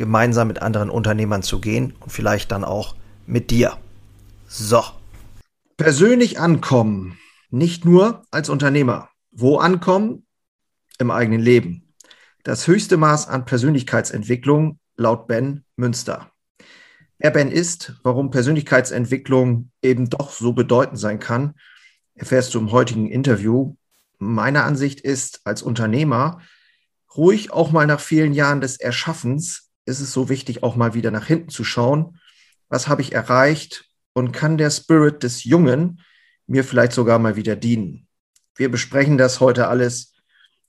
gemeinsam 0.00 0.48
mit 0.48 0.62
anderen 0.62 0.88
Unternehmern 0.88 1.42
zu 1.42 1.60
gehen 1.60 1.94
und 2.00 2.10
vielleicht 2.10 2.50
dann 2.52 2.64
auch 2.64 2.96
mit 3.26 3.50
dir. 3.50 3.76
So. 4.48 4.82
Persönlich 5.76 6.40
ankommen, 6.40 7.18
nicht 7.50 7.84
nur 7.84 8.22
als 8.30 8.48
Unternehmer. 8.48 9.10
Wo 9.30 9.58
ankommen? 9.58 10.26
Im 10.98 11.10
eigenen 11.10 11.40
Leben. 11.40 11.92
Das 12.44 12.66
höchste 12.66 12.96
Maß 12.96 13.28
an 13.28 13.44
Persönlichkeitsentwicklung 13.44 14.78
laut 14.96 15.26
Ben 15.26 15.64
Münster. 15.76 16.30
Wer 17.18 17.30
Ben 17.30 17.50
ist, 17.50 17.94
warum 18.02 18.30
Persönlichkeitsentwicklung 18.30 19.70
eben 19.82 20.08
doch 20.08 20.32
so 20.32 20.54
bedeutend 20.54 20.98
sein 20.98 21.20
kann, 21.20 21.54
erfährst 22.14 22.54
du 22.54 22.58
im 22.58 22.72
heutigen 22.72 23.06
Interview. 23.06 23.76
Meine 24.18 24.64
Ansicht 24.64 25.00
ist, 25.02 25.42
als 25.44 25.60
Unternehmer 25.60 26.40
ruhig 27.14 27.52
auch 27.52 27.70
mal 27.70 27.86
nach 27.86 28.00
vielen 28.00 28.32
Jahren 28.32 28.62
des 28.62 28.78
Erschaffens 28.78 29.69
ist 29.90 30.00
es 30.00 30.12
so 30.12 30.28
wichtig, 30.28 30.62
auch 30.62 30.76
mal 30.76 30.94
wieder 30.94 31.10
nach 31.10 31.26
hinten 31.26 31.50
zu 31.50 31.64
schauen. 31.64 32.18
Was 32.68 32.88
habe 32.88 33.02
ich 33.02 33.12
erreicht 33.12 33.84
und 34.14 34.32
kann 34.32 34.56
der 34.56 34.70
Spirit 34.70 35.22
des 35.22 35.44
Jungen 35.44 36.00
mir 36.46 36.64
vielleicht 36.64 36.92
sogar 36.92 37.18
mal 37.18 37.36
wieder 37.36 37.56
dienen? 37.56 38.06
Wir 38.54 38.70
besprechen 38.70 39.18
das 39.18 39.40
heute 39.40 39.68
alles. 39.68 40.14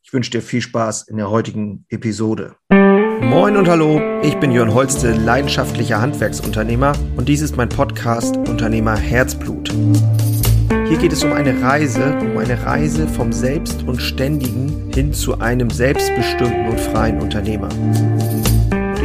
Ich 0.02 0.12
wünsche 0.12 0.32
dir 0.32 0.42
viel 0.42 0.62
Spaß 0.62 1.04
in 1.04 1.18
der 1.18 1.30
heutigen 1.30 1.86
Episode. 1.90 2.56
Moin 2.70 3.56
und 3.56 3.70
hallo, 3.70 4.02
ich 4.24 4.36
bin 4.40 4.52
Jörn 4.52 4.74
Holste, 4.74 5.14
leidenschaftlicher 5.14 6.02
Handwerksunternehmer 6.02 6.94
und 7.16 7.30
dies 7.30 7.42
ist 7.42 7.56
mein 7.56 7.70
Podcast 7.70 8.36
Unternehmer 8.36 8.98
Herzblut. 8.98 9.72
Hier 10.88 10.98
geht 10.98 11.14
es 11.14 11.24
um 11.24 11.32
eine 11.32 11.62
Reise, 11.62 12.18
um 12.20 12.38
eine 12.38 12.66
Reise 12.66 13.08
vom 13.08 13.32
Selbst 13.32 13.84
und 13.84 14.02
Ständigen 14.02 14.92
hin 14.92 15.14
zu 15.14 15.40
einem 15.40 15.70
selbstbestimmten 15.70 16.68
und 16.68 16.80
freien 16.80 17.22
Unternehmer 17.22 17.70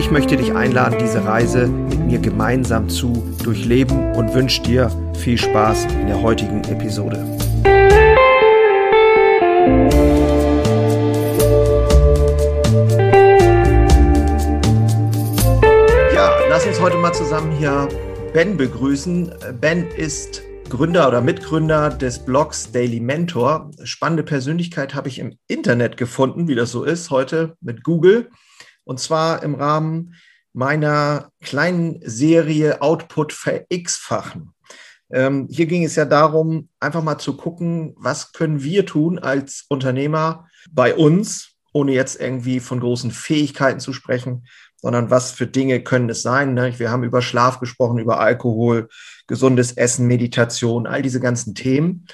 ich 0.06 0.12
möchte 0.12 0.36
dich 0.36 0.54
einladen, 0.54 0.98
diese 1.00 1.24
Reise 1.24 1.66
mit 1.66 1.98
mir 1.98 2.20
gemeinsam 2.20 2.88
zu 2.88 3.12
durchleben 3.42 4.12
und 4.12 4.32
wünsche 4.34 4.62
dir 4.62 4.88
viel 5.18 5.36
Spaß 5.36 5.86
in 5.86 6.06
der 6.06 6.22
heutigen 6.22 6.62
Episode. 6.62 7.16
Ja, 16.14 16.38
lass 16.50 16.64
uns 16.66 16.80
heute 16.80 16.98
mal 16.98 17.12
zusammen 17.12 17.50
hier 17.58 17.88
Ben 18.32 18.56
begrüßen. 18.56 19.34
Ben 19.60 19.88
ist 19.88 20.40
Gründer 20.68 21.08
oder 21.08 21.20
Mitgründer 21.20 21.90
des 21.90 22.20
Blogs 22.20 22.70
Daily 22.70 23.00
Mentor. 23.00 23.72
Spannende 23.82 24.22
Persönlichkeit 24.22 24.94
habe 24.94 25.08
ich 25.08 25.18
im 25.18 25.36
Internet 25.48 25.96
gefunden, 25.96 26.46
wie 26.46 26.54
das 26.54 26.70
so 26.70 26.84
ist 26.84 27.10
heute 27.10 27.56
mit 27.60 27.82
Google. 27.82 28.30
Und 28.86 29.00
zwar 29.00 29.42
im 29.42 29.56
Rahmen 29.56 30.14
meiner 30.52 31.30
kleinen 31.42 32.00
Serie 32.02 32.80
Output 32.80 33.32
ver-X-fachen. 33.32 34.54
Ähm, 35.10 35.48
hier 35.50 35.66
ging 35.66 35.84
es 35.84 35.96
ja 35.96 36.04
darum, 36.04 36.68
einfach 36.80 37.02
mal 37.02 37.18
zu 37.18 37.36
gucken, 37.36 37.94
was 37.98 38.32
können 38.32 38.62
wir 38.62 38.86
tun 38.86 39.18
als 39.18 39.66
Unternehmer 39.68 40.48
bei 40.70 40.94
uns, 40.94 41.50
ohne 41.72 41.92
jetzt 41.92 42.20
irgendwie 42.20 42.60
von 42.60 42.80
großen 42.80 43.10
Fähigkeiten 43.10 43.80
zu 43.80 43.92
sprechen, 43.92 44.46
sondern 44.76 45.10
was 45.10 45.32
für 45.32 45.46
Dinge 45.46 45.82
können 45.82 46.08
es 46.08 46.22
sein. 46.22 46.54
Ne? 46.54 46.78
Wir 46.78 46.90
haben 46.90 47.04
über 47.04 47.22
Schlaf 47.22 47.60
gesprochen, 47.60 47.98
über 47.98 48.20
Alkohol, 48.20 48.88
gesundes 49.26 49.72
Essen, 49.72 50.06
Meditation, 50.06 50.86
all 50.86 51.02
diese 51.02 51.20
ganzen 51.20 51.54
Themen. 51.54 52.06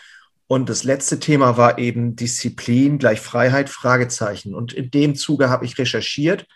Und 0.46 0.68
das 0.68 0.84
letzte 0.84 1.18
Thema 1.18 1.56
war 1.56 1.78
eben 1.78 2.16
Disziplin 2.16 2.98
gleich 2.98 3.20
Freiheit, 3.20 3.68
Fragezeichen. 3.70 4.54
Und 4.54 4.72
in 4.72 4.90
dem 4.90 5.14
Zuge 5.14 5.48
habe 5.48 5.64
ich 5.64 5.78
recherchiert 5.78 6.46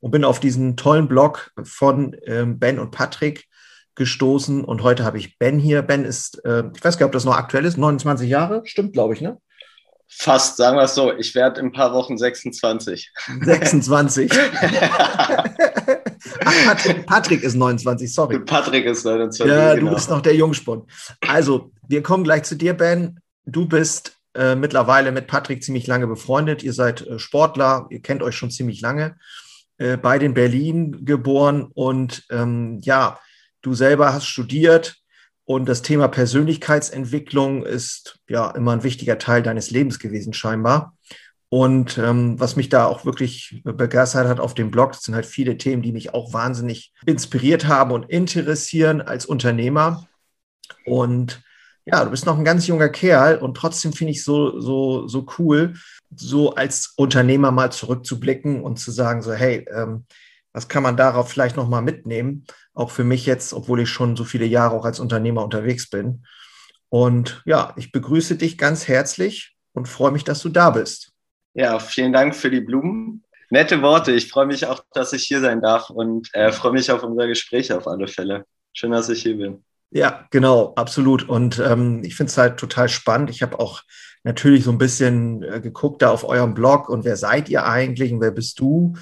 und 0.00 0.10
bin 0.10 0.24
auf 0.24 0.40
diesen 0.40 0.76
tollen 0.76 1.08
Blog 1.08 1.52
von 1.62 2.16
ähm, 2.26 2.58
Ben 2.58 2.78
und 2.78 2.90
Patrick 2.90 3.46
gestoßen. 3.94 4.64
Und 4.64 4.82
heute 4.82 5.04
habe 5.04 5.18
ich 5.18 5.38
Ben 5.38 5.58
hier. 5.58 5.82
Ben 5.82 6.04
ist, 6.04 6.44
äh, 6.44 6.64
ich 6.74 6.84
weiß 6.84 6.98
gar 6.98 7.06
nicht, 7.06 7.10
ob 7.10 7.12
das 7.12 7.24
noch 7.24 7.36
aktuell 7.36 7.64
ist, 7.64 7.76
29 7.76 8.28
Jahre, 8.28 8.62
stimmt, 8.64 8.92
glaube 8.92 9.14
ich, 9.14 9.20
ne? 9.20 9.38
Fast, 10.10 10.56
sagen 10.56 10.78
wir 10.78 10.84
es 10.84 10.94
so. 10.94 11.12
Ich 11.12 11.34
werde 11.34 11.60
in 11.60 11.66
ein 11.66 11.72
paar 11.72 11.92
Wochen 11.92 12.16
26. 12.16 13.12
26. 13.42 14.32
Ach, 16.44 16.64
Patrick, 16.64 17.06
Patrick, 17.06 17.42
ist 17.42 17.54
29, 17.54 18.14
sorry. 18.14 18.38
Patrick 18.40 18.86
ist 18.86 19.04
29. 19.04 19.46
Ja, 19.46 19.74
genau. 19.74 19.90
du 19.90 19.94
bist 19.94 20.08
noch 20.08 20.22
der 20.22 20.34
Jungspund. 20.34 20.90
Also, 21.26 21.72
wir 21.86 22.02
kommen 22.02 22.24
gleich 22.24 22.44
zu 22.44 22.54
dir, 22.56 22.72
Ben. 22.72 23.20
Du 23.44 23.66
bist 23.66 24.16
äh, 24.34 24.54
mittlerweile 24.54 25.12
mit 25.12 25.26
Patrick 25.26 25.62
ziemlich 25.62 25.86
lange 25.86 26.06
befreundet. 26.06 26.62
Ihr 26.62 26.72
seid 26.72 27.06
äh, 27.06 27.18
Sportler, 27.18 27.86
ihr 27.90 28.00
kennt 28.00 28.22
euch 28.22 28.34
schon 28.34 28.50
ziemlich 28.50 28.80
lange. 28.80 29.16
Äh, 29.78 29.96
bei 29.96 30.18
den 30.18 30.34
Berlin 30.34 31.04
geboren 31.04 31.70
und 31.72 32.26
ähm, 32.30 32.80
ja, 32.82 33.18
du 33.62 33.74
selber 33.74 34.12
hast 34.12 34.26
studiert 34.26 34.96
und 35.44 35.68
das 35.68 35.82
Thema 35.82 36.08
Persönlichkeitsentwicklung 36.08 37.64
ist 37.64 38.18
ja 38.28 38.50
immer 38.50 38.72
ein 38.72 38.82
wichtiger 38.82 39.18
Teil 39.18 39.42
deines 39.42 39.70
Lebens 39.70 40.00
gewesen 40.00 40.32
scheinbar. 40.32 40.96
Und 41.48 41.96
ähm, 41.96 42.38
was 42.38 42.56
mich 42.56 42.68
da 42.68 42.86
auch 42.86 43.04
wirklich 43.04 43.62
begeistert 43.64 44.26
hat 44.26 44.40
auf 44.40 44.52
dem 44.52 44.70
Blog, 44.70 44.96
sind 44.96 45.14
halt 45.14 45.24
viele 45.24 45.56
Themen, 45.56 45.80
die 45.80 45.92
mich 45.92 46.12
auch 46.12 46.32
wahnsinnig 46.32 46.92
inspiriert 47.06 47.66
haben 47.66 47.92
und 47.92 48.10
interessieren 48.10 49.00
als 49.00 49.26
Unternehmer. 49.26 50.08
Und 50.84 51.40
ja, 51.86 52.04
du 52.04 52.10
bist 52.10 52.26
noch 52.26 52.36
ein 52.36 52.44
ganz 52.44 52.66
junger 52.66 52.90
Kerl 52.90 53.38
und 53.38 53.56
trotzdem 53.56 53.92
finde 53.92 54.10
ich 54.10 54.24
so, 54.24 54.60
so, 54.60 55.06
so 55.06 55.26
cool, 55.38 55.74
so 56.14 56.54
als 56.54 56.94
Unternehmer 56.96 57.50
mal 57.50 57.70
zurückzublicken 57.70 58.62
und 58.62 58.78
zu 58.78 58.90
sagen, 58.90 59.22
so, 59.22 59.32
hey, 59.32 59.66
ähm, 59.70 60.06
was 60.52 60.68
kann 60.68 60.82
man 60.82 60.96
darauf 60.96 61.30
vielleicht 61.30 61.56
nochmal 61.56 61.82
mitnehmen? 61.82 62.44
Auch 62.74 62.90
für 62.90 63.04
mich 63.04 63.26
jetzt, 63.26 63.52
obwohl 63.52 63.80
ich 63.80 63.88
schon 63.88 64.16
so 64.16 64.24
viele 64.24 64.46
Jahre 64.46 64.74
auch 64.74 64.84
als 64.84 65.00
Unternehmer 65.00 65.44
unterwegs 65.44 65.90
bin. 65.90 66.24
Und 66.88 67.42
ja, 67.44 67.74
ich 67.76 67.92
begrüße 67.92 68.36
dich 68.36 68.56
ganz 68.56 68.88
herzlich 68.88 69.56
und 69.72 69.88
freue 69.88 70.10
mich, 70.10 70.24
dass 70.24 70.40
du 70.40 70.48
da 70.48 70.70
bist. 70.70 71.12
Ja, 71.54 71.78
vielen 71.78 72.12
Dank 72.12 72.34
für 72.34 72.50
die 72.50 72.60
Blumen. 72.60 73.24
Nette 73.50 73.82
Worte. 73.82 74.12
Ich 74.12 74.30
freue 74.30 74.46
mich 74.46 74.66
auch, 74.66 74.84
dass 74.92 75.12
ich 75.12 75.24
hier 75.24 75.40
sein 75.40 75.60
darf 75.60 75.90
und 75.90 76.28
äh, 76.34 76.52
freue 76.52 76.72
mich 76.72 76.90
auf 76.90 77.02
unser 77.02 77.26
Gespräch 77.26 77.72
auf 77.72 77.86
alle 77.86 78.08
Fälle. 78.08 78.44
Schön, 78.72 78.90
dass 78.92 79.08
ich 79.08 79.22
hier 79.22 79.36
bin. 79.36 79.64
Ja, 79.90 80.26
genau, 80.30 80.74
absolut. 80.76 81.28
Und 81.28 81.58
ähm, 81.58 82.02
ich 82.04 82.14
finde 82.14 82.30
es 82.30 82.38
halt 82.38 82.58
total 82.58 82.88
spannend. 82.88 83.30
Ich 83.30 83.42
habe 83.42 83.58
auch 83.58 83.82
natürlich 84.24 84.64
so 84.64 84.70
ein 84.70 84.78
bisschen 84.78 85.42
äh, 85.42 85.60
geguckt 85.60 86.02
da 86.02 86.10
auf 86.10 86.24
eurem 86.24 86.54
Blog 86.54 86.88
und 86.88 87.04
wer 87.04 87.16
seid 87.16 87.48
ihr 87.48 87.64
eigentlich 87.66 88.12
und 88.12 88.20
wer 88.20 88.30
bist 88.30 88.58
du? 88.60 88.94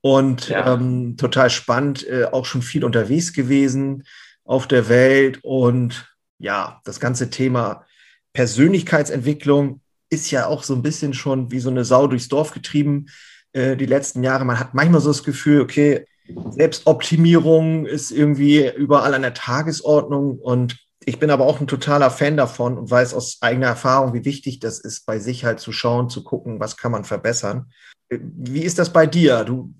Und 0.00 0.48
ja. 0.48 0.74
ähm, 0.74 1.16
total 1.16 1.50
spannend, 1.50 2.06
äh, 2.08 2.24
auch 2.24 2.46
schon 2.46 2.62
viel 2.62 2.84
unterwegs 2.84 3.32
gewesen 3.32 4.04
auf 4.44 4.66
der 4.66 4.88
Welt. 4.88 5.40
Und 5.42 6.08
ja, 6.38 6.80
das 6.84 7.00
ganze 7.00 7.30
Thema 7.30 7.84
Persönlichkeitsentwicklung 8.32 9.80
ist 10.08 10.30
ja 10.30 10.46
auch 10.46 10.62
so 10.62 10.74
ein 10.74 10.82
bisschen 10.82 11.14
schon 11.14 11.50
wie 11.50 11.60
so 11.60 11.70
eine 11.70 11.84
Sau 11.84 12.06
durchs 12.06 12.28
Dorf 12.28 12.52
getrieben 12.52 13.06
äh, 13.52 13.76
die 13.76 13.86
letzten 13.86 14.22
Jahre. 14.22 14.44
Man 14.44 14.58
hat 14.58 14.74
manchmal 14.74 15.00
so 15.00 15.10
das 15.10 15.22
Gefühl, 15.22 15.60
okay, 15.60 16.06
Selbstoptimierung 16.50 17.86
ist 17.86 18.10
irgendwie 18.10 18.68
überall 18.76 19.14
an 19.14 19.22
der 19.22 19.34
Tagesordnung 19.34 20.38
und 20.38 20.78
ich 21.10 21.18
bin 21.18 21.30
aber 21.30 21.44
auch 21.44 21.60
ein 21.60 21.66
totaler 21.66 22.08
Fan 22.08 22.36
davon 22.36 22.78
und 22.78 22.88
weiß 22.88 23.14
aus 23.14 23.38
eigener 23.40 23.66
Erfahrung, 23.66 24.14
wie 24.14 24.24
wichtig 24.24 24.60
das 24.60 24.78
ist, 24.78 25.06
bei 25.06 25.18
sich 25.18 25.44
halt 25.44 25.58
zu 25.58 25.72
schauen, 25.72 26.08
zu 26.08 26.22
gucken, 26.22 26.60
was 26.60 26.76
kann 26.76 26.92
man 26.92 27.04
verbessern. 27.04 27.72
Wie 28.08 28.62
ist 28.62 28.78
das 28.78 28.92
bei 28.92 29.06
dir? 29.06 29.42
Du, 29.42 29.74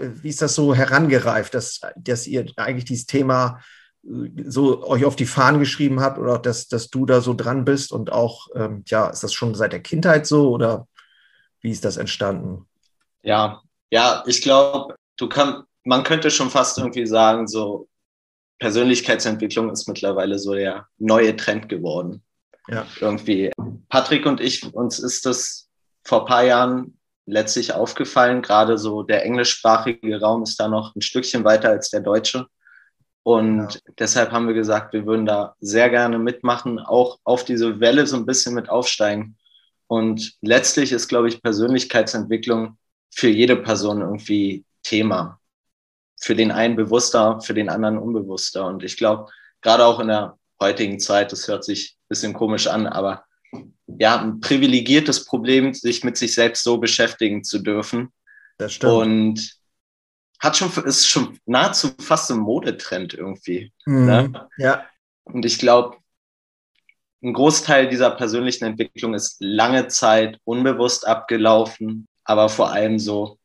wie 0.00 0.28
ist 0.28 0.40
das 0.40 0.54
so 0.54 0.72
herangereift, 0.72 1.52
dass, 1.52 1.80
dass 1.96 2.28
ihr 2.28 2.46
eigentlich 2.56 2.84
dieses 2.84 3.06
Thema 3.06 3.60
so 4.46 4.86
euch 4.86 5.04
auf 5.04 5.16
die 5.16 5.26
Fahnen 5.26 5.58
geschrieben 5.58 6.00
habt 6.00 6.18
oder 6.18 6.38
dass, 6.38 6.68
dass 6.68 6.90
du 6.90 7.06
da 7.06 7.20
so 7.20 7.34
dran 7.34 7.64
bist 7.64 7.90
und 7.90 8.12
auch, 8.12 8.46
ähm, 8.54 8.84
ja, 8.86 9.08
ist 9.08 9.24
das 9.24 9.32
schon 9.32 9.56
seit 9.56 9.72
der 9.72 9.82
Kindheit 9.82 10.28
so 10.28 10.50
oder 10.50 10.86
wie 11.60 11.72
ist 11.72 11.84
das 11.84 11.96
entstanden? 11.96 12.66
Ja, 13.22 13.62
ja, 13.90 14.22
ich 14.26 14.42
glaube, 14.42 14.94
du 15.16 15.28
kannst, 15.28 15.64
man 15.82 16.04
könnte 16.04 16.30
schon 16.30 16.50
fast 16.50 16.78
irgendwie 16.78 17.06
sagen, 17.06 17.48
so 17.48 17.88
Persönlichkeitsentwicklung 18.62 19.70
ist 19.70 19.88
mittlerweile 19.88 20.38
so 20.38 20.54
der 20.54 20.86
neue 20.98 21.34
Trend 21.36 21.68
geworden. 21.68 22.22
Ja. 22.68 22.86
Irgendwie. 23.00 23.50
Patrick 23.88 24.24
und 24.24 24.40
ich, 24.40 24.72
uns 24.72 25.00
ist 25.00 25.26
das 25.26 25.68
vor 26.04 26.20
ein 26.20 26.26
paar 26.26 26.44
Jahren 26.44 26.96
letztlich 27.26 27.72
aufgefallen. 27.72 28.40
Gerade 28.40 28.78
so 28.78 29.02
der 29.02 29.24
englischsprachige 29.24 30.20
Raum 30.20 30.44
ist 30.44 30.60
da 30.60 30.68
noch 30.68 30.94
ein 30.94 31.02
Stückchen 31.02 31.42
weiter 31.44 31.70
als 31.70 31.90
der 31.90 32.02
deutsche. 32.02 32.46
Und 33.24 33.74
ja. 33.74 33.80
deshalb 33.98 34.30
haben 34.30 34.46
wir 34.46 34.54
gesagt, 34.54 34.92
wir 34.92 35.06
würden 35.06 35.26
da 35.26 35.56
sehr 35.58 35.90
gerne 35.90 36.20
mitmachen, 36.20 36.78
auch 36.78 37.18
auf 37.24 37.44
diese 37.44 37.80
Welle 37.80 38.06
so 38.06 38.16
ein 38.16 38.26
bisschen 38.26 38.54
mit 38.54 38.68
aufsteigen. 38.68 39.36
Und 39.88 40.34
letztlich 40.40 40.92
ist, 40.92 41.08
glaube 41.08 41.28
ich, 41.28 41.42
Persönlichkeitsentwicklung 41.42 42.78
für 43.10 43.28
jede 43.28 43.56
Person 43.56 44.02
irgendwie 44.02 44.64
Thema. 44.84 45.40
Für 46.22 46.34
den 46.34 46.52
einen 46.52 46.76
bewusster, 46.76 47.40
für 47.40 47.54
den 47.54 47.68
anderen 47.68 47.98
unbewusster. 47.98 48.66
Und 48.66 48.84
ich 48.84 48.96
glaube, 48.96 49.30
gerade 49.60 49.84
auch 49.84 50.00
in 50.00 50.08
der 50.08 50.38
heutigen 50.60 51.00
Zeit, 51.00 51.32
das 51.32 51.48
hört 51.48 51.64
sich 51.64 51.96
ein 51.96 52.08
bisschen 52.08 52.32
komisch 52.32 52.66
an, 52.68 52.86
aber 52.86 53.24
ja, 53.86 54.20
ein 54.20 54.40
privilegiertes 54.40 55.24
Problem, 55.24 55.74
sich 55.74 56.04
mit 56.04 56.16
sich 56.16 56.34
selbst 56.34 56.62
so 56.62 56.78
beschäftigen 56.78 57.44
zu 57.44 57.58
dürfen. 57.58 58.12
Das 58.58 58.74
stimmt. 58.74 58.92
Und 58.92 59.62
hat 60.40 60.56
schon, 60.56 60.70
ist 60.84 61.08
schon 61.08 61.38
nahezu 61.46 61.90
fast 62.00 62.30
ein 62.30 62.38
Modetrend 62.38 63.14
irgendwie. 63.14 63.72
Mhm. 63.86 64.06
Ne? 64.06 64.48
Ja. 64.56 64.86
Und 65.24 65.44
ich 65.44 65.58
glaube, 65.58 65.96
ein 67.22 67.32
Großteil 67.32 67.88
dieser 67.88 68.10
persönlichen 68.10 68.64
Entwicklung 68.64 69.14
ist 69.14 69.36
lange 69.38 69.86
Zeit 69.88 70.40
unbewusst 70.44 71.06
abgelaufen, 71.06 72.08
aber 72.24 72.48
vor 72.48 72.72
allem 72.72 72.98
so, 72.98 73.38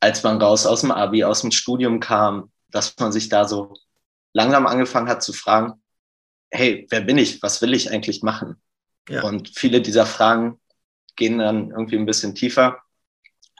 als 0.00 0.22
man 0.22 0.40
raus 0.40 0.66
aus 0.66 0.80
dem 0.80 0.90
Abi, 0.90 1.24
aus 1.24 1.42
dem 1.42 1.50
Studium 1.50 2.00
kam, 2.00 2.50
dass 2.68 2.96
man 2.98 3.12
sich 3.12 3.28
da 3.28 3.46
so 3.46 3.74
langsam 4.32 4.66
angefangen 4.66 5.08
hat 5.08 5.22
zu 5.22 5.32
fragen, 5.32 5.74
hey, 6.50 6.86
wer 6.90 7.00
bin 7.02 7.18
ich? 7.18 7.42
Was 7.42 7.62
will 7.62 7.74
ich 7.74 7.90
eigentlich 7.90 8.22
machen? 8.22 8.56
Ja. 9.08 9.22
Und 9.22 9.50
viele 9.56 9.80
dieser 9.80 10.06
Fragen 10.06 10.60
gehen 11.16 11.38
dann 11.38 11.70
irgendwie 11.70 11.96
ein 11.96 12.06
bisschen 12.06 12.34
tiefer. 12.34 12.78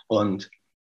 Und 0.06 0.50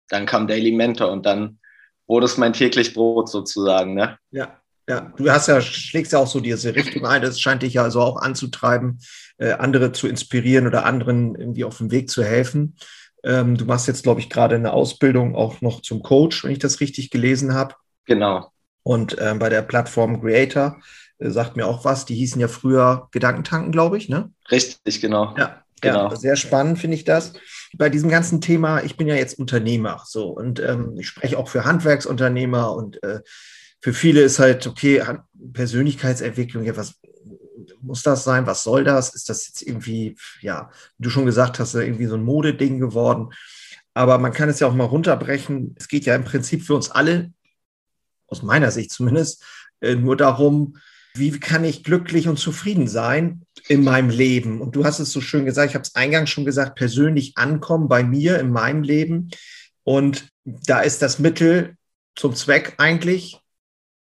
dann 0.08 0.26
kam 0.26 0.46
Daily 0.46 0.72
Mentor 0.72 1.10
und 1.10 1.24
dann 1.24 1.58
wurde 2.06 2.26
es 2.26 2.36
mein 2.36 2.52
täglich 2.52 2.94
Brot 2.94 3.28
sozusagen. 3.28 3.94
Ne? 3.94 4.18
Ja. 4.30 4.60
Ja, 4.88 5.12
du 5.16 5.28
hast 5.28 5.48
ja, 5.48 5.60
schlägst 5.60 6.12
ja 6.12 6.20
auch 6.20 6.28
so 6.28 6.38
diese 6.38 6.76
Richtung 6.76 7.06
ein. 7.06 7.20
Das 7.20 7.40
scheint 7.40 7.62
dich 7.62 7.74
ja 7.74 7.82
also 7.82 8.00
auch 8.00 8.22
anzutreiben, 8.22 9.00
äh, 9.36 9.50
andere 9.50 9.90
zu 9.90 10.06
inspirieren 10.06 10.68
oder 10.68 10.84
anderen 10.84 11.34
irgendwie 11.34 11.64
auf 11.64 11.78
dem 11.78 11.90
Weg 11.90 12.08
zu 12.08 12.22
helfen. 12.22 12.76
Ähm, 13.24 13.56
du 13.56 13.64
machst 13.64 13.88
jetzt, 13.88 14.02
glaube 14.02 14.20
ich, 14.20 14.30
gerade 14.30 14.56
eine 14.56 14.72
Ausbildung 14.72 15.34
auch 15.34 15.60
noch 15.60 15.82
zum 15.82 16.02
Coach, 16.02 16.44
wenn 16.44 16.52
ich 16.52 16.58
das 16.58 16.80
richtig 16.80 17.10
gelesen 17.10 17.54
habe. 17.54 17.74
Genau. 18.04 18.50
Und 18.82 19.16
ähm, 19.20 19.38
bei 19.38 19.48
der 19.48 19.62
Plattform 19.62 20.20
Creator 20.20 20.80
äh, 21.18 21.30
sagt 21.30 21.56
mir 21.56 21.66
auch 21.66 21.84
was. 21.84 22.04
Die 22.04 22.14
hießen 22.14 22.40
ja 22.40 22.48
früher 22.48 23.08
Gedankentanken, 23.10 23.72
glaube 23.72 23.98
ich, 23.98 24.08
ne? 24.08 24.30
Richtig, 24.50 25.00
genau. 25.00 25.34
Ja, 25.36 25.62
genau. 25.80 26.10
Ja, 26.10 26.16
sehr 26.16 26.36
spannend 26.36 26.78
finde 26.78 26.96
ich 26.96 27.04
das. 27.04 27.32
Bei 27.76 27.88
diesem 27.88 28.10
ganzen 28.10 28.40
Thema, 28.40 28.82
ich 28.82 28.96
bin 28.96 29.06
ja 29.06 29.14
jetzt 29.14 29.38
Unternehmer, 29.38 30.02
so 30.06 30.28
und 30.28 30.60
ähm, 30.60 30.96
ich 30.98 31.08
spreche 31.08 31.38
auch 31.38 31.48
für 31.48 31.64
Handwerksunternehmer 31.64 32.74
und 32.74 33.02
äh, 33.02 33.20
für 33.80 33.92
viele 33.92 34.22
ist 34.22 34.38
halt, 34.38 34.66
okay, 34.66 35.02
Persönlichkeitsentwicklung, 35.52 36.64
ja, 36.64 36.76
was 36.76 36.94
muss 37.80 38.02
das 38.02 38.24
sein? 38.24 38.46
Was 38.46 38.62
soll 38.62 38.84
das? 38.84 39.14
Ist 39.14 39.28
das 39.28 39.46
jetzt 39.46 39.62
irgendwie, 39.62 40.16
ja, 40.40 40.70
wie 40.98 41.04
du 41.04 41.10
schon 41.10 41.26
gesagt 41.26 41.58
hast, 41.58 41.74
irgendwie 41.74 42.06
so 42.06 42.14
ein 42.14 42.24
Modeding 42.24 42.78
geworden? 42.78 43.32
Aber 43.94 44.18
man 44.18 44.32
kann 44.32 44.48
es 44.48 44.60
ja 44.60 44.66
auch 44.66 44.74
mal 44.74 44.84
runterbrechen. 44.84 45.74
Es 45.78 45.88
geht 45.88 46.04
ja 46.04 46.14
im 46.14 46.24
Prinzip 46.24 46.62
für 46.62 46.74
uns 46.74 46.90
alle, 46.90 47.32
aus 48.28 48.42
meiner 48.42 48.70
Sicht 48.70 48.90
zumindest, 48.90 49.44
äh, 49.80 49.94
nur 49.94 50.16
darum, 50.16 50.76
wie 51.14 51.38
kann 51.40 51.64
ich 51.64 51.82
glücklich 51.82 52.28
und 52.28 52.38
zufrieden 52.38 52.88
sein 52.88 53.42
in 53.68 53.82
meinem 53.84 54.10
Leben? 54.10 54.60
Und 54.60 54.76
du 54.76 54.84
hast 54.84 54.98
es 54.98 55.12
so 55.12 55.20
schön 55.20 55.46
gesagt, 55.46 55.70
ich 55.70 55.74
habe 55.74 55.82
es 55.82 55.94
eingangs 55.94 56.30
schon 56.30 56.44
gesagt, 56.44 56.76
persönlich 56.76 57.38
ankommen 57.38 57.88
bei 57.88 58.04
mir 58.04 58.38
in 58.38 58.50
meinem 58.50 58.82
Leben. 58.82 59.30
Und 59.82 60.28
da 60.44 60.80
ist 60.80 61.00
das 61.00 61.18
Mittel 61.18 61.76
zum 62.16 62.34
Zweck 62.34 62.74
eigentlich 62.78 63.40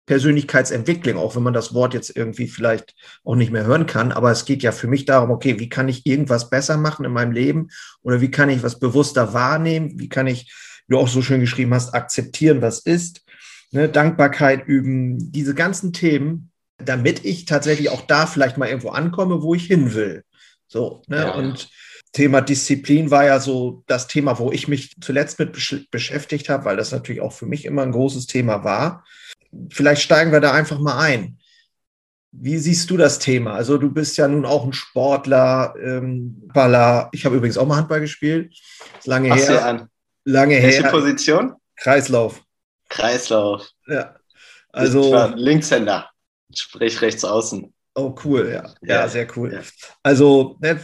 Persönlichkeitsentwicklung, 0.05 1.17
auch 1.17 1.35
wenn 1.35 1.43
man 1.43 1.53
das 1.53 1.73
Wort 1.73 1.93
jetzt 1.93 2.15
irgendwie 2.15 2.47
vielleicht 2.47 2.93
auch 3.23 3.35
nicht 3.35 3.51
mehr 3.51 3.65
hören 3.65 3.85
kann. 3.85 4.11
Aber 4.11 4.31
es 4.31 4.45
geht 4.45 4.63
ja 4.63 4.71
für 4.71 4.87
mich 4.87 5.05
darum, 5.05 5.31
okay, 5.31 5.59
wie 5.59 5.69
kann 5.69 5.89
ich 5.89 6.05
irgendwas 6.05 6.49
besser 6.49 6.77
machen 6.77 7.05
in 7.05 7.11
meinem 7.11 7.31
Leben? 7.31 7.69
Oder 8.01 8.21
wie 8.21 8.31
kann 8.31 8.49
ich 8.49 8.63
was 8.63 8.79
bewusster 8.79 9.33
wahrnehmen? 9.33 9.99
Wie 9.99 10.09
kann 10.09 10.27
ich, 10.27 10.53
wie 10.87 10.93
du 10.93 10.99
auch 10.99 11.07
so 11.07 11.21
schön 11.21 11.39
geschrieben 11.39 11.73
hast, 11.73 11.93
akzeptieren, 11.93 12.61
was 12.61 12.79
ist? 12.79 13.23
Ne, 13.71 13.89
Dankbarkeit 13.89 14.67
üben, 14.67 15.31
diese 15.31 15.55
ganzen 15.55 15.91
Themen, 15.91 16.51
damit 16.77 17.25
ich 17.25 17.45
tatsächlich 17.45 17.89
auch 17.89 18.01
da 18.01 18.27
vielleicht 18.27 18.57
mal 18.57 18.67
irgendwo 18.67 18.89
ankomme, 18.89 19.41
wo 19.41 19.55
ich 19.55 19.65
hin 19.65 19.93
will. 19.93 20.23
So, 20.67 21.01
ne? 21.07 21.17
Ja. 21.17 21.31
Und 21.31 21.69
Thema 22.11 22.41
Disziplin 22.41 23.11
war 23.11 23.25
ja 23.25 23.39
so 23.39 23.83
das 23.87 24.07
Thema, 24.07 24.39
wo 24.39 24.51
ich 24.51 24.67
mich 24.69 24.95
zuletzt 25.01 25.37
mit 25.39 25.51
besch 25.51 25.87
beschäftigt 25.91 26.47
habe, 26.47 26.63
weil 26.63 26.77
das 26.77 26.91
natürlich 26.91 27.21
auch 27.21 27.33
für 27.33 27.45
mich 27.45 27.65
immer 27.65 27.81
ein 27.81 27.91
großes 27.91 28.27
Thema 28.27 28.63
war. 28.63 29.03
Vielleicht 29.69 30.01
steigen 30.01 30.31
wir 30.31 30.39
da 30.39 30.53
einfach 30.53 30.79
mal 30.79 30.99
ein. 30.99 31.37
Wie 32.31 32.57
siehst 32.57 32.89
du 32.89 32.97
das 32.97 33.19
Thema? 33.19 33.53
Also 33.53 33.77
du 33.77 33.89
bist 33.91 34.17
ja 34.17 34.27
nun 34.27 34.45
auch 34.45 34.65
ein 34.65 34.73
Sportler, 34.73 35.73
ähm, 35.81 36.41
Baller. 36.53 37.09
Ich 37.13 37.25
habe 37.25 37.37
übrigens 37.37 37.57
auch 37.57 37.65
mal 37.65 37.77
Handball 37.77 38.01
gespielt. 38.01 38.53
Ist 38.97 39.07
lange 39.07 39.31
Ach, 39.31 39.37
her. 39.37 39.65
An. 39.65 39.89
Lange 40.25 40.61
Welche 40.61 40.83
her. 40.83 40.91
Position? 40.91 41.53
Kreislauf. 41.77 42.41
Kreislauf. 42.89 43.69
Ja. 43.87 44.15
Also 44.71 45.33
Linkshänder. 45.35 46.09
Sprich 46.53 47.01
rechts 47.01 47.23
außen. 47.23 47.73
Oh, 47.97 48.13
cool, 48.25 48.49
ja. 48.51 48.73
Ja, 48.81 49.01
ja 49.01 49.07
sehr 49.07 49.27
cool. 49.37 49.53
Ja. 49.53 49.61
Also, 50.03 50.57
ne, 50.59 50.79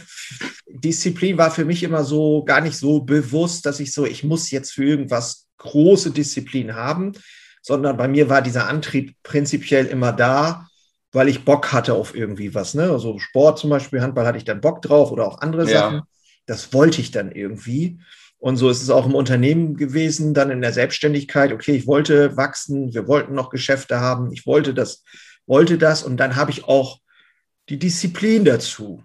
Disziplin 0.66 1.36
war 1.36 1.50
für 1.50 1.66
mich 1.66 1.82
immer 1.82 2.04
so 2.04 2.42
gar 2.44 2.62
nicht 2.62 2.76
so 2.76 3.00
bewusst, 3.00 3.66
dass 3.66 3.80
ich 3.80 3.92
so, 3.92 4.06
ich 4.06 4.24
muss 4.24 4.50
jetzt 4.50 4.72
für 4.72 4.84
irgendwas 4.84 5.46
große 5.58 6.10
Disziplin 6.10 6.74
haben, 6.74 7.12
sondern 7.62 7.96
bei 7.96 8.08
mir 8.08 8.28
war 8.28 8.42
dieser 8.42 8.68
Antrieb 8.68 9.14
prinzipiell 9.22 9.86
immer 9.86 10.12
da, 10.12 10.68
weil 11.12 11.28
ich 11.28 11.44
Bock 11.44 11.72
hatte 11.72 11.94
auf 11.94 12.14
irgendwie 12.14 12.54
was. 12.54 12.74
Ne? 12.74 12.90
Also 12.90 13.18
Sport 13.18 13.58
zum 13.58 13.70
Beispiel, 13.70 14.02
Handball 14.02 14.26
hatte 14.26 14.38
ich 14.38 14.44
dann 14.44 14.60
Bock 14.60 14.82
drauf 14.82 15.10
oder 15.10 15.26
auch 15.26 15.40
andere 15.40 15.64
ja. 15.64 15.78
Sachen. 15.78 16.02
Das 16.46 16.72
wollte 16.72 17.00
ich 17.00 17.12
dann 17.12 17.30
irgendwie. 17.32 18.00
Und 18.38 18.56
so 18.56 18.68
ist 18.68 18.82
es 18.82 18.90
auch 18.90 19.06
im 19.06 19.14
Unternehmen 19.14 19.76
gewesen, 19.76 20.34
dann 20.34 20.50
in 20.50 20.60
der 20.60 20.72
Selbstständigkeit. 20.72 21.52
Okay, 21.52 21.76
ich 21.76 21.86
wollte 21.86 22.36
wachsen, 22.36 22.92
wir 22.92 23.06
wollten 23.06 23.34
noch 23.34 23.50
Geschäfte 23.50 24.00
haben, 24.00 24.32
ich 24.32 24.46
wollte 24.46 24.74
das 24.74 25.04
wollte 25.46 25.78
das 25.78 26.02
und 26.02 26.16
dann 26.18 26.36
habe 26.36 26.50
ich 26.50 26.64
auch 26.64 26.98
die 27.68 27.78
Disziplin 27.78 28.44
dazu 28.44 29.04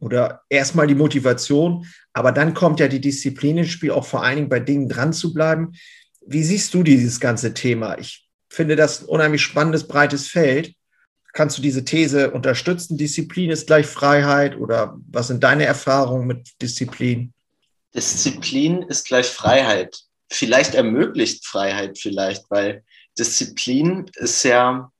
oder 0.00 0.42
erstmal 0.48 0.86
die 0.86 0.94
Motivation, 0.94 1.86
aber 2.12 2.32
dann 2.32 2.54
kommt 2.54 2.80
ja 2.80 2.88
die 2.88 3.00
Disziplin 3.00 3.58
ins 3.58 3.70
Spiel, 3.70 3.90
auch 3.90 4.06
vor 4.06 4.22
allen 4.22 4.36
Dingen 4.36 4.48
bei 4.48 4.60
Dingen 4.60 4.88
dran 4.88 5.12
zu 5.12 5.32
bleiben. 5.32 5.72
Wie 6.26 6.42
siehst 6.42 6.72
du 6.74 6.82
dieses 6.82 7.20
ganze 7.20 7.54
Thema? 7.54 7.98
Ich 7.98 8.28
finde 8.48 8.76
das 8.76 9.02
ein 9.02 9.06
unheimlich 9.06 9.42
spannendes, 9.42 9.86
breites 9.86 10.28
Feld. 10.28 10.74
Kannst 11.32 11.58
du 11.58 11.62
diese 11.62 11.84
These 11.84 12.30
unterstützen? 12.30 12.96
Disziplin 12.96 13.50
ist 13.50 13.66
gleich 13.66 13.86
Freiheit 13.86 14.56
oder 14.56 14.96
was 15.10 15.28
sind 15.28 15.42
deine 15.42 15.64
Erfahrungen 15.64 16.26
mit 16.26 16.50
Disziplin? 16.62 17.32
Disziplin 17.94 18.82
ist 18.82 19.06
gleich 19.06 19.26
Freiheit. 19.26 19.98
Vielleicht 20.30 20.74
ermöglicht 20.74 21.46
Freiheit 21.46 21.98
vielleicht, 21.98 22.44
weil 22.50 22.84
Disziplin 23.18 24.10
ist 24.16 24.42
ja 24.44 24.90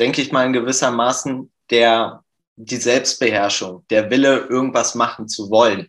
denke 0.00 0.22
ich 0.22 0.32
mal, 0.32 0.46
in 0.46 0.52
gewissermaßen 0.54 1.52
der, 1.68 2.24
die 2.56 2.76
Selbstbeherrschung, 2.76 3.84
der 3.90 4.10
Wille, 4.10 4.38
irgendwas 4.48 4.94
machen 4.94 5.28
zu 5.28 5.50
wollen. 5.50 5.88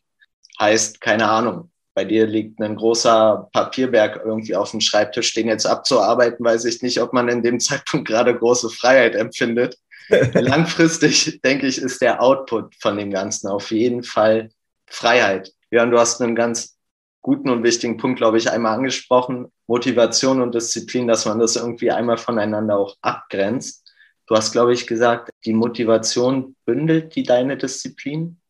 Heißt, 0.59 1.01
keine 1.01 1.27
Ahnung, 1.29 1.70
bei 1.93 2.05
dir 2.05 2.25
liegt 2.25 2.61
ein 2.61 2.75
großer 2.75 3.49
Papierberg 3.51 4.21
irgendwie 4.23 4.55
auf 4.55 4.71
dem 4.71 4.81
Schreibtisch, 4.81 5.33
den 5.33 5.47
jetzt 5.47 5.65
abzuarbeiten, 5.65 6.45
weiß 6.45 6.65
ich 6.65 6.81
nicht, 6.81 7.01
ob 7.01 7.13
man 7.13 7.27
in 7.27 7.43
dem 7.43 7.59
Zeitpunkt 7.59 8.07
gerade 8.07 8.37
große 8.37 8.69
Freiheit 8.69 9.15
empfindet. 9.15 9.77
Langfristig, 10.33 11.41
denke 11.41 11.67
ich, 11.67 11.77
ist 11.77 12.01
der 12.01 12.21
Output 12.21 12.75
von 12.79 12.97
dem 12.97 13.11
Ganzen 13.11 13.47
auf 13.47 13.71
jeden 13.71 14.03
Fall 14.03 14.49
Freiheit. 14.87 15.53
Ja, 15.69 15.83
und 15.83 15.91
du 15.91 15.99
hast 15.99 16.21
einen 16.21 16.35
ganz 16.35 16.77
guten 17.21 17.49
und 17.49 17.63
wichtigen 17.63 17.97
Punkt, 17.97 18.17
glaube 18.17 18.37
ich, 18.37 18.51
einmal 18.51 18.75
angesprochen. 18.75 19.51
Motivation 19.67 20.41
und 20.41 20.53
Disziplin, 20.53 21.07
dass 21.07 21.25
man 21.25 21.39
das 21.39 21.55
irgendwie 21.55 21.91
einmal 21.91 22.17
voneinander 22.17 22.77
auch 22.77 22.97
abgrenzt. 23.01 23.89
Du 24.27 24.35
hast, 24.35 24.51
glaube 24.51 24.73
ich, 24.73 24.87
gesagt, 24.87 25.29
die 25.45 25.53
Motivation 25.53 26.55
bündelt 26.65 27.15
die 27.15 27.23
deine 27.23 27.57
Disziplin. 27.57 28.40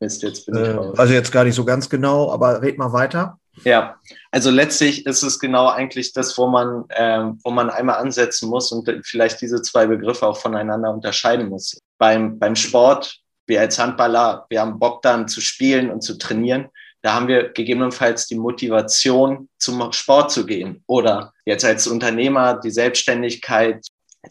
Mist, 0.00 0.22
jetzt 0.22 0.46
bin 0.46 0.56
ich 0.56 0.68
äh, 0.68 0.78
Also 0.96 1.12
jetzt 1.12 1.30
gar 1.30 1.44
nicht 1.44 1.54
so 1.54 1.64
ganz 1.64 1.88
genau, 1.88 2.32
aber 2.32 2.62
red 2.62 2.78
mal 2.78 2.92
weiter. 2.92 3.38
Ja, 3.64 3.96
also 4.30 4.50
letztlich 4.50 5.04
ist 5.06 5.22
es 5.22 5.38
genau 5.38 5.68
eigentlich 5.68 6.12
das, 6.12 6.36
wo 6.38 6.46
man, 6.46 6.84
äh, 6.88 7.24
wo 7.44 7.50
man 7.50 7.68
einmal 7.68 7.96
ansetzen 7.96 8.48
muss 8.48 8.72
und 8.72 8.90
vielleicht 9.04 9.40
diese 9.40 9.60
zwei 9.60 9.86
Begriffe 9.86 10.26
auch 10.26 10.38
voneinander 10.38 10.92
unterscheiden 10.92 11.48
muss. 11.48 11.78
Beim, 11.98 12.38
beim 12.38 12.56
Sport, 12.56 13.18
wir 13.46 13.60
als 13.60 13.78
Handballer, 13.78 14.46
wir 14.48 14.60
haben 14.60 14.78
Bock 14.78 15.02
dann 15.02 15.28
zu 15.28 15.40
spielen 15.40 15.90
und 15.90 16.02
zu 16.02 16.16
trainieren. 16.16 16.68
Da 17.02 17.14
haben 17.14 17.28
wir 17.28 17.50
gegebenenfalls 17.50 18.26
die 18.26 18.36
Motivation, 18.36 19.48
zum 19.58 19.92
Sport 19.92 20.30
zu 20.30 20.46
gehen. 20.46 20.82
Oder 20.86 21.32
jetzt 21.44 21.64
als 21.64 21.86
Unternehmer 21.86 22.60
die 22.60 22.70
Selbstständigkeit, 22.70 23.86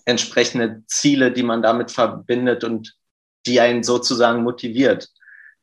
entsprechende 0.06 0.84
Ziele, 0.88 1.32
die 1.32 1.44
man 1.44 1.62
damit 1.62 1.92
verbindet 1.92 2.64
und 2.64 2.96
die 3.46 3.60
einen 3.60 3.84
sozusagen 3.84 4.44
motiviert. 4.44 5.10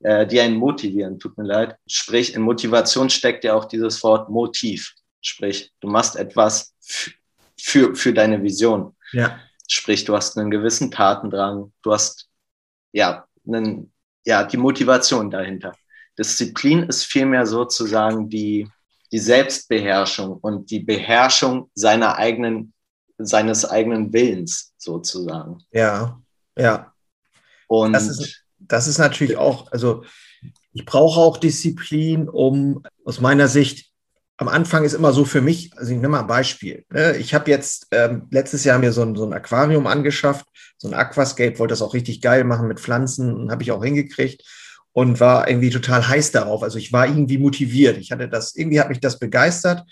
Äh, 0.00 0.26
die 0.26 0.40
einen 0.40 0.56
motivieren, 0.56 1.18
tut 1.18 1.36
mir 1.38 1.44
leid. 1.44 1.76
Sprich, 1.86 2.34
in 2.34 2.42
Motivation 2.42 3.10
steckt 3.10 3.44
ja 3.44 3.54
auch 3.54 3.64
dieses 3.64 4.02
Wort 4.02 4.28
Motiv. 4.28 4.94
Sprich, 5.20 5.72
du 5.80 5.88
machst 5.88 6.16
etwas 6.16 6.74
für, 7.58 7.94
für 7.94 8.12
deine 8.12 8.42
Vision. 8.42 8.94
Ja. 9.12 9.40
Sprich, 9.68 10.04
du 10.04 10.14
hast 10.14 10.38
einen 10.38 10.50
gewissen 10.50 10.90
Tatendrang, 10.90 11.72
du 11.82 11.92
hast 11.92 12.28
ja, 12.92 13.26
einen, 13.46 13.92
ja 14.24 14.44
die 14.44 14.56
Motivation 14.56 15.30
dahinter. 15.30 15.72
Disziplin 16.18 16.84
ist 16.84 17.04
vielmehr 17.04 17.46
sozusagen 17.46 18.28
die, 18.28 18.68
die 19.12 19.18
Selbstbeherrschung 19.18 20.38
und 20.38 20.70
die 20.70 20.80
Beherrschung 20.80 21.70
seiner 21.74 22.16
eigenen, 22.16 22.72
seines 23.18 23.64
eigenen 23.64 24.12
Willens 24.12 24.72
sozusagen. 24.78 25.58
Ja, 25.72 26.20
ja. 26.56 26.92
Und 27.66 27.92
das 27.92 28.08
ist, 28.08 28.45
das 28.68 28.86
ist 28.86 28.98
natürlich 28.98 29.36
auch, 29.36 29.70
also 29.72 30.04
ich 30.72 30.84
brauche 30.84 31.20
auch 31.20 31.38
Disziplin, 31.38 32.28
um 32.28 32.82
aus 33.04 33.20
meiner 33.20 33.48
Sicht 33.48 33.90
am 34.38 34.48
Anfang 34.48 34.84
ist 34.84 34.92
immer 34.92 35.12
so 35.12 35.24
für 35.24 35.40
mich, 35.40 35.70
also 35.76 35.92
ich 35.92 35.96
nehme 35.96 36.08
mal 36.08 36.20
ein 36.20 36.26
Beispiel. 36.26 36.84
Ne? 36.90 37.16
Ich 37.16 37.32
habe 37.32 37.50
jetzt 37.50 37.86
ähm, 37.90 38.26
letztes 38.30 38.64
Jahr 38.64 38.78
mir 38.78 38.92
so 38.92 39.02
ein, 39.02 39.16
so 39.16 39.24
ein 39.24 39.32
Aquarium 39.32 39.86
angeschafft, 39.86 40.46
so 40.76 40.88
ein 40.88 40.94
Aquascape, 40.94 41.58
wollte 41.58 41.72
das 41.72 41.80
auch 41.80 41.94
richtig 41.94 42.20
geil 42.20 42.44
machen 42.44 42.68
mit 42.68 42.78
Pflanzen 42.78 43.34
und 43.34 43.50
habe 43.50 43.62
ich 43.62 43.72
auch 43.72 43.82
hingekriegt 43.82 44.42
und 44.92 45.20
war 45.20 45.48
irgendwie 45.48 45.70
total 45.70 46.06
heiß 46.06 46.32
darauf. 46.32 46.62
Also 46.62 46.78
ich 46.78 46.92
war 46.92 47.06
irgendwie 47.06 47.38
motiviert. 47.38 47.96
Ich 47.96 48.12
hatte 48.12 48.28
das, 48.28 48.54
irgendwie 48.54 48.80
hat 48.80 48.90
mich 48.90 49.00
das 49.00 49.18
begeistert. 49.18 49.84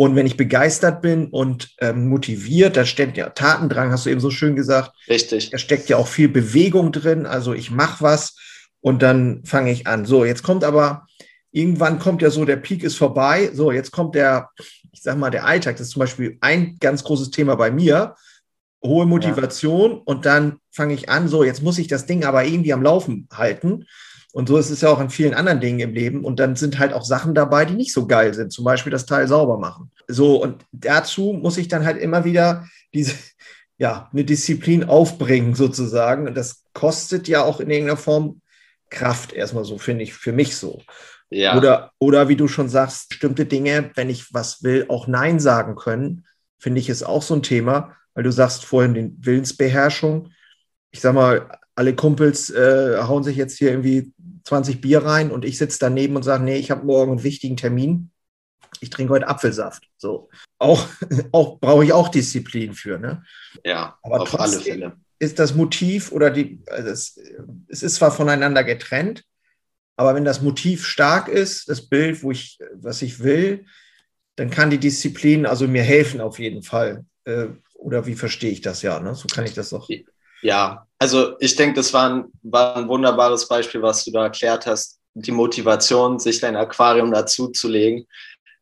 Und 0.00 0.16
wenn 0.16 0.24
ich 0.24 0.38
begeistert 0.38 1.02
bin 1.02 1.26
und 1.26 1.74
ähm, 1.78 2.08
motiviert, 2.08 2.78
da 2.78 2.86
steckt 2.86 3.18
ja 3.18 3.28
Tatendrang, 3.28 3.92
hast 3.92 4.06
du 4.06 4.10
eben 4.10 4.18
so 4.18 4.30
schön 4.30 4.56
gesagt. 4.56 4.92
Richtig. 5.10 5.50
Da 5.50 5.58
steckt 5.58 5.90
ja 5.90 5.98
auch 5.98 6.06
viel 6.06 6.30
Bewegung 6.30 6.90
drin. 6.90 7.26
Also 7.26 7.52
ich 7.52 7.70
mache 7.70 8.02
was 8.02 8.34
und 8.80 9.02
dann 9.02 9.44
fange 9.44 9.70
ich 9.70 9.86
an. 9.86 10.06
So, 10.06 10.24
jetzt 10.24 10.42
kommt 10.42 10.64
aber 10.64 11.06
irgendwann 11.52 11.98
kommt 11.98 12.22
ja 12.22 12.30
so, 12.30 12.46
der 12.46 12.56
Peak 12.56 12.82
ist 12.82 12.96
vorbei. 12.96 13.50
So, 13.52 13.72
jetzt 13.72 13.90
kommt 13.90 14.14
der, 14.14 14.48
ich 14.90 15.02
sag 15.02 15.18
mal, 15.18 15.28
der 15.28 15.44
Alltag. 15.44 15.76
Das 15.76 15.88
ist 15.88 15.92
zum 15.92 16.00
Beispiel 16.00 16.38
ein 16.40 16.78
ganz 16.80 17.04
großes 17.04 17.30
Thema 17.30 17.56
bei 17.56 17.70
mir. 17.70 18.14
Hohe 18.82 19.04
Motivation 19.04 19.90
ja. 19.90 20.02
und 20.06 20.24
dann 20.24 20.60
fange 20.70 20.94
ich 20.94 21.10
an, 21.10 21.28
so, 21.28 21.44
jetzt 21.44 21.62
muss 21.62 21.76
ich 21.76 21.88
das 21.88 22.06
Ding 22.06 22.24
aber 22.24 22.46
irgendwie 22.46 22.72
am 22.72 22.82
Laufen 22.82 23.28
halten. 23.30 23.84
Und 24.32 24.48
so 24.48 24.56
ist 24.58 24.70
es 24.70 24.80
ja 24.80 24.90
auch 24.90 25.00
an 25.00 25.10
vielen 25.10 25.34
anderen 25.34 25.60
Dingen 25.60 25.80
im 25.80 25.92
Leben. 25.92 26.24
Und 26.24 26.38
dann 26.38 26.56
sind 26.56 26.78
halt 26.78 26.92
auch 26.92 27.04
Sachen 27.04 27.34
dabei, 27.34 27.64
die 27.64 27.74
nicht 27.74 27.92
so 27.92 28.06
geil 28.06 28.32
sind. 28.34 28.52
Zum 28.52 28.64
Beispiel 28.64 28.92
das 28.92 29.06
Teil 29.06 29.26
sauber 29.26 29.58
machen. 29.58 29.89
So, 30.12 30.42
und 30.42 30.64
dazu 30.72 31.32
muss 31.32 31.58
ich 31.58 31.68
dann 31.68 31.84
halt 31.84 31.98
immer 31.98 32.24
wieder 32.24 32.66
diese, 32.94 33.14
ja, 33.78 34.08
eine 34.12 34.24
Disziplin 34.24 34.84
aufbringen, 34.84 35.54
sozusagen. 35.54 36.28
Und 36.28 36.36
das 36.36 36.64
kostet 36.74 37.28
ja 37.28 37.42
auch 37.42 37.60
in 37.60 37.70
irgendeiner 37.70 37.96
Form 37.96 38.40
Kraft, 38.90 39.32
erstmal 39.32 39.64
so, 39.64 39.78
finde 39.78 40.02
ich, 40.02 40.12
für 40.12 40.32
mich 40.32 40.56
so. 40.56 40.82
Ja. 41.30 41.56
Oder, 41.56 41.92
oder 41.98 42.28
wie 42.28 42.36
du 42.36 42.48
schon 42.48 42.68
sagst, 42.68 43.08
bestimmte 43.08 43.46
Dinge, 43.46 43.90
wenn 43.94 44.10
ich 44.10 44.34
was 44.34 44.62
will, 44.62 44.86
auch 44.88 45.06
Nein 45.06 45.38
sagen 45.38 45.76
können, 45.76 46.24
finde 46.58 46.80
ich 46.80 46.88
ist 46.88 47.04
auch 47.04 47.22
so 47.22 47.34
ein 47.34 47.42
Thema, 47.42 47.96
weil 48.14 48.24
du 48.24 48.32
sagst 48.32 48.64
vorhin 48.64 48.94
die 48.94 49.14
Willensbeherrschung. 49.24 50.32
Ich 50.90 51.00
sag 51.00 51.14
mal, 51.14 51.58
alle 51.74 51.94
Kumpels 51.94 52.50
äh, 52.50 52.98
hauen 53.02 53.22
sich 53.22 53.36
jetzt 53.36 53.58
hier 53.58 53.70
irgendwie 53.70 54.12
20 54.44 54.80
Bier 54.80 55.04
rein 55.04 55.30
und 55.30 55.44
ich 55.44 55.56
sitze 55.56 55.78
daneben 55.80 56.16
und 56.16 56.24
sage, 56.24 56.44
nee, 56.44 56.56
ich 56.56 56.70
habe 56.70 56.84
morgen 56.84 57.12
einen 57.12 57.22
wichtigen 57.22 57.56
Termin. 57.56 58.10
Ich 58.80 58.90
trinke 58.90 59.12
heute 59.12 59.28
Apfelsaft. 59.28 59.84
So. 59.96 60.30
Auch, 60.58 60.86
auch 61.32 61.58
brauche 61.58 61.84
ich 61.84 61.92
auch 61.92 62.08
Disziplin 62.08 62.74
für. 62.74 62.98
Ne? 62.98 63.22
Ja, 63.64 63.98
aber 64.02 64.22
auf 64.22 64.38
alle 64.40 64.58
Fälle. 64.60 64.96
Ist 65.18 65.38
das 65.38 65.54
Motiv 65.54 66.12
oder 66.12 66.30
die, 66.30 66.62
also 66.66 66.88
es, 66.88 67.20
es 67.68 67.82
ist 67.82 67.96
zwar 67.96 68.10
voneinander 68.10 68.64
getrennt, 68.64 69.22
aber 69.96 70.14
wenn 70.14 70.24
das 70.24 70.40
Motiv 70.40 70.86
stark 70.86 71.28
ist, 71.28 71.68
das 71.68 71.82
Bild, 71.82 72.22
wo 72.22 72.30
ich, 72.30 72.58
was 72.72 73.02
ich 73.02 73.20
will, 73.20 73.66
dann 74.36 74.48
kann 74.48 74.70
die 74.70 74.78
Disziplin 74.78 75.44
also 75.44 75.68
mir 75.68 75.82
helfen 75.82 76.22
auf 76.22 76.38
jeden 76.38 76.62
Fall. 76.62 77.04
Äh, 77.24 77.48
oder 77.74 78.06
wie 78.06 78.14
verstehe 78.14 78.50
ich 78.50 78.62
das 78.62 78.80
ja? 78.80 78.98
Ne? 79.00 79.14
So 79.14 79.26
kann 79.28 79.44
ich 79.44 79.52
das 79.52 79.70
doch. 79.70 79.90
Ja, 80.42 80.86
also 80.98 81.36
ich 81.38 81.54
denke, 81.54 81.74
das 81.76 81.92
war 81.92 82.08
ein, 82.08 82.24
war 82.42 82.76
ein 82.76 82.88
wunderbares 82.88 83.46
Beispiel, 83.46 83.82
was 83.82 84.04
du 84.04 84.10
da 84.10 84.24
erklärt 84.24 84.66
hast. 84.66 84.98
Die 85.12 85.32
Motivation, 85.32 86.18
sich 86.18 86.40
dein 86.40 86.56
Aquarium 86.56 87.10
dazuzulegen 87.10 88.06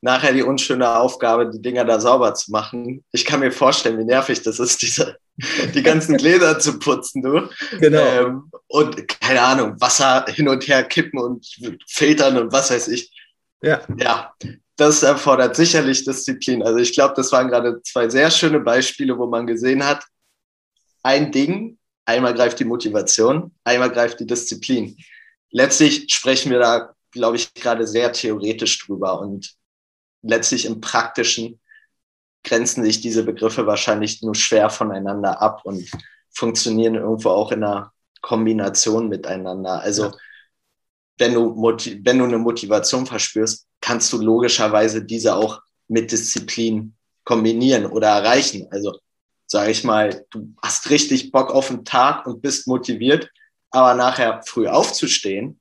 nachher 0.01 0.33
die 0.33 0.43
unschöne 0.43 0.97
Aufgabe, 0.97 1.51
die 1.51 1.61
Dinger 1.61 1.85
da 1.85 2.01
sauber 2.01 2.35
zu 2.35 2.51
machen. 2.51 3.05
Ich 3.13 3.25
kann 3.25 3.41
mir 3.41 3.51
vorstellen, 3.51 3.99
wie 3.99 4.05
nervig 4.05 4.43
das 4.43 4.61
ist, 4.61 4.83
diese, 4.83 5.17
die 5.75 5.83
ganzen 5.83 6.17
Gläser 6.19 6.59
zu 6.59 6.79
putzen, 6.79 7.23
du. 7.23 7.49
Genau. 7.81 7.99
Ähm, 7.99 8.51
und 8.69 9.09
keine 9.21 9.43
Ahnung, 9.43 9.81
Wasser 9.81 10.27
hin 10.29 10.49
und 10.49 10.67
her 10.69 10.85
kippen 10.85 11.19
und 11.19 11.47
filtern 11.87 12.39
und 12.39 12.53
was 12.53 12.71
weiß 12.71 12.89
ich. 12.89 13.13
Ja. 13.63 13.81
Ja, 13.99 14.33
das 14.77 15.03
erfordert 15.03 15.57
sicherlich 15.57 16.05
Disziplin. 16.05 16.63
Also 16.63 16.79
ich 16.79 16.93
glaube, 16.93 17.15
das 17.17 17.33
waren 17.33 17.49
gerade 17.49 17.83
zwei 17.83 18.09
sehr 18.09 18.31
schöne 18.31 18.61
Beispiele, 18.61 19.19
wo 19.19 19.27
man 19.27 19.47
gesehen 19.47 19.85
hat, 19.85 20.05
ein 21.03 21.33
Ding, 21.33 21.79
einmal 22.05 22.35
greift 22.35 22.61
die 22.61 22.65
Motivation, 22.65 23.53
einmal 23.65 23.91
greift 23.91 24.21
die 24.21 24.27
Disziplin. 24.27 24.97
Letztlich 25.51 26.07
sprechen 26.13 26.51
wir 26.51 26.59
da, 26.61 26.95
glaube 27.11 27.37
ich, 27.37 27.53
gerade 27.55 27.87
sehr 27.87 28.13
theoretisch 28.13 28.87
drüber 28.87 29.21
und 29.21 29.58
letztlich 30.23 30.67
im 30.67 30.81
Praktischen 30.81 31.61
grenzen 32.45 32.85
sich 32.85 33.01
diese 33.01 33.25
Begriffe 33.25 33.67
wahrscheinlich 33.67 34.23
nur 34.23 34.35
schwer 34.35 34.71
voneinander 34.71 35.41
ab 35.43 35.63
und 35.65 35.89
funktionieren 36.31 36.95
irgendwo 36.95 37.31
auch 37.31 37.53
in 37.53 37.65
einer 37.65 37.93
Kombination 38.21 39.09
miteinander. 39.09 39.81
Also 39.81 40.05
ja. 40.05 40.13
wenn, 41.19 41.35
du 41.35 41.55
wenn 41.57 42.19
du 42.19 42.25
eine 42.25 42.39
Motivation 42.39 43.07
verspürst, 43.07 43.67
kannst 43.81 44.13
du 44.13 44.19
logischerweise 44.19 45.05
diese 45.05 45.35
auch 45.37 45.61
mit 45.89 46.13
Disziplin 46.13 46.95
kombinieren 47.25 47.87
oder 47.87 48.09
erreichen. 48.09 48.67
Also 48.71 48.99
sage 49.47 49.71
ich 49.71 49.85
mal, 49.85 50.25
du 50.31 50.55
hast 50.63 50.91
richtig 50.91 51.33
Bock 51.33 51.51
auf 51.51 51.69
den 51.69 51.85
Tag 51.85 52.27
und 52.27 52.43
bist 52.43 52.67
motiviert, 52.69 53.31
aber 53.71 53.95
nachher 53.95 54.43
früh 54.43 54.67
aufzustehen, 54.67 55.58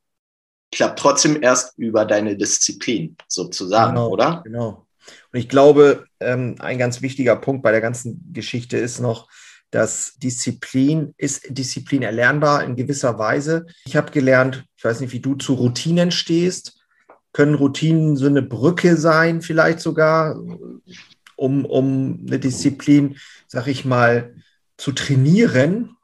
klappt 0.71 0.99
trotzdem 0.99 1.41
erst 1.41 1.77
über 1.77 2.05
deine 2.05 2.35
Disziplin 2.35 3.15
sozusagen, 3.27 3.95
genau, 3.95 4.09
oder? 4.09 4.41
Genau. 4.43 4.87
Und 5.31 5.39
ich 5.39 5.49
glaube, 5.49 6.05
ähm, 6.19 6.55
ein 6.59 6.77
ganz 6.77 7.01
wichtiger 7.01 7.35
Punkt 7.35 7.63
bei 7.63 7.71
der 7.71 7.81
ganzen 7.81 8.31
Geschichte 8.33 8.77
ist 8.77 8.99
noch, 8.99 9.29
dass 9.71 10.15
Disziplin 10.15 11.13
ist 11.17 11.45
Disziplin 11.49 12.01
erlernbar 12.01 12.63
in 12.63 12.75
gewisser 12.75 13.19
Weise. 13.19 13.65
Ich 13.85 13.95
habe 13.95 14.11
gelernt, 14.11 14.65
ich 14.77 14.83
weiß 14.83 15.01
nicht, 15.01 15.11
wie 15.11 15.19
du 15.19 15.35
zu 15.35 15.55
Routinen 15.55 16.11
stehst. 16.11 16.79
Können 17.33 17.55
Routinen 17.55 18.15
so 18.15 18.27
eine 18.27 18.41
Brücke 18.41 18.97
sein, 18.97 19.41
vielleicht 19.41 19.79
sogar, 19.79 20.39
um, 21.35 21.65
um 21.65 22.25
eine 22.25 22.39
Disziplin, 22.39 23.17
sag 23.47 23.67
ich 23.67 23.85
mal, 23.85 24.35
zu 24.77 24.93
trainieren? 24.93 25.97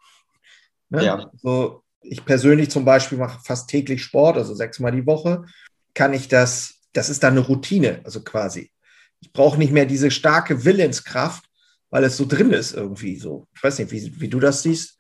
Ne? 0.89 1.05
Ja. 1.05 1.32
So, 1.41 1.83
ich 2.03 2.25
persönlich 2.25 2.69
zum 2.69 2.86
Beispiel 2.86 3.17
mache 3.17 3.39
fast 3.43 3.69
täglich 3.69 4.03
Sport, 4.03 4.38
also 4.38 4.53
sechsmal 4.53 4.91
die 4.91 5.05
Woche, 5.05 5.45
kann 5.93 6.13
ich 6.13 6.27
das, 6.27 6.75
das 6.93 7.10
ist 7.10 7.24
dann 7.24 7.33
eine 7.33 7.45
Routine, 7.45 8.01
also 8.03 8.24
quasi. 8.24 8.72
Ich 9.22 9.31
brauche 9.31 9.57
nicht 9.57 9.72
mehr 9.72 9.86
diese 9.86 10.12
starke 10.12 10.65
Willenskraft, 10.65 11.45
weil 11.89 12.03
es 12.03 12.17
so 12.17 12.25
drin 12.25 12.51
ist 12.51 12.74
irgendwie 12.74 13.17
so. 13.17 13.48
Ich 13.55 13.63
weiß 13.63 13.79
nicht, 13.79 13.91
wie, 13.91 14.19
wie 14.19 14.27
du 14.27 14.39
das 14.39 14.63
siehst. 14.63 14.98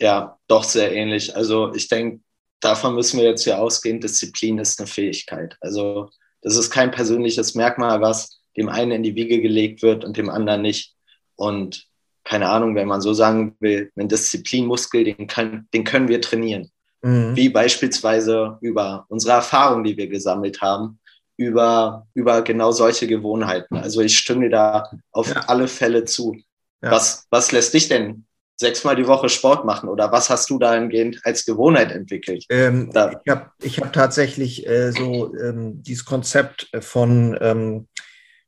Ja, 0.00 0.38
doch 0.46 0.64
sehr 0.64 0.92
ähnlich. 0.92 1.34
Also 1.34 1.74
ich 1.74 1.88
denke, 1.88 2.20
davon 2.60 2.94
müssen 2.94 3.18
wir 3.18 3.26
jetzt 3.26 3.44
ja 3.44 3.58
ausgehen, 3.58 4.00
Disziplin 4.00 4.58
ist 4.58 4.78
eine 4.78 4.86
Fähigkeit. 4.86 5.56
Also 5.60 6.10
das 6.42 6.56
ist 6.56 6.70
kein 6.70 6.90
persönliches 6.90 7.54
Merkmal, 7.54 8.00
was 8.00 8.40
dem 8.56 8.68
einen 8.68 8.92
in 8.92 9.02
die 9.02 9.14
Wiege 9.14 9.40
gelegt 9.40 9.82
wird 9.82 10.04
und 10.04 10.16
dem 10.16 10.28
anderen 10.28 10.62
nicht. 10.62 10.94
Und 11.34 11.88
keine 12.32 12.48
Ahnung, 12.48 12.74
wenn 12.74 12.88
man 12.88 13.02
so 13.02 13.12
sagen 13.12 13.56
will, 13.60 13.92
einen 13.94 14.08
Disziplinmuskel, 14.08 15.04
den, 15.04 15.26
kann, 15.26 15.68
den 15.74 15.84
können 15.84 16.08
wir 16.08 16.22
trainieren. 16.22 16.70
Mhm. 17.02 17.36
Wie 17.36 17.50
beispielsweise 17.50 18.56
über 18.62 19.04
unsere 19.08 19.34
Erfahrungen, 19.34 19.84
die 19.84 19.98
wir 19.98 20.08
gesammelt 20.08 20.62
haben, 20.62 20.98
über, 21.36 22.06
über 22.14 22.40
genau 22.40 22.72
solche 22.72 23.06
Gewohnheiten. 23.06 23.76
Also 23.76 24.00
ich 24.00 24.16
stimme 24.16 24.48
da 24.48 24.90
auf 25.10 25.28
ja. 25.28 25.42
alle 25.46 25.68
Fälle 25.68 26.06
zu. 26.06 26.34
Ja. 26.82 26.92
Was, 26.92 27.26
was 27.28 27.52
lässt 27.52 27.74
dich 27.74 27.88
denn 27.88 28.24
sechsmal 28.58 28.96
die 28.96 29.06
Woche 29.06 29.28
Sport 29.28 29.66
machen 29.66 29.90
oder 29.90 30.10
was 30.10 30.30
hast 30.30 30.48
du 30.48 30.58
dahingehend 30.58 31.20
als 31.24 31.44
Gewohnheit 31.44 31.92
entwickelt? 31.92 32.46
Ähm, 32.48 32.88
da. 32.94 33.20
Ich 33.22 33.30
habe 33.30 33.50
ich 33.60 33.78
hab 33.78 33.92
tatsächlich 33.92 34.66
äh, 34.66 34.90
so 34.92 35.34
ähm, 35.36 35.82
dieses 35.82 36.06
Konzept 36.06 36.70
von 36.80 37.36
ähm, 37.42 37.88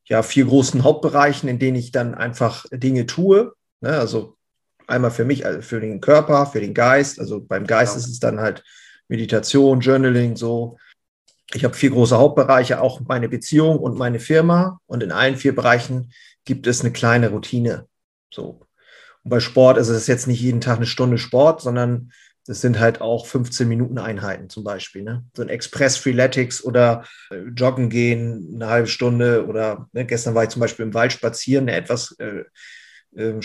ja, 0.06 0.22
vier 0.22 0.46
großen 0.46 0.84
Hauptbereichen, 0.84 1.50
in 1.50 1.58
denen 1.58 1.76
ich 1.76 1.92
dann 1.92 2.14
einfach 2.14 2.64
Dinge 2.72 3.04
tue. 3.04 3.52
Ne? 3.80 3.90
Also 3.98 4.36
einmal 4.86 5.10
für 5.10 5.24
mich, 5.24 5.46
also 5.46 5.62
für 5.62 5.80
den 5.80 6.00
Körper, 6.00 6.46
für 6.46 6.60
den 6.60 6.74
Geist. 6.74 7.18
Also 7.18 7.40
beim 7.40 7.66
Geist 7.66 7.94
ja. 7.94 7.98
ist 7.98 8.08
es 8.08 8.20
dann 8.20 8.40
halt 8.40 8.62
Meditation, 9.08 9.80
Journaling, 9.80 10.36
so. 10.36 10.78
Ich 11.52 11.64
habe 11.64 11.74
vier 11.74 11.90
große 11.90 12.16
Hauptbereiche, 12.16 12.80
auch 12.80 13.00
meine 13.00 13.28
Beziehung 13.28 13.78
und 13.78 13.96
meine 13.96 14.18
Firma. 14.18 14.80
Und 14.86 15.02
in 15.02 15.12
allen 15.12 15.36
vier 15.36 15.54
Bereichen 15.54 16.12
gibt 16.44 16.66
es 16.66 16.80
eine 16.80 16.92
kleine 16.92 17.30
Routine. 17.30 17.86
So. 18.32 18.66
Und 19.22 19.30
bei 19.30 19.40
Sport 19.40 19.78
ist 19.78 19.88
es 19.88 20.06
jetzt 20.06 20.26
nicht 20.26 20.40
jeden 20.40 20.60
Tag 20.60 20.76
eine 20.76 20.86
Stunde 20.86 21.18
Sport, 21.18 21.60
sondern 21.60 22.10
Das 22.46 22.60
sind 22.60 22.78
halt 22.78 23.00
auch 23.00 23.24
15 23.26 23.66
Minuten 23.66 23.98
Einheiten 23.98 24.50
zum 24.50 24.64
Beispiel. 24.64 25.02
Ne? 25.02 25.24
So 25.34 25.42
ein 25.42 25.48
Express 25.48 25.96
Freeletics 25.96 26.62
oder 26.62 27.04
äh, 27.30 27.38
Joggen 27.56 27.88
gehen, 27.88 28.52
eine 28.54 28.68
halbe 28.68 28.88
Stunde 28.88 29.46
oder 29.46 29.88
ne, 29.92 30.04
gestern 30.04 30.34
war 30.34 30.42
ich 30.44 30.50
zum 30.50 30.60
Beispiel 30.60 30.84
im 30.84 30.92
Wald 30.92 31.12
spazieren, 31.12 31.68
eine 31.68 31.78
etwas 31.78 32.14
äh, 32.18 32.44
äh, 33.16 33.40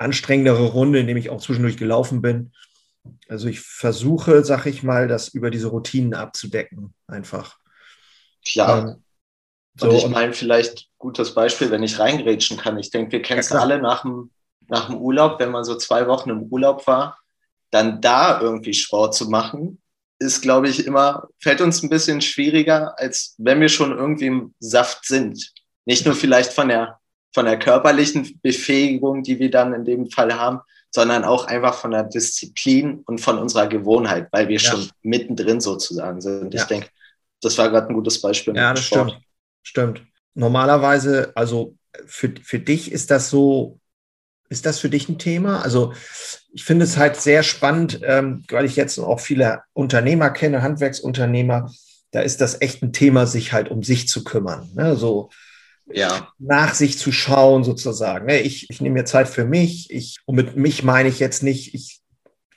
anstrengendere 0.00 0.64
Runde, 0.64 0.98
in 1.00 1.06
dem 1.06 1.16
ich 1.16 1.30
auch 1.30 1.40
zwischendurch 1.40 1.76
gelaufen 1.76 2.22
bin. 2.22 2.52
Also 3.28 3.48
ich 3.48 3.60
versuche, 3.60 4.44
sag 4.44 4.66
ich 4.66 4.82
mal, 4.82 5.08
das 5.08 5.28
über 5.28 5.50
diese 5.50 5.68
Routinen 5.68 6.14
abzudecken, 6.14 6.94
einfach. 7.06 7.58
Klar. 8.44 8.88
Ähm, 8.88 9.04
so, 9.76 9.88
und 9.88 9.96
ich 9.96 10.08
meine, 10.08 10.32
vielleicht 10.32 10.88
gutes 10.98 11.34
Beispiel, 11.34 11.70
wenn 11.70 11.82
ich 11.82 11.98
reingrätschen 11.98 12.58
kann. 12.58 12.78
Ich 12.78 12.90
denke, 12.90 13.12
wir 13.12 13.22
kennen 13.22 13.40
es 13.40 13.50
ja, 13.50 13.60
alle 13.60 13.80
nach 13.80 14.02
dem, 14.02 14.30
nach 14.68 14.86
dem 14.86 14.96
Urlaub, 14.96 15.38
wenn 15.38 15.50
man 15.50 15.64
so 15.64 15.76
zwei 15.76 16.06
Wochen 16.06 16.30
im 16.30 16.42
Urlaub 16.44 16.86
war, 16.86 17.18
dann 17.70 18.00
da 18.00 18.40
irgendwie 18.40 18.74
Sport 18.74 19.14
zu 19.14 19.28
machen, 19.28 19.80
ist, 20.18 20.42
glaube 20.42 20.68
ich, 20.68 20.86
immer, 20.86 21.28
fällt 21.38 21.60
uns 21.60 21.82
ein 21.82 21.88
bisschen 21.88 22.20
schwieriger, 22.20 22.98
als 22.98 23.34
wenn 23.38 23.60
wir 23.60 23.68
schon 23.68 23.96
irgendwie 23.96 24.26
im 24.26 24.54
Saft 24.60 25.06
sind. 25.06 25.52
Nicht 25.86 26.04
nur 26.04 26.14
vielleicht 26.14 26.52
von 26.52 26.68
der, 26.68 26.99
von 27.32 27.44
der 27.44 27.58
körperlichen 27.58 28.40
Befähigung, 28.42 29.22
die 29.22 29.38
wir 29.38 29.50
dann 29.50 29.72
in 29.72 29.84
dem 29.84 30.10
Fall 30.10 30.34
haben, 30.34 30.60
sondern 30.90 31.24
auch 31.24 31.46
einfach 31.46 31.74
von 31.74 31.92
der 31.92 32.04
Disziplin 32.04 33.02
und 33.06 33.20
von 33.20 33.38
unserer 33.38 33.68
Gewohnheit, 33.68 34.28
weil 34.32 34.48
wir 34.48 34.58
ja. 34.58 34.70
schon 34.70 34.90
mittendrin 35.02 35.60
sozusagen 35.60 36.20
sind. 36.20 36.52
Ja. 36.52 36.62
Ich 36.62 36.66
denke, 36.66 36.88
das 37.40 37.56
war 37.58 37.70
gerade 37.70 37.88
ein 37.88 37.94
gutes 37.94 38.20
Beispiel. 38.20 38.56
Ja, 38.56 38.74
das 38.74 38.84
Sport. 38.84 39.10
stimmt. 39.10 39.24
Stimmt. 39.62 40.02
Normalerweise, 40.34 41.32
also 41.34 41.76
für, 42.06 42.34
für 42.42 42.58
dich 42.58 42.90
ist 42.90 43.10
das 43.10 43.30
so, 43.30 43.78
ist 44.48 44.66
das 44.66 44.80
für 44.80 44.90
dich 44.90 45.08
ein 45.08 45.18
Thema? 45.18 45.62
Also 45.62 45.92
ich 46.52 46.64
finde 46.64 46.84
es 46.84 46.96
halt 46.96 47.16
sehr 47.16 47.42
spannend, 47.42 48.00
ähm, 48.02 48.44
weil 48.48 48.64
ich 48.64 48.76
jetzt 48.76 48.98
auch 48.98 49.20
viele 49.20 49.62
Unternehmer 49.72 50.30
kenne, 50.30 50.62
Handwerksunternehmer, 50.62 51.70
da 52.10 52.20
ist 52.20 52.40
das 52.40 52.60
echt 52.60 52.82
ein 52.82 52.92
Thema, 52.92 53.26
sich 53.26 53.52
halt 53.52 53.68
um 53.68 53.84
sich 53.84 54.08
zu 54.08 54.24
kümmern. 54.24 54.70
Ne? 54.74 54.96
So 54.96 55.30
ja. 55.92 56.32
nach 56.38 56.74
sich 56.74 56.98
zu 56.98 57.12
schauen, 57.12 57.64
sozusagen. 57.64 58.26
Ne? 58.26 58.40
Ich, 58.40 58.68
ich 58.70 58.80
nehme 58.80 58.94
mir 58.94 59.04
Zeit 59.04 59.28
für 59.28 59.44
mich. 59.44 59.90
Ich, 59.90 60.18
und 60.24 60.36
mit 60.36 60.56
mich 60.56 60.82
meine 60.82 61.08
ich 61.08 61.18
jetzt 61.18 61.42
nicht, 61.42 61.74
ich 61.74 62.00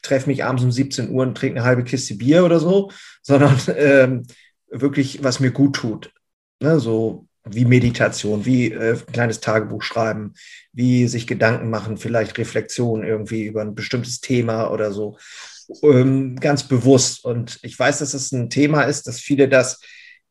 treffe 0.01 0.29
mich 0.29 0.43
abends 0.43 0.63
um 0.63 0.71
17 0.71 1.09
Uhr 1.09 1.23
und 1.23 1.35
trinke 1.35 1.57
eine 1.57 1.65
halbe 1.65 1.83
Kiste 1.83 2.15
Bier 2.15 2.45
oder 2.45 2.59
so, 2.59 2.91
sondern 3.21 3.59
ähm, 3.75 4.23
wirklich, 4.69 5.23
was 5.23 5.39
mir 5.39 5.51
gut 5.51 5.75
tut. 5.75 6.11
Ne? 6.59 6.79
So 6.79 7.27
wie 7.45 7.65
Meditation, 7.65 8.45
wie 8.45 8.71
äh, 8.71 8.97
kleines 9.11 9.41
Tagebuch 9.41 9.81
schreiben, 9.81 10.33
wie 10.71 11.07
sich 11.07 11.27
Gedanken 11.27 11.69
machen, 11.69 11.97
vielleicht 11.97 12.37
Reflexion 12.37 13.03
irgendwie 13.03 13.45
über 13.45 13.61
ein 13.61 13.75
bestimmtes 13.75 14.21
Thema 14.21 14.71
oder 14.71 14.93
so. 14.93 15.17
Ähm, 15.81 16.37
ganz 16.37 16.67
bewusst. 16.67 17.25
Und 17.25 17.59
ich 17.63 17.77
weiß, 17.77 17.99
dass 17.99 18.13
es 18.13 18.31
ein 18.31 18.49
Thema 18.49 18.83
ist, 18.83 19.07
dass 19.07 19.19
viele 19.19 19.49
das, 19.49 19.81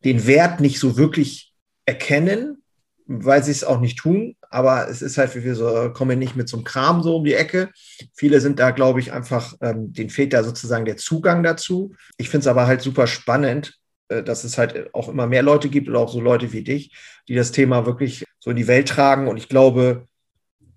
den 0.04 0.26
Wert 0.26 0.60
nicht 0.60 0.78
so 0.78 0.96
wirklich 0.96 1.52
erkennen, 1.84 2.61
weil 3.06 3.42
sie 3.42 3.50
es 3.50 3.64
auch 3.64 3.80
nicht 3.80 3.98
tun. 3.98 4.36
Aber 4.50 4.88
es 4.88 5.02
ist 5.02 5.18
halt, 5.18 5.34
wie 5.34 5.44
wir 5.44 5.54
so, 5.54 5.90
kommen 5.92 6.18
nicht 6.18 6.36
mit 6.36 6.48
so 6.48 6.56
einem 6.56 6.64
Kram 6.64 7.02
so 7.02 7.16
um 7.16 7.24
die 7.24 7.34
Ecke. 7.34 7.70
Viele 8.14 8.40
sind 8.40 8.58
da, 8.58 8.70
glaube 8.70 9.00
ich, 9.00 9.12
einfach, 9.12 9.54
ähm, 9.60 9.92
denen 9.92 10.10
fehlt 10.10 10.32
da 10.32 10.44
sozusagen 10.44 10.84
der 10.84 10.96
Zugang 10.96 11.42
dazu. 11.42 11.94
Ich 12.18 12.28
finde 12.28 12.42
es 12.44 12.46
aber 12.46 12.66
halt 12.66 12.82
super 12.82 13.06
spannend, 13.06 13.78
äh, 14.08 14.22
dass 14.22 14.44
es 14.44 14.58
halt 14.58 14.94
auch 14.94 15.08
immer 15.08 15.26
mehr 15.26 15.42
Leute 15.42 15.68
gibt 15.68 15.88
oder 15.88 16.00
auch 16.00 16.12
so 16.12 16.20
Leute 16.20 16.52
wie 16.52 16.62
dich, 16.62 16.94
die 17.28 17.34
das 17.34 17.52
Thema 17.52 17.86
wirklich 17.86 18.24
so 18.40 18.50
in 18.50 18.56
die 18.56 18.68
Welt 18.68 18.88
tragen. 18.88 19.28
Und 19.28 19.36
ich 19.36 19.48
glaube, 19.48 20.06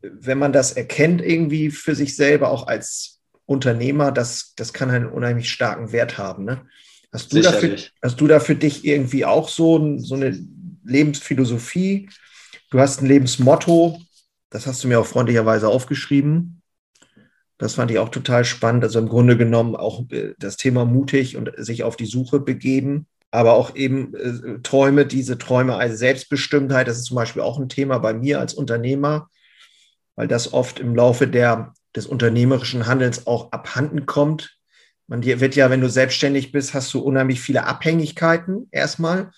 wenn 0.02 0.38
man 0.38 0.54
das 0.54 0.74
erkennt 0.74 1.22
irgendwie 1.22 1.72
für 1.72 1.96
sich 1.96 2.16
selber, 2.16 2.50
auch 2.50 2.68
als 2.68 3.20
Unternehmer, 3.46 4.12
das, 4.12 4.54
das 4.56 4.74
kann 4.74 4.90
einen 4.90 5.08
unheimlich 5.08 5.50
starken 5.50 5.92
Wert 5.92 6.18
haben. 6.18 6.46
Ne? 6.46 6.66
Hast, 7.12 7.34
du 7.34 7.42
dafür, 7.42 7.76
hast 8.02 8.20
du 8.20 8.28
da 8.28 8.40
für 8.40 8.56
dich 8.56 8.86
irgendwie 8.86 9.26
auch 9.26 9.50
so, 9.50 9.98
so 10.00 10.16
eine 10.16 10.38
Lebensphilosophie? 10.86 12.10
Du 12.72 12.80
hast 12.80 13.02
ein 13.02 13.08
Lebensmotto, 13.08 14.00
das 14.50 14.68
hast 14.68 14.84
du 14.84 14.88
mir 14.88 15.00
auch 15.00 15.06
freundlicherweise 15.06 15.68
aufgeschrieben. 15.68 16.62
Das 17.58 17.76
fand 17.76 17.92
ich 17.92 18.00
auch 18.00 18.10
total 18.10 18.46
spannend. 18.46 18.84
Also 18.84 19.00
im 19.00 19.08
Grunde 19.08 19.38
genommen 19.38 19.76
auch 19.76 20.10
äh, 20.12 20.34
das 20.40 20.58
Thema 20.58 20.86
mutig 20.86 21.38
und 21.38 21.52
sich 21.58 21.84
auf 21.84 21.96
die 21.96 22.06
Suche 22.06 22.40
begeben 22.40 23.08
aber 23.36 23.54
auch 23.54 23.76
eben 23.76 24.16
äh, 24.16 24.60
Träume, 24.64 25.06
diese 25.06 25.38
Träume 25.38 25.76
als 25.76 26.00
Selbstbestimmtheit, 26.00 26.88
das 26.88 26.98
ist 26.98 27.06
zum 27.06 27.16
Beispiel 27.16 27.42
auch 27.42 27.60
ein 27.60 27.70
Thema 27.70 28.00
bei 28.00 28.14
mir 28.14 28.40
als 28.40 28.54
Unternehmer, 28.54 29.30
weil 30.16 30.28
das 30.28 30.54
oft 30.54 30.80
im 30.80 30.96
Laufe 30.96 31.28
der, 31.28 31.74
des 31.96 32.08
unternehmerischen 32.08 32.88
Handelns 32.88 33.28
auch 33.28 33.52
abhanden 33.52 34.06
kommt. 34.06 34.58
Man 35.08 35.24
wird 35.24 35.56
ja, 35.56 35.70
wenn 35.70 35.82
du 35.82 35.90
selbstständig 35.90 36.52
bist, 36.52 36.74
hast 36.74 36.94
du 36.94 37.00
unheimlich 37.00 37.42
viele 37.42 37.66
Abhängigkeiten 37.66 38.68
erstmal. 38.72 39.32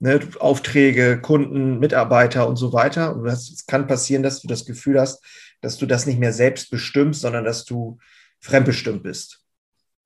Ne, 0.00 0.20
Aufträge, 0.40 1.20
Kunden, 1.20 1.78
Mitarbeiter 1.78 2.48
und 2.48 2.56
so 2.56 2.72
weiter. 2.72 3.14
Und 3.14 3.26
es 3.26 3.64
kann 3.66 3.86
passieren, 3.86 4.22
dass 4.22 4.40
du 4.40 4.48
das 4.48 4.64
Gefühl 4.64 5.00
hast, 5.00 5.24
dass 5.60 5.78
du 5.78 5.86
das 5.86 6.04
nicht 6.04 6.18
mehr 6.18 6.32
selbst 6.32 6.70
bestimmst, 6.70 7.22
sondern 7.22 7.44
dass 7.44 7.64
du 7.64 7.98
fremdbestimmt 8.40 9.02
bist. 9.02 9.40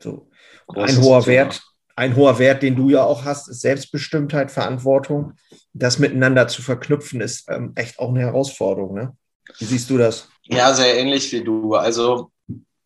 So. 0.00 0.30
ein 0.68 1.00
hoher 1.00 1.26
Wert, 1.26 1.60
ein 1.96 2.14
hoher 2.14 2.38
Wert, 2.38 2.62
den 2.62 2.76
du 2.76 2.90
ja 2.90 3.02
auch 3.02 3.24
hast, 3.24 3.48
ist 3.48 3.60
Selbstbestimmtheit, 3.60 4.52
Verantwortung. 4.52 5.32
Das 5.72 5.98
miteinander 5.98 6.46
zu 6.46 6.62
verknüpfen, 6.62 7.20
ist 7.20 7.48
ähm, 7.50 7.72
echt 7.74 7.98
auch 7.98 8.10
eine 8.10 8.20
Herausforderung. 8.20 8.94
Ne? 8.94 9.16
Wie 9.58 9.64
siehst 9.64 9.90
du 9.90 9.98
das? 9.98 10.28
Ja, 10.44 10.72
sehr 10.72 10.96
ähnlich 10.96 11.32
wie 11.32 11.42
du. 11.42 11.74
Also, 11.74 12.30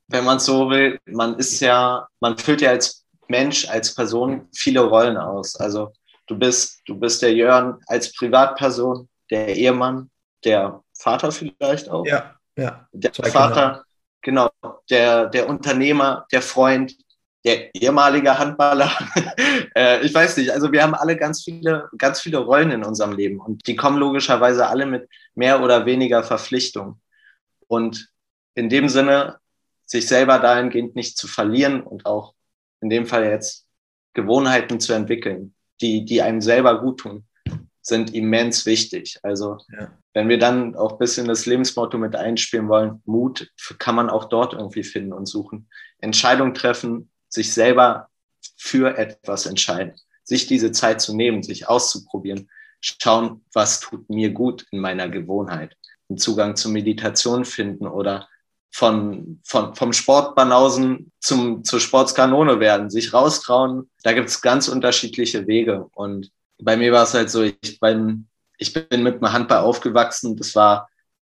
wenn 0.08 0.24
man 0.24 0.38
so 0.38 0.70
will, 0.70 0.98
man 1.04 1.38
ist 1.38 1.60
ja, 1.60 2.08
man 2.20 2.38
füllt 2.38 2.62
ja 2.62 2.70
als 2.70 3.04
Mensch, 3.28 3.68
als 3.68 3.94
Person 3.94 4.48
viele 4.54 4.80
Rollen 4.80 5.18
aus. 5.18 5.56
Also, 5.56 5.92
du 6.32 6.38
bist, 6.38 6.80
du 6.86 6.98
bist 6.98 7.22
der 7.22 7.34
Jörn 7.34 7.78
als 7.86 8.12
Privatperson, 8.14 9.08
der 9.30 9.54
Ehemann, 9.54 10.10
der 10.44 10.82
Vater 10.98 11.30
vielleicht 11.30 11.88
auch. 11.90 12.06
Ja, 12.06 12.36
ja. 12.56 12.86
Der 12.92 13.12
Vater, 13.12 13.84
Kinder. 14.22 14.50
genau, 14.60 14.78
der, 14.90 15.26
der 15.26 15.48
Unternehmer, 15.48 16.26
der 16.32 16.42
Freund, 16.42 16.94
der 17.44 17.74
ehemalige 17.74 18.38
Handballer. 18.38 18.90
äh, 19.76 20.00
ich 20.00 20.14
weiß 20.14 20.36
nicht, 20.36 20.50
also 20.50 20.70
wir 20.70 20.82
haben 20.82 20.94
alle 20.94 21.16
ganz 21.16 21.42
viele, 21.42 21.88
ganz 21.98 22.20
viele 22.20 22.38
Rollen 22.38 22.70
in 22.70 22.84
unserem 22.84 23.12
Leben 23.12 23.40
und 23.40 23.66
die 23.66 23.76
kommen 23.76 23.98
logischerweise 23.98 24.68
alle 24.68 24.86
mit 24.86 25.08
mehr 25.34 25.60
oder 25.62 25.84
weniger 25.84 26.22
Verpflichtung. 26.22 27.00
Und 27.66 28.08
in 28.54 28.68
dem 28.68 28.88
Sinne, 28.88 29.38
sich 29.84 30.06
selber 30.06 30.38
dahingehend 30.38 30.94
nicht 30.94 31.18
zu 31.18 31.26
verlieren 31.26 31.82
und 31.82 32.06
auch 32.06 32.34
in 32.80 32.88
dem 32.88 33.06
Fall 33.06 33.24
jetzt 33.24 33.66
Gewohnheiten 34.14 34.80
zu 34.80 34.92
entwickeln, 34.92 35.54
die, 35.82 36.04
die 36.04 36.22
einem 36.22 36.40
selber 36.40 36.80
gut 36.80 37.00
tun, 37.00 37.24
sind 37.82 38.14
immens 38.14 38.64
wichtig. 38.64 39.18
Also 39.22 39.58
ja. 39.76 39.92
wenn 40.14 40.28
wir 40.28 40.38
dann 40.38 40.76
auch 40.76 40.92
ein 40.92 40.98
bisschen 40.98 41.26
das 41.26 41.46
Lebensmotto 41.46 41.98
mit 41.98 42.14
einspielen 42.14 42.68
wollen, 42.68 43.02
Mut 43.04 43.50
kann 43.78 43.96
man 43.96 44.08
auch 44.08 44.26
dort 44.26 44.54
irgendwie 44.54 44.84
finden 44.84 45.12
und 45.12 45.26
suchen. 45.26 45.68
Entscheidung 45.98 46.54
treffen, 46.54 47.10
sich 47.28 47.52
selber 47.52 48.08
für 48.56 48.96
etwas 48.96 49.46
entscheiden, 49.46 49.94
sich 50.22 50.46
diese 50.46 50.72
Zeit 50.72 51.00
zu 51.00 51.14
nehmen, 51.16 51.42
sich 51.42 51.68
auszuprobieren, 51.68 52.48
schauen, 52.80 53.44
was 53.52 53.80
tut 53.80 54.08
mir 54.08 54.30
gut 54.30 54.66
in 54.70 54.78
meiner 54.78 55.08
Gewohnheit, 55.08 55.76
einen 56.08 56.18
Zugang 56.18 56.56
zur 56.56 56.72
Meditation 56.72 57.44
finden 57.44 57.86
oder 57.86 58.28
von, 58.72 59.40
von, 59.44 59.74
vom 59.74 59.92
Sportbanausen 59.92 61.12
zum, 61.20 61.62
zur 61.62 61.78
Sportskanone 61.78 62.58
werden, 62.58 62.90
sich 62.90 63.12
raustrauen. 63.12 63.90
Da 64.02 64.12
gibt 64.12 64.28
es 64.28 64.40
ganz 64.40 64.66
unterschiedliche 64.68 65.46
Wege. 65.46 65.86
Und 65.92 66.30
bei 66.58 66.76
mir 66.76 66.90
war 66.92 67.02
es 67.02 67.14
halt 67.14 67.30
so, 67.30 67.42
ich 67.42 67.78
bin, 67.80 68.28
ich 68.56 68.72
bin 68.72 69.02
mit 69.02 69.20
dem 69.20 69.32
Handball 69.32 69.58
aufgewachsen. 69.58 70.36
Das 70.36 70.54
war 70.54 70.88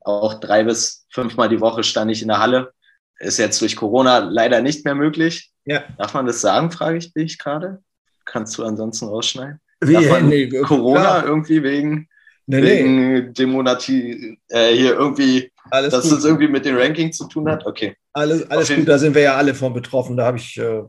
auch 0.01 0.35
drei 0.35 0.63
bis 0.63 1.07
fünfmal 1.09 1.49
die 1.49 1.59
Woche 1.59 1.83
stand 1.83 2.11
ich 2.11 2.21
in 2.21 2.27
der 2.27 2.39
Halle. 2.39 2.71
Ist 3.19 3.39
jetzt 3.39 3.61
durch 3.61 3.75
Corona 3.75 4.19
leider 4.19 4.61
nicht 4.61 4.85
mehr 4.85 4.95
möglich. 4.95 5.51
Ja. 5.65 5.83
Darf 5.97 6.13
man 6.13 6.27
das 6.27 6.41
sagen, 6.41 6.71
frage 6.71 6.97
ich 6.97 7.13
dich 7.13 7.39
gerade? 7.39 7.81
Kannst 8.25 8.57
du 8.57 8.63
ansonsten 8.63 9.07
rausschneiden? 9.07 9.59
Wie, 9.81 9.93
Darf 9.93 10.09
man 10.09 10.29
nee, 10.29 10.49
Corona 10.49 10.99
klar. 10.99 11.25
irgendwie 11.25 11.63
wegen, 11.63 12.09
nee, 12.45 12.61
wegen 12.61 13.13
nee. 13.13 13.21
Demonati 13.31 14.37
äh, 14.49 14.73
hier 14.73 14.93
irgendwie, 14.93 15.51
alles 15.73 15.91
dass 15.91 16.03
gut. 16.03 16.13
das 16.13 16.25
irgendwie 16.25 16.47
mit 16.47 16.65
dem 16.65 16.77
Ranking 16.77 17.11
zu 17.11 17.27
tun 17.27 17.49
hat? 17.49 17.65
Okay. 17.65 17.95
Alles, 18.13 18.49
alles 18.49 18.69
gut, 18.69 18.87
da 18.87 18.97
sind 18.97 19.15
wir 19.15 19.23
ja 19.23 19.35
alle 19.35 19.55
von 19.55 19.73
betroffen, 19.73 20.15
da 20.15 20.25
habe 20.25 20.37
ich 20.37 20.57
äh, 20.57 20.83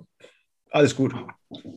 alles 0.70 0.94
gut. 0.94 1.14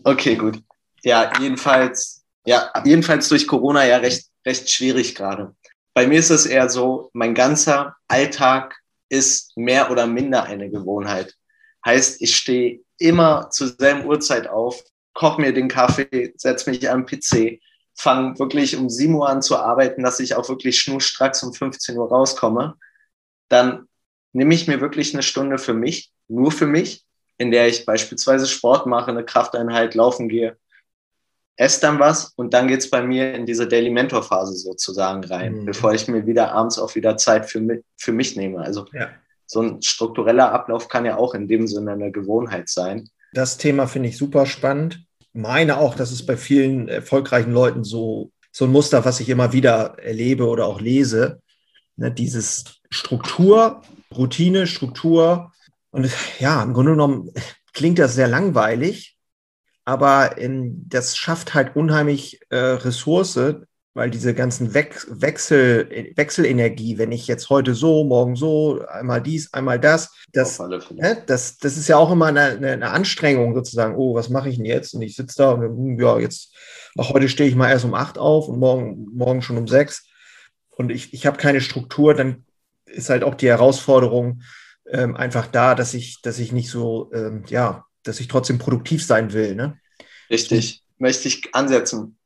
Okay, 0.03 0.35
gut. 0.35 0.61
Ja, 1.03 1.31
jedenfalls, 1.39 2.25
ja, 2.45 2.71
jedenfalls 2.83 3.29
durch 3.29 3.47
Corona 3.47 3.85
ja 3.85 3.97
recht, 3.97 4.27
recht 4.45 4.69
schwierig 4.69 5.15
gerade. 5.15 5.55
Bei 5.93 6.05
mir 6.05 6.19
ist 6.19 6.31
es 6.31 6.45
eher 6.45 6.69
so, 6.69 7.09
mein 7.13 7.33
ganzer 7.33 7.95
Alltag 8.07 8.75
ist 9.09 9.55
mehr 9.55 9.89
oder 9.89 10.05
minder 10.05 10.43
eine 10.43 10.69
Gewohnheit. 10.69 11.33
Heißt, 11.85 12.21
ich 12.21 12.35
stehe 12.35 12.81
immer 12.99 13.49
zur 13.51 13.69
selben 13.69 14.05
Uhrzeit 14.05 14.47
auf, 14.47 14.83
koche 15.13 15.41
mir 15.41 15.53
den 15.53 15.69
Kaffee, 15.69 16.33
setze 16.35 16.69
mich 16.69 16.89
am 16.89 17.05
PC, 17.05 17.61
fange 17.95 18.37
wirklich 18.37 18.75
um 18.75 18.89
7 18.89 19.13
Uhr 19.15 19.29
an 19.29 19.41
zu 19.41 19.57
arbeiten, 19.57 20.03
dass 20.03 20.19
ich 20.19 20.35
auch 20.35 20.49
wirklich 20.49 20.79
schnurstracks 20.79 21.41
um 21.43 21.53
15 21.53 21.97
Uhr 21.97 22.09
rauskomme. 22.09 22.75
Dann 23.49 23.87
nehme 24.33 24.53
ich 24.53 24.67
mir 24.67 24.81
wirklich 24.81 25.13
eine 25.13 25.23
Stunde 25.23 25.57
für 25.57 25.73
mich, 25.73 26.11
nur 26.27 26.51
für 26.51 26.67
mich, 26.67 27.03
in 27.37 27.51
der 27.51 27.67
ich 27.67 27.85
beispielsweise 27.85 28.47
Sport 28.47 28.85
mache, 28.85 29.11
eine 29.11 29.23
Krafteinheit, 29.23 29.95
laufen 29.95 30.27
gehe, 30.29 30.57
esse 31.57 31.81
dann 31.81 31.99
was 31.99 32.33
und 32.35 32.53
dann 32.53 32.67
geht's 32.67 32.89
bei 32.89 33.01
mir 33.01 33.33
in 33.33 33.45
diese 33.45 33.67
Daily 33.67 33.89
Mentor 33.89 34.23
Phase 34.23 34.53
sozusagen 34.53 35.23
rein, 35.23 35.53
mhm. 35.53 35.65
bevor 35.65 35.93
ich 35.93 36.07
mir 36.07 36.25
wieder 36.25 36.51
abends 36.51 36.77
auch 36.77 36.93
wieder 36.95 37.17
Zeit 37.17 37.49
für 37.49 37.59
mich, 37.59 37.81
für 37.97 38.11
mich 38.11 38.35
nehme. 38.35 38.59
Also 38.59 38.85
ja. 38.93 39.09
so 39.45 39.61
ein 39.61 39.81
struktureller 39.81 40.51
Ablauf 40.51 40.87
kann 40.87 41.05
ja 41.05 41.17
auch 41.17 41.33
in 41.33 41.47
dem 41.47 41.67
Sinne 41.67 41.93
eine 41.93 42.11
Gewohnheit 42.11 42.69
sein. 42.69 43.09
Das 43.33 43.57
Thema 43.57 43.87
finde 43.87 44.09
ich 44.09 44.17
super 44.17 44.45
spannend. 44.45 45.03
Meine 45.33 45.77
auch, 45.77 45.95
dass 45.95 46.11
es 46.11 46.25
bei 46.25 46.37
vielen 46.37 46.87
erfolgreichen 46.87 47.51
Leuten 47.51 47.83
so, 47.83 48.31
so 48.51 48.65
ein 48.65 48.71
Muster, 48.71 49.03
was 49.03 49.19
ich 49.19 49.29
immer 49.29 49.51
wieder 49.51 49.97
erlebe 49.99 50.47
oder 50.47 50.67
auch 50.67 50.79
lese, 50.79 51.41
ne, 51.95 52.11
dieses 52.11 52.76
Struktur, 52.89 53.81
Routine, 54.15 54.67
Struktur. 54.67 55.51
Und 55.91 56.09
ja, 56.39 56.61
im 56.63 56.73
Grunde 56.73 56.91
genommen 56.91 57.31
klingt 57.73 57.99
das 57.99 58.15
sehr 58.15 58.27
langweilig, 58.27 59.17
aber 59.85 60.37
in, 60.37 60.87
das 60.89 61.17
schafft 61.17 61.53
halt 61.53 61.75
unheimlich 61.75 62.39
äh, 62.49 62.57
Ressource, 62.57 63.39
weil 63.93 64.11
diese 64.11 64.35
ganzen 64.35 64.73
We 64.73 64.87
Wechsel, 65.07 66.13
Wechselenergie, 66.15 66.97
wenn 66.97 67.11
ich 67.11 67.25
jetzt 67.25 67.49
heute 67.49 67.73
so, 67.73 68.03
morgen 68.03 68.35
so, 68.35 68.85
einmal 68.87 69.21
dies, 69.21 69.53
einmal 69.53 69.79
das, 69.79 70.13
das, 70.33 70.59
ne, 70.59 71.23
das, 71.25 71.57
das 71.57 71.77
ist 71.77 71.87
ja 71.87 71.97
auch 71.97 72.11
immer 72.11 72.27
eine, 72.27 72.57
eine, 72.57 72.91
Anstrengung 72.91 73.55
sozusagen, 73.55 73.95
oh, 73.95 74.13
was 74.13 74.29
mache 74.29 74.49
ich 74.49 74.57
denn 74.57 74.65
jetzt? 74.65 74.93
Und 74.93 75.01
ich 75.01 75.15
sitze 75.15 75.37
da 75.37 75.51
und 75.51 75.61
hm, 75.61 75.99
ja, 75.99 76.19
jetzt, 76.19 76.55
auch 76.95 77.13
heute 77.13 77.29
stehe 77.29 77.49
ich 77.49 77.55
mal 77.55 77.69
erst 77.69 77.85
um 77.85 77.95
acht 77.95 78.17
auf 78.17 78.47
und 78.47 78.59
morgen, 78.59 79.07
morgen 79.13 79.41
schon 79.41 79.57
um 79.57 79.67
sechs 79.67 80.07
und 80.77 80.91
ich, 80.91 81.13
ich 81.13 81.25
habe 81.25 81.37
keine 81.37 81.61
Struktur, 81.61 82.13
dann 82.13 82.45
ist 82.97 83.09
halt 83.09 83.23
auch 83.23 83.35
die 83.35 83.47
Herausforderung 83.47 84.41
ähm, 84.89 85.15
einfach 85.15 85.47
da, 85.47 85.75
dass 85.75 85.93
ich, 85.93 86.21
dass 86.21 86.39
ich 86.39 86.51
nicht 86.51 86.69
so, 86.69 87.11
ähm, 87.13 87.43
ja, 87.47 87.85
dass 88.03 88.19
ich 88.19 88.27
trotzdem 88.27 88.57
produktiv 88.57 89.05
sein 89.05 89.33
will. 89.33 89.55
Ne? 89.55 89.79
Richtig, 90.29 90.83
möchte 90.97 91.27
ich 91.27 91.53
ansetzen. 91.53 92.17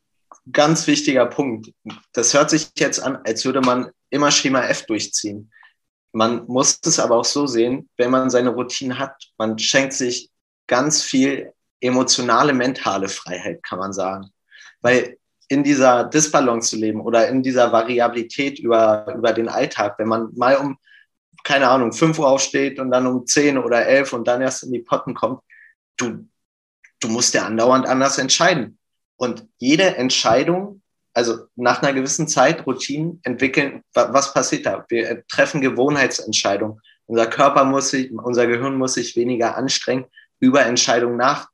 Ganz 0.52 0.88
wichtiger 0.88 1.28
Punkt. 1.28 1.72
Das 2.14 2.34
hört 2.34 2.50
sich 2.50 2.70
jetzt 2.78 3.00
an, 3.00 3.18
als 3.26 3.46
würde 3.46 3.62
man 3.62 3.92
immer 4.10 4.32
Schema 4.32 4.64
F 4.64 4.86
durchziehen. 4.86 5.52
Man 6.14 6.46
muss 6.48 6.80
es 6.86 7.00
aber 7.00 7.18
auch 7.18 7.26
so 7.26 7.48
sehen, 7.48 7.90
wenn 7.98 8.12
man 8.12 8.30
seine 8.30 8.50
Routine 8.50 8.98
hat, 8.98 9.16
man 9.38 9.58
schenkt 9.58 9.94
sich 9.94 10.30
ganz 10.68 11.04
viel 11.04 11.54
emotionale, 11.80 12.54
mentale 12.54 13.08
Freiheit, 13.08 13.64
kann 13.64 13.80
man 13.80 13.94
sagen. 13.94 14.30
Weil 14.82 15.18
in 15.52 15.66
dieser 15.66 16.06
Disbalance 16.06 16.70
zu 16.70 16.78
leben 16.78 17.02
oder 17.02 17.28
in 17.28 17.44
dieser 17.44 17.74
Variabilität 17.74 18.58
über, 18.60 19.14
über 19.18 19.34
den 19.34 19.50
Alltag, 19.50 20.00
wenn 20.00 20.08
man 20.08 20.30
mal 20.34 20.56
um, 20.56 20.78
keine 21.44 21.68
Ahnung, 21.68 21.92
5 21.92 22.20
Uhr 22.20 22.30
aufsteht 22.30 22.80
und 22.80 22.90
dann 22.90 23.06
um 23.06 23.26
10 23.28 23.58
oder 23.58 23.86
11 23.86 24.14
und 24.14 24.30
dann 24.30 24.42
erst 24.42 24.64
in 24.64 24.72
die 24.72 24.80
Potten 24.80 25.14
kommt, 25.14 25.42
du, 25.98 26.26
du 27.02 27.10
musst 27.10 27.34
ja 27.34 27.46
andauernd 27.46 27.86
anders 27.86 28.18
entscheiden. 28.18 28.78
Und 29.18 29.46
jede 29.58 29.98
Entscheidung, 29.98 30.82
also 31.14 31.48
nach 31.58 31.82
einer 31.82 31.92
gewissen 31.92 32.30
Zeit 32.30 32.66
Routinen 32.66 33.20
entwickeln, 33.24 33.84
was 33.94 34.34
passiert 34.34 34.66
da? 34.66 34.86
Wir 34.88 35.28
treffen 35.28 35.60
Gewohnheitsentscheidungen. 35.60 36.80
Unser 37.08 37.28
Körper 37.28 37.66
muss 37.66 37.90
sich, 37.90 38.10
unser 38.10 38.48
Gehirn 38.48 38.78
muss 38.78 38.94
sich 38.94 39.18
weniger 39.18 39.58
anstrengen, 39.58 40.06
über 40.40 40.66
Entscheidungen 40.66 41.18
nach, 41.18 41.50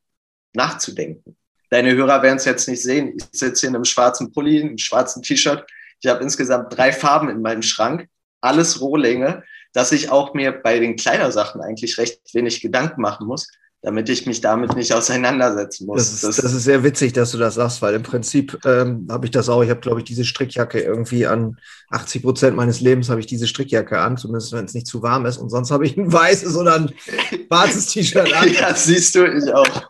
nachzudenken. 0.53 1.35
Deine 1.69 1.93
Hörer 1.95 2.23
werden 2.23 2.37
es 2.37 2.45
jetzt 2.45 2.67
nicht 2.67 2.81
sehen. 2.81 3.13
Ich 3.17 3.25
sitze 3.31 3.61
hier 3.61 3.69
in 3.69 3.75
einem 3.75 3.85
schwarzen 3.85 4.31
Pulli, 4.31 4.61
einem 4.61 4.77
schwarzen 4.77 5.21
T-Shirt. 5.21 5.65
Ich 5.99 6.09
habe 6.09 6.23
insgesamt 6.23 6.77
drei 6.77 6.91
Farben 6.91 7.29
in 7.29 7.41
meinem 7.41 7.61
Schrank, 7.61 8.07
alles 8.41 8.81
Rohlänge, 8.81 9.43
dass 9.73 9.91
ich 9.91 10.09
auch 10.09 10.33
mir 10.33 10.51
bei 10.51 10.79
den 10.79 10.95
Kleidersachen 10.95 11.61
eigentlich 11.61 11.97
recht 11.97 12.21
wenig 12.33 12.61
Gedanken 12.61 13.01
machen 13.01 13.27
muss, 13.27 13.47
damit 13.87 14.09
ich 14.09 14.25
mich 14.25 14.41
damit 14.41 14.75
nicht 14.75 14.91
auseinandersetzen 14.91 15.85
muss. 15.85 15.99
Das 15.99 16.11
ist, 16.11 16.23
das, 16.25 16.35
das 16.35 16.53
ist 16.53 16.65
sehr 16.65 16.83
witzig, 16.83 17.13
dass 17.13 17.31
du 17.31 17.37
das 17.37 17.55
sagst, 17.55 17.81
weil 17.81 17.93
im 17.93 18.03
Prinzip 18.03 18.59
ähm, 18.65 19.07
habe 19.09 19.25
ich 19.25 19.31
das 19.31 19.47
auch. 19.47 19.63
Ich 19.63 19.69
habe, 19.69 19.79
glaube 19.79 20.01
ich, 20.01 20.03
diese 20.03 20.25
Strickjacke 20.25 20.81
irgendwie 20.81 21.25
an 21.25 21.57
80 21.91 22.21
Prozent 22.21 22.57
meines 22.57 22.81
Lebens 22.81 23.07
habe 23.07 23.21
ich 23.21 23.27
diese 23.27 23.47
Strickjacke 23.47 23.97
an, 23.97 24.17
zumindest 24.17 24.51
wenn 24.51 24.65
es 24.65 24.73
nicht 24.73 24.87
zu 24.87 25.01
warm 25.03 25.25
ist. 25.25 25.37
Und 25.37 25.49
sonst 25.51 25.71
habe 25.71 25.85
ich 25.85 25.95
ein 25.95 26.11
weißes 26.11 26.57
oder 26.57 26.75
ein 26.75 26.91
schwarzes 27.47 27.85
T-Shirt 27.93 28.33
an. 28.33 28.51
ja, 28.51 28.75
siehst 28.75 29.15
du, 29.15 29.23
ich 29.25 29.53
auch. 29.53 29.83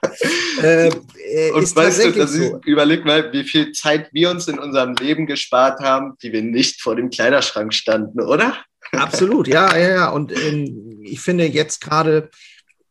äh, 0.62 0.90
äh, 0.90 1.52
Und 1.54 1.76
weißt 1.76 2.06
du, 2.06 2.12
das 2.12 2.34
so. 2.34 2.62
überleg 2.66 3.04
mal, 3.04 3.34
wie 3.34 3.46
viel 3.46 3.72
Zeit 3.72 4.10
wir 4.14 4.30
uns 4.30 4.48
in 4.48 4.60
unserem 4.60 4.94
Leben 4.94 5.26
gespart 5.26 5.80
haben, 5.80 6.14
die 6.22 6.32
wir 6.32 6.44
nicht 6.44 6.84
vor 6.84 6.96
dem 6.96 7.10
Kleiderschrank 7.10 7.74
standen, 7.74 8.22
oder? 8.22 8.58
Absolut, 8.92 9.48
ja, 9.48 9.76
ja, 9.76 9.90
ja. 9.90 10.10
Und 10.10 10.32
ähm, 10.32 11.00
ich 11.04 11.20
finde 11.20 11.46
jetzt 11.46 11.82
gerade, 11.82 12.30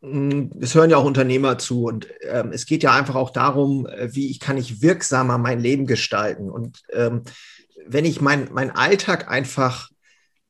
es 0.03 0.75
hören 0.75 0.91
ja 0.91 0.99
auch 0.99 1.05
Unternehmer 1.05 1.59
zu 1.59 1.85
und 1.85 2.07
ähm, 2.23 2.53
es 2.53 2.67
geht 2.67 2.83
ja 2.83 2.95
einfach 2.95 3.15
auch 3.15 3.31
darum, 3.31 3.87
äh, 3.87 4.15
wie 4.15 4.31
ich 4.31 4.41
kann 4.41 4.59
ich 4.59 4.83
wirksamer 4.83 5.39
mein 5.39 5.61
Leben 5.61 5.87
gestalten. 5.87 6.51
Und 6.51 6.83
ähm, 6.93 7.23
wenn 7.87 8.05
ich 8.05 8.21
mein, 8.21 8.49
mein 8.53 8.71
Alltag 8.71 9.29
einfach 9.29 9.91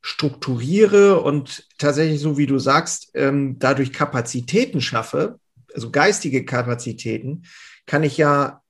strukturiere 0.03 1.21
und 1.21 1.67
tatsächlich, 1.79 2.21
so 2.21 2.39
wie 2.39 2.47
du 2.47 2.59
sagst, 2.59 3.11
ähm, 3.15 3.57
dadurch 3.59 3.93
Kapazitäten 3.93 4.81
schaffe, 4.81 5.39
also 5.75 5.91
geistige 5.91 6.45
Kapazitäten, 6.45 7.45
kann 7.87 8.03
ich 8.03 8.17
ja, 8.17 8.63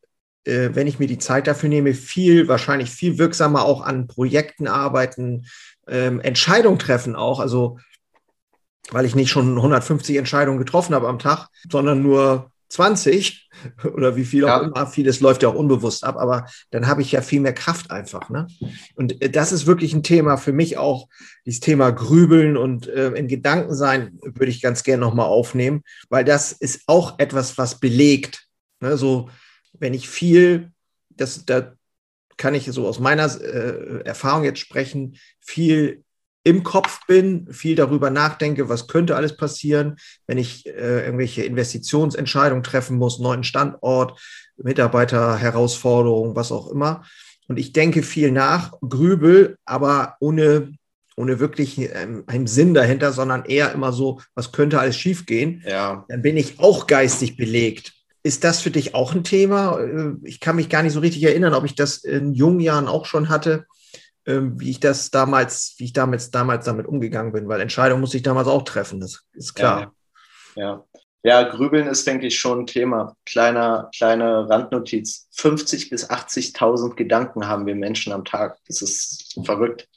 äh, 0.44 0.70
wenn 0.72 0.86
ich 0.86 0.98
mir 0.98 1.08
die 1.08 1.18
Zeit 1.18 1.46
dafür 1.46 1.68
nehme, 1.68 1.94
viel, 1.94 2.48
wahrscheinlich 2.48 2.90
viel 2.90 3.18
wirksamer 3.18 3.64
auch 3.64 3.82
an 3.82 4.06
Projekten 4.06 4.66
arbeiten, 4.66 5.46
ähm, 5.88 6.20
Entscheidungen 6.20 6.78
treffen 6.78 7.16
auch. 7.16 7.38
Also 7.38 7.78
weil 8.90 9.05
ich 9.05 9.14
nicht 9.14 9.31
schon 9.31 9.57
150 9.57 10.16
Entscheidungen 10.16 10.59
getroffen 10.59 10.94
habe 10.94 11.09
am 11.09 11.18
Tag, 11.18 11.49
sondern 11.70 12.03
nur 12.03 12.51
20 12.68 13.49
oder 13.94 14.16
wie 14.16 14.25
viel 14.25 14.44
auch 14.44 14.49
ja. 14.49 14.62
immer. 14.62 14.87
Vieles 14.87 15.20
läuft 15.20 15.42
ja 15.42 15.49
auch 15.49 15.55
unbewusst 15.55 16.05
ab, 16.05 16.16
aber 16.16 16.46
dann 16.70 16.87
habe 16.87 17.03
ich 17.03 17.12
ja 17.12 17.22
viel 17.22 17.40
mehr 17.40 17.55
Kraft 17.55 17.90
einfach. 17.90 18.29
Ne? 18.29 18.46
Und 18.94 19.20
äh, 19.22 19.31
das 19.31 19.53
ist 19.53 19.66
wirklich 19.66 19.92
ein 19.94 20.03
Thema 20.03 20.37
für 20.37 20.53
mich 20.53 20.79
auch, 20.79 21.09
dieses 21.44 21.61
Thema 21.61 21.90
Grübeln 21.90 22.57
und 22.57 22.88
äh, 22.88 23.11
in 23.11 23.29
Gedanken 23.29 23.75
sein, 23.75 24.18
würde 24.22 24.51
ich 24.51 24.62
ganz 24.62 24.83
gerne 24.83 25.01
nochmal 25.01 25.27
aufnehmen, 25.27 25.83
weil 26.09 26.25
das 26.25 26.53
ist 26.53 26.83
auch 26.87 27.18
etwas, 27.18 27.59
was 27.59 27.79
belegt. 27.79 28.46
Ne? 28.81 28.96
So, 28.96 29.31
wenn 29.72 29.94
ich 29.94 30.09
viel, 30.09 30.72
das, 31.11 31.44
da 31.44 31.72
kann 32.37 32.55
ich 32.55 32.66
so 32.66 32.87
aus 32.87 32.99
meiner 32.99 33.25
äh, 33.40 34.03
Erfahrung 34.05 34.44
jetzt 34.44 34.61
sprechen, 34.61 35.16
viel 35.40 36.05
im 36.46 36.62
Kopf 36.62 37.04
bin, 37.09 37.52
viel 37.52 37.74
darüber 37.74 38.09
nachdenke, 38.09 38.68
was 38.68 38.87
könnte 38.87 39.16
alles 39.16 39.37
passieren, 39.37 39.96
wenn 40.28 40.38
ich 40.38 40.64
äh, 40.64 41.04
irgendwelche 41.04 41.42
Investitionsentscheidungen 41.42 42.62
treffen 42.62 42.98
muss, 42.98 43.18
neuen 43.18 43.42
Standort, 43.42 44.20
Mitarbeiterherausforderungen, 44.56 46.37
was 46.37 46.52
auch 46.52 46.70
immer. 46.70 47.04
Und 47.48 47.59
ich 47.59 47.72
denke 47.72 48.04
viel 48.04 48.30
nach, 48.30 48.74
grübel, 48.80 49.59
aber 49.64 50.14
ohne, 50.20 50.72
ohne 51.16 51.40
wirklich 51.40 51.80
ähm, 51.80 52.22
einen 52.28 52.46
Sinn 52.46 52.74
dahinter, 52.74 53.11
sondern 53.11 53.44
eher 53.46 53.72
immer 53.72 53.92
so, 53.92 54.20
was 54.37 54.52
könnte 54.52 54.78
alles 54.78 54.96
schiefgehen. 54.96 55.64
Ja. 55.66 56.04
Dann 56.09 56.22
bin 56.22 56.37
ich 56.37 56.61
auch 56.61 56.87
geistig 56.87 57.37
belegt. 57.37 57.92
Ist 58.22 58.44
das 58.44 58.61
für 58.61 58.70
dich 58.70 58.94
auch 58.94 59.16
ein 59.16 59.24
Thema? 59.24 59.80
Äh, 59.80 60.12
ich 60.22 60.38
kann 60.38 60.54
mich 60.54 60.68
gar 60.68 60.85
nicht 60.85 60.92
so 60.92 61.00
richtig 61.00 61.24
erinnern, 61.24 61.54
ob 61.54 61.64
ich 61.64 61.74
das 61.74 62.04
in 62.04 62.35
jungen 62.35 62.61
Jahren 62.61 62.87
auch 62.87 63.04
schon 63.04 63.30
hatte 63.30 63.66
wie 64.26 64.70
ich 64.70 64.80
das 64.80 65.10
damals, 65.10 65.74
wie 65.78 65.84
ich 65.84 65.92
damals, 65.92 66.30
damals 66.30 66.64
damit 66.64 66.86
umgegangen 66.86 67.32
bin, 67.32 67.48
weil 67.48 67.60
Entscheidungen 67.60 68.00
muss 68.00 68.14
ich 68.14 68.22
damals 68.22 68.48
auch 68.48 68.62
treffen, 68.62 69.00
das 69.00 69.24
ist 69.32 69.54
klar. 69.54 69.94
Ja, 70.56 70.84
ja. 71.22 71.42
ja 71.42 71.48
Grübeln 71.48 71.86
ist, 71.86 72.06
denke 72.06 72.26
ich, 72.26 72.38
schon 72.38 72.60
ein 72.60 72.66
Thema. 72.66 73.16
Kleiner, 73.24 73.88
kleine 73.96 74.48
Randnotiz. 74.48 75.28
50.000 75.36 75.90
bis 75.90 76.10
80.000 76.10 76.94
Gedanken 76.94 77.46
haben 77.46 77.66
wir 77.66 77.76
Menschen 77.76 78.12
am 78.12 78.24
Tag. 78.24 78.58
Das 78.66 78.82
ist 78.82 79.38
verrückt. 79.44 79.88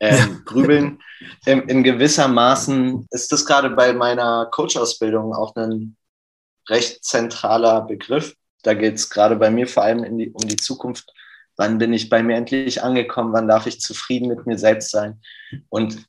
Ähm, 0.00 0.42
Grübeln 0.44 1.00
in, 1.46 1.62
in 1.62 1.82
gewisser 1.82 2.28
Maßen 2.28 3.06
ist 3.10 3.32
das 3.32 3.46
gerade 3.46 3.70
bei 3.70 3.92
meiner 3.92 4.46
Coach-Ausbildung 4.50 5.34
auch 5.34 5.54
ein 5.56 5.96
recht 6.68 7.04
zentraler 7.04 7.82
Begriff. 7.82 8.34
Da 8.62 8.74
geht 8.74 8.94
es 8.94 9.10
gerade 9.10 9.36
bei 9.36 9.50
mir 9.50 9.66
vor 9.66 9.82
allem 9.82 10.18
die, 10.18 10.30
um 10.30 10.48
die 10.48 10.56
Zukunft 10.56 11.12
Wann 11.56 11.78
bin 11.78 11.92
ich 11.92 12.08
bei 12.08 12.22
mir 12.22 12.36
endlich 12.36 12.82
angekommen? 12.82 13.32
Wann 13.32 13.48
darf 13.48 13.66
ich 13.66 13.80
zufrieden 13.80 14.28
mit 14.28 14.46
mir 14.46 14.58
selbst 14.58 14.90
sein? 14.90 15.20
Und 15.68 16.06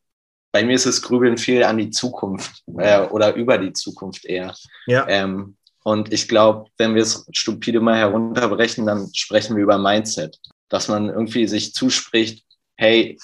bei 0.51 0.63
mir 0.63 0.75
ist 0.75 0.85
es 0.85 1.01
Grübeln 1.01 1.37
viel 1.37 1.63
an 1.63 1.77
die 1.77 1.89
Zukunft 1.89 2.63
äh, 2.77 3.01
oder 3.01 3.35
über 3.35 3.57
die 3.57 3.73
Zukunft 3.73 4.25
eher. 4.25 4.55
Ja. 4.87 5.05
Ähm, 5.07 5.57
und 5.83 6.11
ich 6.11 6.27
glaube, 6.27 6.69
wenn 6.77 6.95
wir 6.95 7.03
es 7.03 7.27
stupide 7.31 7.79
mal 7.79 7.97
herunterbrechen, 7.97 8.85
dann 8.85 9.13
sprechen 9.13 9.55
wir 9.55 9.63
über 9.63 9.77
Mindset. 9.77 10.39
Dass 10.69 10.87
man 10.87 11.09
irgendwie 11.09 11.47
sich 11.47 11.73
zuspricht, 11.73 12.43
hey, 12.75 13.19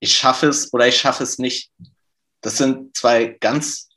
ich 0.00 0.14
schaffe 0.14 0.48
es 0.48 0.72
oder 0.74 0.86
ich 0.86 0.98
schaffe 0.98 1.22
es 1.22 1.38
nicht. 1.38 1.70
Das 2.42 2.58
sind 2.58 2.94
zwei 2.94 3.38
ganz, 3.40 3.88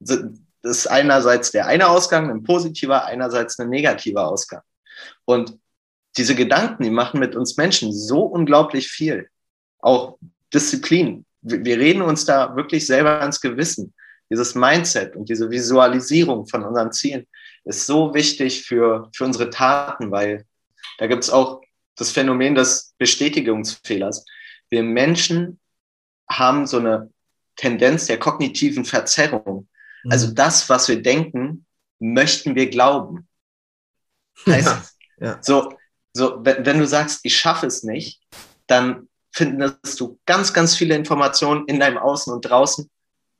das 0.00 0.20
ist 0.62 0.86
einerseits 0.88 1.52
der 1.52 1.66
eine 1.66 1.88
Ausgang, 1.88 2.30
ein 2.30 2.42
positiver, 2.42 3.04
einerseits 3.04 3.58
ein 3.60 3.68
negativer 3.68 4.26
Ausgang. 4.26 4.62
Und 5.24 5.58
diese 6.16 6.34
Gedanken, 6.34 6.82
die 6.82 6.90
machen 6.90 7.20
mit 7.20 7.36
uns 7.36 7.56
Menschen 7.56 7.92
so 7.92 8.22
unglaublich 8.22 8.88
viel. 8.88 9.28
Auch 9.80 10.18
Disziplin. 10.52 11.24
Wir 11.42 11.78
reden 11.78 12.02
uns 12.02 12.24
da 12.24 12.56
wirklich 12.56 12.86
selber 12.86 13.20
ans 13.20 13.40
Gewissen. 13.40 13.92
dieses 14.28 14.56
Mindset 14.56 15.14
und 15.14 15.28
diese 15.28 15.50
Visualisierung 15.50 16.48
von 16.48 16.64
unseren 16.64 16.90
Zielen 16.90 17.28
ist 17.64 17.86
so 17.86 18.12
wichtig 18.12 18.64
für, 18.64 19.08
für 19.14 19.24
unsere 19.24 19.50
Taten, 19.50 20.10
weil 20.10 20.44
da 20.98 21.06
gibt 21.06 21.22
es 21.22 21.30
auch 21.30 21.60
das 21.96 22.10
Phänomen 22.10 22.56
des 22.56 22.94
Bestätigungsfehlers. 22.98 24.24
Wir 24.68 24.82
Menschen 24.82 25.60
haben 26.28 26.66
so 26.66 26.78
eine 26.78 27.10
Tendenz 27.54 28.06
der 28.06 28.18
kognitiven 28.18 28.84
Verzerrung. 28.84 29.68
Mhm. 30.04 30.10
Also 30.10 30.32
das, 30.32 30.68
was 30.68 30.88
wir 30.88 31.00
denken, 31.00 31.64
möchten 31.98 32.54
wir 32.54 32.68
glauben. 32.68 33.28
Heißt, 34.46 34.96
ja, 35.18 35.26
ja. 35.26 35.38
so, 35.40 35.75
so 36.16 36.38
wenn, 36.40 36.64
wenn 36.64 36.78
du 36.78 36.86
sagst, 36.86 37.20
ich 37.22 37.36
schaffe 37.36 37.66
es 37.66 37.82
nicht, 37.82 38.20
dann 38.66 39.08
findest 39.32 40.00
du 40.00 40.18
ganz, 40.24 40.52
ganz 40.52 40.74
viele 40.74 40.94
Informationen 40.94 41.66
in 41.66 41.78
deinem 41.78 41.98
Außen 41.98 42.32
und 42.32 42.42
draußen, 42.42 42.88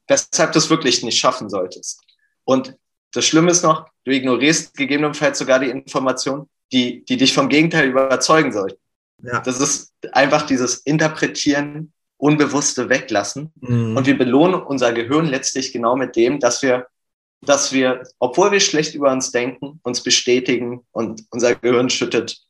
weshalb 0.06 0.52
du 0.52 0.58
es 0.58 0.68
wirklich 0.68 1.02
nicht 1.02 1.18
schaffen 1.18 1.48
solltest. 1.48 2.02
Und 2.44 2.76
das 3.12 3.26
Schlimme 3.26 3.50
ist 3.50 3.62
noch, 3.62 3.88
du 4.04 4.12
ignorierst 4.12 4.76
gegebenenfalls 4.76 5.38
sogar 5.38 5.58
die 5.58 5.70
Informationen, 5.70 6.48
die, 6.70 7.04
die 7.04 7.16
dich 7.16 7.32
vom 7.32 7.48
Gegenteil 7.48 7.88
überzeugen 7.88 8.52
sollten. 8.52 8.78
Ja. 9.22 9.40
Das 9.40 9.58
ist 9.60 9.94
einfach 10.12 10.42
dieses 10.42 10.76
Interpretieren, 10.78 11.92
Unbewusste 12.18 12.88
weglassen. 12.88 13.52
Mhm. 13.60 13.94
Und 13.94 14.06
wir 14.06 14.16
belohnen 14.16 14.62
unser 14.62 14.92
Gehirn 14.94 15.26
letztlich 15.26 15.72
genau 15.72 15.96
mit 15.96 16.16
dem, 16.16 16.40
dass 16.40 16.62
wir, 16.62 16.86
dass 17.42 17.72
wir, 17.72 18.04
obwohl 18.18 18.52
wir 18.52 18.60
schlecht 18.60 18.94
über 18.94 19.12
uns 19.12 19.32
denken, 19.32 19.80
uns 19.82 20.02
bestätigen 20.02 20.86
und 20.92 21.24
unser 21.30 21.54
Gehirn 21.54 21.90
schüttet 21.90 22.45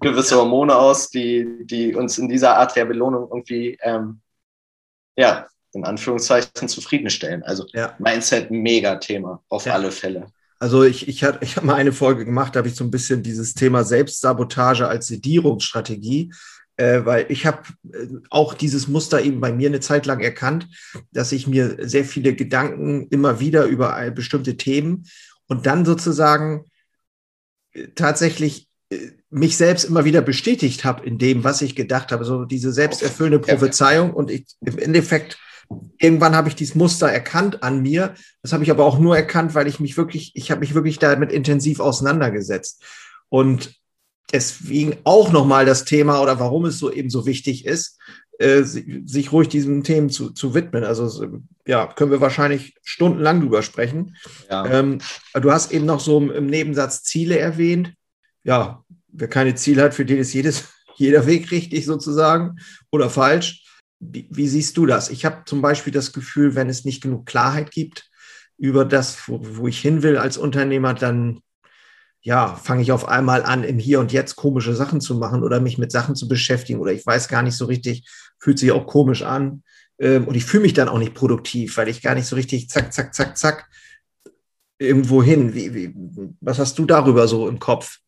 gewisse 0.00 0.36
Hormone 0.36 0.74
aus, 0.74 1.10
die, 1.10 1.64
die 1.64 1.94
uns 1.94 2.18
in 2.18 2.28
dieser 2.28 2.56
Art 2.56 2.76
der 2.76 2.84
Belohnung 2.84 3.28
irgendwie, 3.30 3.78
ähm, 3.82 4.20
ja, 5.16 5.46
in 5.72 5.84
Anführungszeichen 5.84 6.68
zufriedenstellen. 6.68 7.42
Also 7.42 7.66
ja. 7.72 7.94
Mindset, 7.98 8.50
mega 8.50 8.96
Thema, 8.96 9.42
auf 9.48 9.66
ja. 9.66 9.74
alle 9.74 9.90
Fälle. 9.90 10.26
Also 10.58 10.84
ich, 10.84 11.08
ich, 11.08 11.24
hatte, 11.24 11.38
ich 11.42 11.56
habe 11.56 11.66
mal 11.66 11.76
eine 11.76 11.92
Folge 11.92 12.24
gemacht, 12.24 12.54
da 12.54 12.58
habe 12.58 12.68
ich 12.68 12.74
so 12.74 12.84
ein 12.84 12.90
bisschen 12.90 13.22
dieses 13.22 13.54
Thema 13.54 13.82
Selbstsabotage 13.82 14.86
als 14.86 15.06
Sedierungsstrategie, 15.06 16.32
äh, 16.76 17.04
weil 17.04 17.26
ich 17.30 17.46
habe 17.46 17.62
äh, 17.92 18.08
auch 18.28 18.54
dieses 18.54 18.86
Muster 18.86 19.22
eben 19.22 19.40
bei 19.40 19.52
mir 19.52 19.68
eine 19.68 19.80
Zeit 19.80 20.06
lang 20.06 20.20
erkannt, 20.20 20.68
dass 21.12 21.32
ich 21.32 21.46
mir 21.46 21.76
sehr 21.88 22.04
viele 22.04 22.34
Gedanken 22.34 23.06
immer 23.08 23.40
wieder 23.40 23.64
über 23.64 24.10
bestimmte 24.10 24.56
Themen 24.56 25.06
und 25.46 25.66
dann 25.66 25.84
sozusagen 25.84 26.66
äh, 27.72 27.88
tatsächlich 27.94 28.69
mich 29.30 29.56
selbst 29.56 29.84
immer 29.84 30.04
wieder 30.04 30.20
bestätigt 30.20 30.84
habe 30.84 31.06
in 31.06 31.18
dem, 31.18 31.44
was 31.44 31.62
ich 31.62 31.76
gedacht 31.76 32.12
habe. 32.12 32.24
So 32.24 32.44
diese 32.44 32.72
selbsterfüllende 32.72 33.38
Prophezeiung 33.38 34.12
und 34.12 34.30
ich 34.30 34.46
im 34.64 34.78
Endeffekt 34.78 35.38
irgendwann 35.98 36.34
habe 36.34 36.48
ich 36.48 36.56
dieses 36.56 36.74
Muster 36.74 37.08
erkannt 37.08 37.62
an 37.62 37.82
mir. 37.82 38.14
Das 38.42 38.52
habe 38.52 38.64
ich 38.64 38.70
aber 38.70 38.84
auch 38.84 38.98
nur 38.98 39.16
erkannt, 39.16 39.54
weil 39.54 39.68
ich 39.68 39.80
mich 39.80 39.96
wirklich, 39.96 40.32
ich 40.34 40.50
habe 40.50 40.60
mich 40.60 40.74
wirklich 40.74 40.98
damit 40.98 41.30
intensiv 41.30 41.80
auseinandergesetzt. 41.80 42.82
Und 43.28 43.74
deswegen 44.32 44.96
auch 45.04 45.30
nochmal 45.30 45.64
das 45.66 45.84
Thema 45.84 46.20
oder 46.20 46.40
warum 46.40 46.64
es 46.64 46.78
so 46.78 46.90
eben 46.90 47.10
so 47.10 47.26
wichtig 47.26 47.66
ist, 47.66 47.98
äh, 48.38 48.62
sich 48.62 49.32
ruhig 49.32 49.48
diesen 49.48 49.84
Themen 49.84 50.10
zu, 50.10 50.30
zu 50.30 50.54
widmen. 50.54 50.82
Also 50.82 51.38
ja, 51.66 51.86
können 51.86 52.10
wir 52.10 52.20
wahrscheinlich 52.20 52.74
stundenlang 52.82 53.40
drüber 53.40 53.62
sprechen. 53.62 54.16
Ja. 54.50 54.66
Ähm, 54.66 54.98
du 55.34 55.52
hast 55.52 55.72
eben 55.72 55.86
noch 55.86 56.00
so 56.00 56.18
im 56.18 56.46
Nebensatz 56.46 57.02
Ziele 57.02 57.38
erwähnt. 57.38 57.92
Ja, 58.44 58.84
wer 59.08 59.28
keine 59.28 59.54
Ziele 59.54 59.82
hat, 59.82 59.94
für 59.94 60.04
den 60.04 60.18
ist 60.18 60.32
jedes, 60.32 60.68
jeder 60.96 61.26
Weg 61.26 61.50
richtig 61.50 61.86
sozusagen 61.86 62.58
oder 62.90 63.10
falsch. 63.10 63.64
Wie, 63.98 64.28
wie 64.30 64.48
siehst 64.48 64.76
du 64.76 64.86
das? 64.86 65.10
Ich 65.10 65.24
habe 65.24 65.42
zum 65.44 65.60
Beispiel 65.60 65.92
das 65.92 66.12
Gefühl, 66.12 66.54
wenn 66.54 66.68
es 66.68 66.84
nicht 66.84 67.02
genug 67.02 67.26
Klarheit 67.26 67.70
gibt 67.70 68.10
über 68.56 68.84
das, 68.84 69.28
wo, 69.28 69.40
wo 69.42 69.68
ich 69.68 69.80
hin 69.80 70.02
will 70.02 70.16
als 70.16 70.38
Unternehmer, 70.38 70.94
dann 70.94 71.40
ja, 72.22 72.54
fange 72.54 72.82
ich 72.82 72.92
auf 72.92 73.08
einmal 73.08 73.42
an, 73.44 73.64
im 73.64 73.78
Hier 73.78 74.00
und 74.00 74.12
Jetzt 74.12 74.36
komische 74.36 74.74
Sachen 74.74 75.00
zu 75.00 75.14
machen 75.14 75.42
oder 75.42 75.60
mich 75.60 75.78
mit 75.78 75.90
Sachen 75.90 76.14
zu 76.14 76.28
beschäftigen 76.28 76.80
oder 76.80 76.92
ich 76.92 77.04
weiß 77.06 77.28
gar 77.28 77.42
nicht 77.42 77.56
so 77.56 77.64
richtig, 77.64 78.06
fühlt 78.38 78.58
sich 78.58 78.72
auch 78.72 78.86
komisch 78.86 79.22
an. 79.22 79.62
Ähm, 79.98 80.28
und 80.28 80.34
ich 80.34 80.44
fühle 80.44 80.64
mich 80.64 80.74
dann 80.74 80.88
auch 80.88 80.98
nicht 80.98 81.14
produktiv, 81.14 81.76
weil 81.76 81.88
ich 81.88 82.02
gar 82.02 82.14
nicht 82.14 82.26
so 82.26 82.36
richtig 82.36 82.68
zack, 82.68 82.92
zack, 82.92 83.14
zack, 83.14 83.38
zack 83.38 83.70
irgendwo 84.78 85.22
hin. 85.22 85.54
Wie, 85.54 85.74
wie, 85.74 85.94
was 86.40 86.58
hast 86.58 86.78
du 86.78 86.84
darüber 86.84 87.26
so 87.26 87.48
im 87.48 87.58
Kopf 87.58 87.98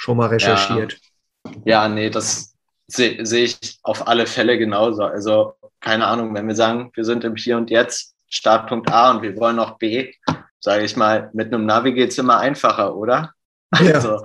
schon 0.00 0.16
mal 0.16 0.28
recherchiert? 0.28 0.98
Ja, 1.44 1.52
ja 1.64 1.88
nee, 1.88 2.08
das, 2.08 2.54
sehe 2.86 3.24
seh 3.24 3.44
ich 3.44 3.78
auf 3.82 4.08
alle 4.08 4.26
Fälle 4.26 4.58
genauso. 4.58 5.04
Also 5.04 5.54
keine 5.80 6.06
Ahnung, 6.06 6.34
wenn 6.34 6.48
wir 6.48 6.54
sagen, 6.54 6.90
wir 6.94 7.04
sind 7.04 7.24
im 7.24 7.36
Hier 7.36 7.56
und 7.56 7.70
Jetzt, 7.70 8.14
Startpunkt 8.28 8.90
A 8.90 9.10
und 9.10 9.22
wir 9.22 9.36
wollen 9.36 9.56
noch 9.56 9.78
B, 9.78 10.12
sage 10.60 10.84
ich 10.84 10.96
mal, 10.96 11.30
mit 11.32 11.52
einem 11.52 11.66
Navi 11.66 11.92
geht 11.92 12.10
es 12.10 12.18
immer 12.18 12.38
einfacher, 12.38 12.96
oder? 12.96 13.32
Ja. 13.80 13.94
Also, 13.94 14.22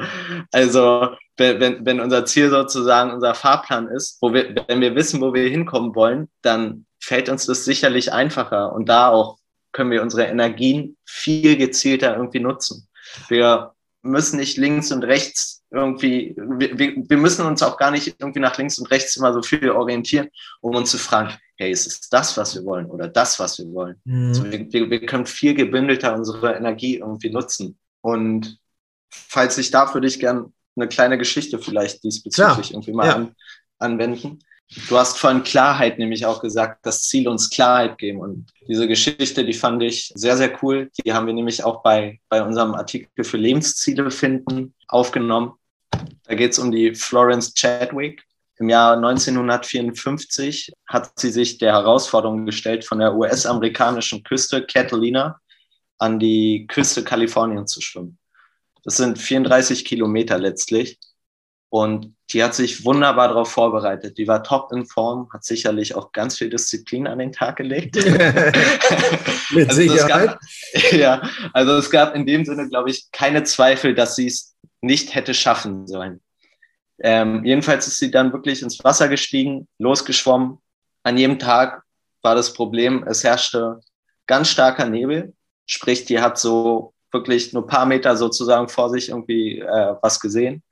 also 0.52 1.10
wenn, 1.38 1.86
wenn 1.86 2.00
unser 2.00 2.26
Ziel 2.26 2.50
sozusagen 2.50 3.12
unser 3.12 3.36
Fahrplan 3.36 3.88
ist, 3.90 4.18
wo 4.22 4.34
wir, 4.34 4.56
wenn 4.68 4.82
wir 4.82 4.96
wissen, 4.96 5.22
wo 5.22 5.34
wir 5.34 5.48
hinkommen 5.50 5.94
wollen, 5.94 6.30
dann 6.42 6.86
fällt 7.00 7.30
uns 7.30 7.46
das 7.46 7.66
sicherlich 7.66 8.12
einfacher. 8.12 8.74
Und 8.74 8.90
da 8.90 9.10
auch 9.10 9.38
können 9.72 9.92
wir 9.92 10.02
unsere 10.02 10.24
Energien 10.24 10.98
viel 11.06 11.58
gezielter 11.58 12.16
irgendwie 12.16 12.40
nutzen. 12.40 12.88
Wir 13.28 13.75
müssen 14.06 14.38
nicht 14.38 14.58
links 14.58 14.92
und 14.92 15.04
rechts 15.04 15.64
irgendwie, 15.72 16.36
wir, 16.38 16.96
wir 16.96 17.18
müssen 17.18 17.46
uns 17.46 17.62
auch 17.62 17.78
gar 17.78 17.92
nicht 17.92 18.16
irgendwie 18.20 18.40
nach 18.40 18.58
links 18.58 18.78
und 18.78 18.90
rechts 18.92 19.18
immer 19.18 19.34
so 19.34 19.42
viel 19.42 19.70
orientieren, 19.70 20.30
um 20.62 20.76
uns 20.76 20.92
zu 20.92 20.98
fragen, 20.98 21.34
hey, 21.58 21.72
ist 21.72 21.88
es 21.88 22.10
das, 22.10 22.38
was 22.38 22.56
wir 22.56 22.64
wollen 22.66 22.86
oder 22.86 23.08
das, 23.08 23.40
was 23.40 23.58
wir 23.60 23.72
wollen? 23.74 24.00
Mhm. 24.06 24.28
Also 24.28 24.44
wir, 24.46 24.90
wir, 24.90 25.06
können 25.06 25.26
viel 25.26 25.54
gebündelter 25.54 26.16
unsere 26.16 26.56
Energie 26.56 26.98
irgendwie 26.98 27.30
nutzen. 27.30 27.78
Und 28.02 28.60
falls 29.10 29.58
ich 29.58 29.72
darf, 29.72 29.94
würde 29.94 30.08
ich 30.08 30.20
gerne 30.20 30.52
eine 30.76 30.88
kleine 30.88 31.18
Geschichte 31.18 31.60
vielleicht 31.60 32.04
diesbezüglich 32.04 32.70
ja. 32.70 32.74
irgendwie 32.74 32.94
mal 32.94 33.08
ja. 33.08 33.16
an, 33.16 33.36
anwenden. 33.80 34.40
Du 34.90 34.98
hast 34.98 35.18
vorhin 35.18 35.44
Klarheit 35.44 36.00
nämlich 36.00 36.26
auch 36.26 36.42
gesagt, 36.42 36.86
das 36.86 37.04
Ziel 37.04 37.28
uns 37.28 37.50
Klarheit 37.50 37.98
geben. 37.98 38.20
Und 38.20 38.52
diese 38.68 38.88
Geschichte, 38.88 39.46
die 39.46 39.54
fand 39.54 39.84
ich 39.84 40.12
sehr, 40.16 40.38
sehr 40.38 40.52
cool. 40.64 40.90
Die 41.06 41.14
haben 41.14 41.28
wir 41.28 41.34
nämlich 41.34 41.64
auch 41.64 41.84
bei, 41.84 42.20
bei 42.30 42.42
unserem 42.44 42.74
Artikel 42.74 43.24
für 43.24 43.38
Lebensziele 43.38 44.10
finden 44.10 44.74
aufgenommen. 44.88 45.54
Da 46.24 46.36
geht 46.36 46.54
es 46.54 46.60
um 46.60 46.72
die 46.72 46.96
Florence 46.96 47.54
Chadwick. 47.54 48.24
Im 48.58 48.70
Jahr 48.70 48.96
1954 48.96 50.74
hat 50.88 51.12
sie 51.20 51.30
sich 51.30 51.58
der 51.58 51.74
Herausforderung 51.74 52.46
gestellt, 52.46 52.86
von 52.86 53.00
der 53.00 53.14
US-amerikanischen 53.16 54.24
Küste 54.24 54.66
Catalina 54.66 55.40
an 56.00 56.20
die 56.20 56.66
Küste 56.68 57.04
Kalifornien 57.04 57.68
zu 57.68 57.82
schwimmen. 57.82 58.18
Das 58.84 58.98
sind 58.98 59.20
34 59.20 59.86
Kilometer 59.86 60.38
letztlich. 60.38 61.00
Und 61.76 62.16
die 62.30 62.42
hat 62.42 62.56
sich 62.56 62.86
wunderbar 62.86 63.28
darauf 63.28 63.52
vorbereitet. 63.52 64.18
Die 64.18 64.30
war 64.30 64.44
top 64.44 64.72
in 64.72 64.86
Form, 64.86 65.30
hat 65.34 65.44
sicherlich 65.44 65.94
auch 65.94 66.14
ganz 66.14 66.38
viel 66.38 66.50
Disziplin 66.50 67.06
an 67.06 67.20
den 67.20 67.34
Tag 67.34 67.58
gelegt. 67.58 67.96
Mit 69.52 69.68
also 69.68 69.82
Sicherheit. 69.82 70.08
Gab, 70.30 70.40
ja, 70.94 71.30
also 71.52 71.74
es 71.74 71.90
gab 71.90 72.16
in 72.16 72.26
dem 72.26 72.46
Sinne, 72.46 72.70
glaube 72.70 72.92
ich, 72.92 73.12
keine 73.12 73.44
Zweifel, 73.44 73.94
dass 73.94 74.16
sie 74.16 74.28
es 74.28 74.56
nicht 74.80 75.16
hätte 75.16 75.34
schaffen 75.34 75.86
sollen. 75.86 76.22
Ähm, 77.00 77.44
jedenfalls 77.44 77.88
ist 77.88 77.98
sie 77.98 78.10
dann 78.10 78.32
wirklich 78.32 78.62
ins 78.62 78.82
Wasser 78.82 79.10
gestiegen, 79.10 79.68
losgeschwommen. 79.78 80.60
An 81.04 81.18
jedem 81.18 81.40
Tag 81.40 81.84
war 82.22 82.36
das 82.36 82.54
Problem, 82.54 83.04
es 83.06 83.26
herrschte 83.26 83.82
ganz 84.28 84.48
starker 84.48 84.88
Nebel, 84.88 85.34
sprich, 85.66 86.06
die 86.06 86.22
hat 86.22 86.40
so 86.40 86.94
wirklich 87.12 87.52
nur 87.52 87.64
ein 87.64 87.68
paar 87.68 87.86
Meter 87.86 88.16
sozusagen 88.16 88.70
vor 88.70 88.90
sich 88.90 89.10
irgendwie 89.10 89.60
äh, 89.60 89.96
was 90.02 90.22
gesehen. 90.22 90.64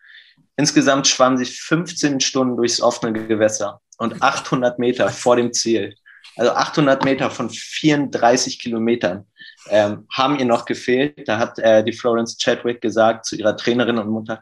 Insgesamt 0.56 1.08
schwamm 1.08 1.38
sie 1.38 1.46
15 1.46 2.20
Stunden 2.20 2.58
durchs 2.58 2.82
offene 2.82 3.14
Gewässer 3.14 3.82
und 3.98 4.22
800 4.22 4.80
Meter 4.80 5.10
vor 5.10 5.36
dem 5.36 5.54
Ziel. 5.54 5.96
Also 6.36 6.52
800 6.52 7.04
Meter 7.04 7.30
von 7.30 7.50
34 7.50 8.60
Kilometern 8.60 9.26
ähm, 9.70 10.08
haben 10.12 10.40
ihr 10.40 10.46
noch 10.46 10.66
gefehlt. 10.66 11.28
Da 11.28 11.38
hat 11.38 11.60
äh, 11.60 11.84
die 11.84 11.94
Florence 11.94 12.38
Chadwick 12.38 12.82
gesagt 12.82 13.26
zu 13.26 13.36
ihrer 13.36 13.56
Trainerin 13.56 13.98
und 13.98 14.10
Mutter, 14.10 14.40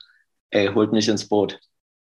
ey, 0.52 0.68
holt 0.68 0.92
mich 0.94 1.08
ins 1.08 1.28
Boot, 1.28 1.60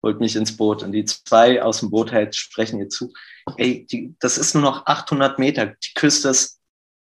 holt 0.04 0.20
mich 0.20 0.36
ins 0.36 0.56
Boot. 0.56 0.84
Und 0.84 0.92
die 0.92 1.06
zwei 1.06 1.62
aus 1.62 1.80
dem 1.80 1.92
Boot 1.92 2.12
halt 2.12 2.36
sprechen 2.36 2.80
ihr 2.80 2.90
zu, 2.90 3.12
ey, 3.58 3.86
die, 3.86 4.16
das 4.20 4.38
ist 4.38 4.54
nur 4.56 4.64
noch 4.64 4.86
800 4.86 5.40
Meter. 5.40 5.68
Die 5.68 5.94
Küste 5.94 6.30
ist 6.30 6.60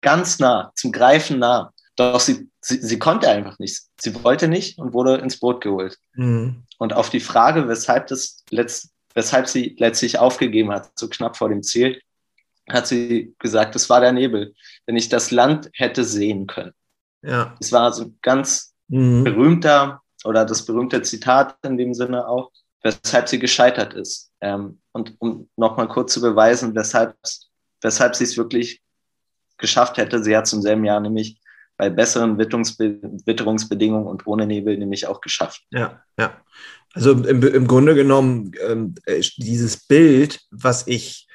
ganz 0.01 0.39
nah, 0.39 0.71
zum 0.75 0.91
Greifen 0.91 1.39
nah. 1.39 1.71
Doch 1.95 2.19
sie, 2.19 2.49
sie, 2.65 2.81
sie 2.81 2.97
konnte 2.97 3.29
einfach 3.29 3.59
nicht. 3.59 3.83
Sie 3.99 4.23
wollte 4.23 4.47
nicht 4.47 4.79
und 4.79 4.93
wurde 4.93 5.17
ins 5.17 5.39
Boot 5.39 5.61
geholt. 5.61 5.99
Mhm. 6.15 6.63
Und 6.79 6.93
auf 6.93 7.09
die 7.09 7.19
Frage, 7.19 7.67
weshalb, 7.67 8.07
das 8.07 8.43
letzt, 8.49 8.89
weshalb 9.13 9.47
sie 9.47 9.75
letztlich 9.77 10.17
aufgegeben 10.17 10.71
hat, 10.71 10.89
so 10.97 11.07
knapp 11.07 11.37
vor 11.37 11.49
dem 11.49 11.61
Ziel, 11.61 12.01
hat 12.67 12.87
sie 12.87 13.35
gesagt, 13.37 13.75
es 13.75 13.89
war 13.89 14.01
der 14.01 14.13
Nebel, 14.13 14.55
wenn 14.87 14.95
ich 14.95 15.09
das 15.09 15.29
Land 15.29 15.69
hätte 15.73 16.03
sehen 16.03 16.47
können. 16.47 16.73
Ja. 17.21 17.55
Es 17.59 17.71
war 17.71 17.93
so 17.93 18.05
ein 18.05 18.17
ganz 18.23 18.73
mhm. 18.87 19.23
berühmter 19.23 20.01
oder 20.23 20.43
das 20.43 20.65
berühmte 20.65 21.03
Zitat 21.03 21.55
in 21.63 21.77
dem 21.77 21.93
Sinne 21.93 22.27
auch, 22.27 22.51
weshalb 22.81 23.29
sie 23.29 23.37
gescheitert 23.37 23.93
ist. 23.93 24.31
Ähm, 24.41 24.79
und 24.91 25.15
um 25.19 25.49
nochmal 25.55 25.87
kurz 25.87 26.13
zu 26.13 26.21
beweisen, 26.21 26.73
weshalb, 26.73 27.15
weshalb 27.81 28.15
sie 28.15 28.23
es 28.23 28.37
wirklich 28.37 28.81
geschafft 29.57 29.97
hätte. 29.97 30.23
Sie 30.23 30.35
hat 30.35 30.47
zum 30.47 30.63
selben 30.63 30.83
Jahr 30.83 30.99
nämlich 30.99 31.39
bei 31.77 31.89
besseren 31.89 32.37
Witterungsbedingungen 32.37 34.07
und 34.07 34.25
ohne 34.27 34.47
Nebel 34.47 34.77
nämlich 34.77 35.07
auch 35.07 35.21
geschafft. 35.21 35.63
Ja, 35.71 36.01
ja. 36.17 36.41
Also 36.93 37.11
im, 37.11 37.43
im 37.43 37.67
Grunde 37.67 37.95
genommen, 37.95 38.53
ähm, 38.65 38.95
äh, 39.05 39.21
dieses 39.37 39.85
Bild, 39.85 40.39
was 40.51 40.87
ich 40.87 41.27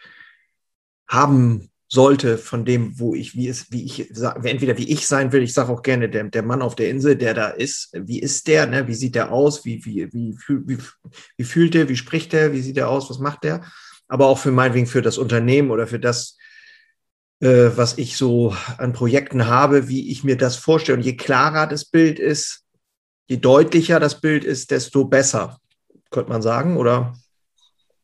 haben 1.06 1.70
sollte 1.92 2.38
von 2.38 2.64
dem, 2.64 2.98
wo 2.98 3.14
ich, 3.14 3.34
wie 3.34 3.48
es, 3.48 3.70
wie 3.72 3.84
ich, 3.84 4.10
entweder 4.44 4.78
wie 4.78 4.90
ich 4.90 5.08
sein 5.08 5.32
will, 5.32 5.42
ich 5.42 5.52
sage 5.52 5.72
auch 5.72 5.82
gerne, 5.82 6.08
der, 6.08 6.24
der 6.24 6.42
Mann 6.44 6.62
auf 6.62 6.76
der 6.76 6.88
Insel, 6.88 7.16
der 7.16 7.34
da 7.34 7.48
ist, 7.48 7.90
wie 7.92 8.20
ist 8.20 8.46
der, 8.46 8.66
ne? 8.66 8.86
wie 8.86 8.94
sieht 8.94 9.16
der 9.16 9.32
aus, 9.32 9.64
wie, 9.64 9.84
wie, 9.84 10.08
wie, 10.12 10.38
wie, 10.46 10.78
wie 11.36 11.44
fühlt 11.44 11.74
der, 11.74 11.88
wie 11.88 11.96
spricht 11.96 12.32
der, 12.32 12.52
wie 12.52 12.62
sieht 12.62 12.76
der 12.76 12.88
aus, 12.88 13.10
was 13.10 13.18
macht 13.18 13.42
der, 13.42 13.64
aber 14.06 14.28
auch 14.28 14.38
für 14.38 14.52
meinetwegen 14.52 14.86
für 14.86 15.02
das 15.02 15.18
Unternehmen 15.18 15.72
oder 15.72 15.88
für 15.88 15.98
das, 15.98 16.38
äh, 17.40 17.70
was 17.76 17.98
ich 17.98 18.16
so 18.16 18.54
an 18.78 18.92
Projekten 18.92 19.46
habe, 19.46 19.88
wie 19.88 20.10
ich 20.10 20.24
mir 20.24 20.36
das 20.36 20.56
vorstelle. 20.56 20.98
Und 20.98 21.04
je 21.04 21.16
klarer 21.16 21.66
das 21.66 21.84
Bild 21.84 22.18
ist, 22.18 22.64
je 23.28 23.36
deutlicher 23.36 24.00
das 24.00 24.20
Bild 24.20 24.44
ist, 24.44 24.70
desto 24.70 25.04
besser, 25.04 25.58
könnte 26.10 26.30
man 26.30 26.42
sagen, 26.42 26.76
oder? 26.76 27.14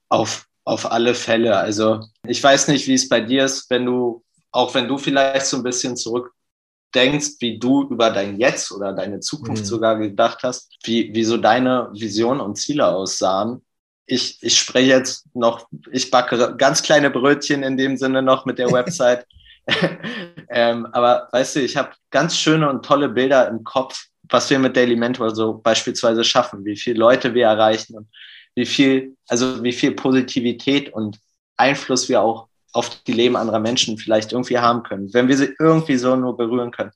Auf 0.08 0.46
auf 0.66 0.90
alle 0.90 1.14
Fälle. 1.14 1.56
Also 1.56 2.00
ich 2.26 2.42
weiß 2.42 2.68
nicht, 2.68 2.86
wie 2.88 2.94
es 2.94 3.08
bei 3.08 3.20
dir 3.20 3.44
ist, 3.44 3.70
wenn 3.70 3.86
du, 3.86 4.24
auch 4.50 4.74
wenn 4.74 4.88
du 4.88 4.98
vielleicht 4.98 5.46
so 5.46 5.58
ein 5.58 5.62
bisschen 5.62 5.96
zurückdenkst, 5.96 7.36
wie 7.38 7.58
du 7.58 7.84
über 7.84 8.10
dein 8.10 8.38
Jetzt 8.38 8.72
oder 8.72 8.92
deine 8.92 9.20
Zukunft 9.20 9.62
mhm. 9.62 9.66
sogar 9.66 9.96
gedacht 9.96 10.40
hast, 10.42 10.76
wie, 10.82 11.14
wie 11.14 11.24
so 11.24 11.36
deine 11.36 11.88
Visionen 11.92 12.40
und 12.40 12.56
Ziele 12.56 12.86
aussahen. 12.88 13.64
Ich, 14.06 14.38
ich 14.40 14.58
spreche 14.58 14.88
jetzt 14.88 15.26
noch, 15.34 15.66
ich 15.90 16.10
backe 16.10 16.54
ganz 16.56 16.82
kleine 16.82 17.10
Brötchen 17.10 17.62
in 17.62 17.76
dem 17.76 17.96
Sinne 17.96 18.22
noch 18.22 18.46
mit 18.46 18.58
der 18.58 18.70
Website. 18.72 19.26
ähm, 20.48 20.86
aber 20.92 21.28
weißt 21.32 21.56
du, 21.56 21.60
ich 21.60 21.76
habe 21.76 21.90
ganz 22.10 22.38
schöne 22.38 22.70
und 22.70 22.84
tolle 22.84 23.08
Bilder 23.08 23.48
im 23.48 23.64
Kopf, 23.64 24.06
was 24.28 24.48
wir 24.48 24.58
mit 24.58 24.76
Daily 24.76 24.96
Mentor 24.96 25.34
so 25.34 25.54
beispielsweise 25.54 26.24
schaffen, 26.24 26.64
wie 26.64 26.76
viele 26.76 26.98
Leute 26.98 27.34
wir 27.34 27.46
erreichen 27.46 27.96
und 27.96 28.08
wie 28.54 28.66
viel, 28.66 29.16
also 29.28 29.62
wie 29.62 29.72
viel 29.72 29.92
Positivität 29.92 30.92
und 30.92 31.18
Einfluss 31.56 32.08
wir 32.08 32.22
auch 32.22 32.48
auf 32.72 33.02
die 33.04 33.12
Leben 33.12 33.36
anderer 33.36 33.60
Menschen 33.60 33.98
vielleicht 33.98 34.32
irgendwie 34.32 34.58
haben 34.58 34.82
können, 34.82 35.12
wenn 35.14 35.28
wir 35.28 35.36
sie 35.36 35.54
irgendwie 35.58 35.96
so 35.96 36.14
nur 36.14 36.36
berühren 36.36 36.70
können. 36.70 36.92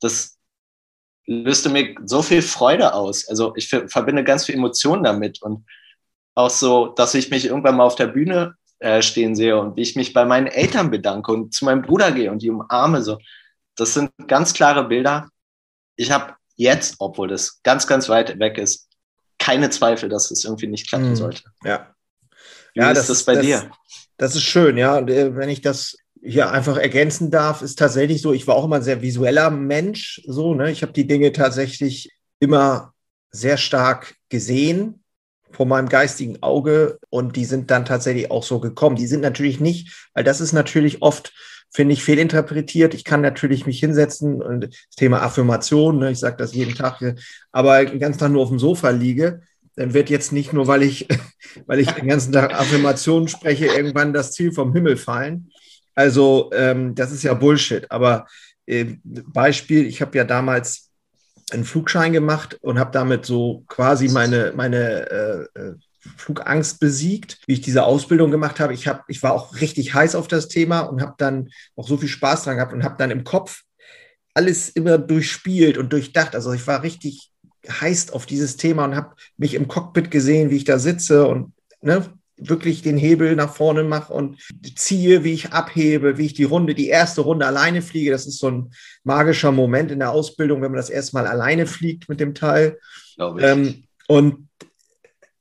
Das 0.00 0.38
löste 1.26 1.68
mir 1.68 1.94
so 2.04 2.22
viel 2.22 2.42
Freude 2.42 2.94
aus. 2.94 3.28
Also 3.28 3.54
ich 3.54 3.68
verbinde 3.68 4.24
ganz 4.24 4.46
viel 4.46 4.54
Emotionen 4.54 5.04
damit 5.04 5.42
und 5.42 5.64
auch 6.38 6.50
so, 6.50 6.86
dass 6.86 7.14
ich 7.14 7.30
mich 7.30 7.46
irgendwann 7.46 7.76
mal 7.76 7.84
auf 7.84 7.96
der 7.96 8.06
Bühne 8.06 8.54
äh, 8.78 9.02
stehen 9.02 9.34
sehe 9.34 9.58
und 9.58 9.76
wie 9.76 9.82
ich 9.82 9.96
mich 9.96 10.12
bei 10.12 10.24
meinen 10.24 10.46
Eltern 10.46 10.88
bedanke 10.88 11.32
und 11.32 11.52
zu 11.52 11.64
meinem 11.64 11.82
Bruder 11.82 12.12
gehe 12.12 12.30
und 12.30 12.42
die 12.42 12.50
umarme. 12.50 13.02
So, 13.02 13.18
das 13.74 13.94
sind 13.94 14.12
ganz 14.28 14.54
klare 14.54 14.86
Bilder. 14.86 15.28
Ich 15.96 16.12
habe 16.12 16.34
jetzt, 16.54 16.94
obwohl 17.00 17.26
das 17.26 17.60
ganz, 17.64 17.88
ganz 17.88 18.08
weit 18.08 18.38
weg 18.38 18.56
ist, 18.56 18.88
keine 19.40 19.70
Zweifel, 19.70 20.08
dass 20.08 20.30
es 20.30 20.44
irgendwie 20.44 20.68
nicht 20.68 20.88
klappen 20.88 21.10
mhm. 21.10 21.16
sollte. 21.16 21.42
Ja. 21.64 21.92
Wie 22.72 22.80
ja, 22.80 22.92
ist 22.92 22.98
das, 22.98 23.06
das 23.08 23.24
bei 23.24 23.34
das, 23.34 23.44
dir? 23.44 23.70
Das 24.16 24.36
ist 24.36 24.44
schön, 24.44 24.76
ja. 24.76 24.98
Äh, 24.98 25.34
wenn 25.34 25.48
ich 25.48 25.60
das 25.60 25.96
hier 26.22 26.52
einfach 26.52 26.76
ergänzen 26.76 27.32
darf, 27.32 27.62
ist 27.62 27.80
tatsächlich 27.80 28.22
so, 28.22 28.32
ich 28.32 28.46
war 28.46 28.54
auch 28.54 28.64
immer 28.64 28.76
ein 28.76 28.82
sehr 28.82 29.02
visueller 29.02 29.50
Mensch, 29.50 30.22
so, 30.26 30.54
ne? 30.54 30.70
Ich 30.70 30.82
habe 30.82 30.92
die 30.92 31.06
Dinge 31.06 31.32
tatsächlich 31.32 32.12
immer 32.38 32.92
sehr 33.32 33.56
stark 33.56 34.14
gesehen 34.28 35.02
vor 35.50 35.66
meinem 35.66 35.88
geistigen 35.88 36.42
Auge 36.42 36.98
und 37.10 37.36
die 37.36 37.44
sind 37.44 37.70
dann 37.70 37.84
tatsächlich 37.84 38.30
auch 38.30 38.42
so 38.42 38.60
gekommen. 38.60 38.96
Die 38.96 39.06
sind 39.06 39.20
natürlich 39.20 39.60
nicht, 39.60 40.08
weil 40.14 40.24
das 40.24 40.40
ist 40.40 40.52
natürlich 40.52 41.02
oft 41.02 41.32
finde 41.70 41.92
ich, 41.92 42.02
fehlinterpretiert. 42.02 42.94
Ich 42.94 43.04
kann 43.04 43.20
natürlich 43.20 43.66
mich 43.66 43.78
hinsetzen 43.78 44.42
und 44.42 44.64
das 44.64 44.96
Thema 44.96 45.22
Affirmation, 45.22 45.98
ne, 45.98 46.10
ich 46.10 46.18
sage 46.18 46.36
das 46.38 46.54
jeden 46.54 46.74
Tag, 46.74 47.02
aber 47.52 47.84
den 47.84 47.98
ganzen 48.00 48.20
Tag 48.20 48.32
nur 48.32 48.42
auf 48.42 48.48
dem 48.48 48.58
Sofa 48.58 48.90
liege, 48.90 49.42
dann 49.76 49.94
wird 49.94 50.10
jetzt 50.10 50.32
nicht 50.32 50.52
nur, 50.52 50.66
weil 50.66 50.82
ich, 50.82 51.06
weil 51.66 51.78
ich 51.78 51.90
den 51.90 52.08
ganzen 52.08 52.32
Tag 52.32 52.52
Affirmationen 52.54 53.28
spreche, 53.28 53.66
irgendwann 53.66 54.12
das 54.12 54.32
Ziel 54.32 54.52
vom 54.52 54.72
Himmel 54.72 54.96
fallen. 54.96 55.50
Also 55.94 56.50
ähm, 56.52 56.94
das 56.94 57.12
ist 57.12 57.22
ja 57.22 57.34
Bullshit. 57.34 57.90
Aber 57.90 58.26
äh, 58.66 58.96
Beispiel, 59.04 59.86
ich 59.86 60.00
habe 60.00 60.16
ja 60.16 60.24
damals 60.24 60.87
einen 61.52 61.64
Flugschein 61.64 62.12
gemacht 62.12 62.58
und 62.60 62.78
habe 62.78 62.90
damit 62.92 63.26
so 63.26 63.64
quasi 63.68 64.08
meine, 64.08 64.52
meine 64.54 65.10
äh, 65.10 65.58
äh 65.58 65.74
Flugangst 66.16 66.80
besiegt, 66.80 67.38
wie 67.46 67.54
ich 67.54 67.60
diese 67.60 67.84
Ausbildung 67.84 68.30
gemacht 68.30 68.60
habe. 68.60 68.72
Ich, 68.72 68.86
hab, 68.86 69.04
ich 69.08 69.22
war 69.22 69.32
auch 69.32 69.56
richtig 69.60 69.94
heiß 69.94 70.14
auf 70.14 70.28
das 70.28 70.48
Thema 70.48 70.80
und 70.80 71.02
habe 71.02 71.14
dann 71.18 71.50
auch 71.76 71.86
so 71.86 71.96
viel 71.96 72.08
Spaß 72.08 72.44
dran 72.44 72.56
gehabt 72.56 72.72
und 72.72 72.84
habe 72.84 72.96
dann 72.98 73.10
im 73.10 73.24
Kopf 73.24 73.62
alles 74.32 74.68
immer 74.68 74.98
durchspielt 74.98 75.76
und 75.76 75.92
durchdacht. 75.92 76.34
Also 76.34 76.52
ich 76.52 76.66
war 76.66 76.82
richtig 76.82 77.32
heiß 77.68 78.10
auf 78.12 78.26
dieses 78.26 78.56
Thema 78.56 78.84
und 78.84 78.96
habe 78.96 79.14
mich 79.36 79.54
im 79.54 79.68
Cockpit 79.68 80.10
gesehen, 80.10 80.50
wie 80.50 80.56
ich 80.56 80.64
da 80.64 80.78
sitze 80.78 81.26
und 81.26 81.52
ne, 81.82 82.06
wirklich 82.38 82.82
den 82.82 82.96
Hebel 82.96 83.34
nach 83.36 83.54
vorne 83.54 83.84
mache 83.84 84.12
und 84.12 84.40
ziehe, 84.76 85.24
wie 85.24 85.32
ich 85.32 85.52
abhebe, 85.52 86.18
wie 86.18 86.26
ich 86.26 86.34
die 86.34 86.44
Runde, 86.44 86.74
die 86.74 86.88
erste 86.88 87.22
Runde 87.22 87.46
alleine 87.46 87.82
fliege. 87.82 88.10
Das 88.10 88.26
ist 88.26 88.38
so 88.38 88.50
ein 88.50 88.72
magischer 89.04 89.52
Moment 89.52 89.90
in 89.90 89.98
der 89.98 90.10
Ausbildung, 90.10 90.62
wenn 90.62 90.70
man 90.70 90.78
das 90.78 90.90
erstmal 90.90 91.26
alleine 91.26 91.66
fliegt 91.66 92.08
mit 92.08 92.20
dem 92.20 92.34
Teil. 92.34 92.78
Ähm, 93.18 93.84
und 94.06 94.48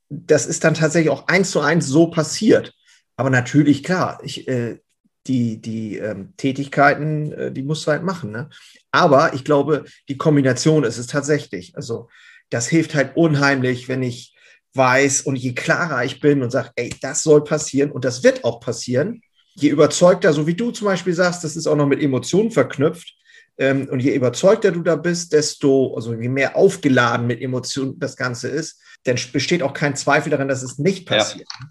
das 0.10 0.45
ist 0.45 0.63
dann 0.63 0.73
tatsächlich 0.73 1.12
auch 1.12 1.27
eins 1.27 1.51
zu 1.51 1.62
eins 1.62 1.88
so 1.88 2.07
passiert. 2.07 2.73
Aber 3.15 3.29
natürlich, 3.29 3.83
klar, 3.83 4.19
ich, 4.23 4.47
äh, 4.47 4.79
die, 5.27 5.62
die 5.62 5.97
ähm, 5.97 6.33
Tätigkeiten, 6.38 7.31
äh, 7.31 7.51
die 7.51 7.63
musst 7.63 7.86
du 7.86 7.91
halt 7.91 8.03
machen. 8.03 8.31
Ne? 8.31 8.49
Aber 8.91 9.33
ich 9.33 9.43
glaube, 9.43 9.86
die 10.07 10.17
Kombination 10.17 10.83
ist 10.83 10.97
es 10.97 11.07
tatsächlich. 11.07 11.75
Also 11.75 12.10
das 12.49 12.67
hilft 12.67 12.95
halt 12.95 13.15
unheimlich, 13.15 13.89
wenn 13.89 14.03
ich 14.03 14.37
weiß 14.77 15.21
und 15.21 15.35
je 15.35 15.53
klarer 15.53 16.05
ich 16.05 16.19
bin 16.19 16.41
und 16.41 16.51
sage, 16.51 16.69
ey, 16.75 16.93
das 17.01 17.23
soll 17.23 17.43
passieren 17.43 17.91
und 17.91 18.05
das 18.05 18.23
wird 18.23 18.43
auch 18.43 18.59
passieren, 18.59 19.21
je 19.55 19.69
überzeugter, 19.69 20.33
so 20.33 20.47
wie 20.47 20.53
du 20.53 20.71
zum 20.71 20.85
Beispiel 20.85 21.13
sagst, 21.13 21.43
das 21.43 21.55
ist 21.55 21.67
auch 21.67 21.75
noch 21.75 21.87
mit 21.87 22.01
Emotionen 22.01 22.51
verknüpft. 22.51 23.15
Ähm, 23.59 23.89
und 23.89 24.01
je 24.01 24.13
überzeugter 24.13 24.71
du 24.71 24.83
da 24.83 24.95
bist, 24.95 25.33
desto, 25.33 25.95
also 25.95 26.13
je 26.13 26.29
mehr 26.29 26.55
aufgeladen 26.55 27.25
mit 27.25 27.41
Emotionen 27.41 27.97
das 27.97 28.15
Ganze 28.15 28.49
ist, 28.49 28.79
dann 29.03 29.17
besteht 29.33 29.63
auch 29.63 29.73
kein 29.73 29.95
Zweifel 29.95 30.29
daran, 30.29 30.47
dass 30.47 30.61
es 30.61 30.77
nicht 30.77 31.07
passiert. 31.07 31.47
Ja. 31.59 31.67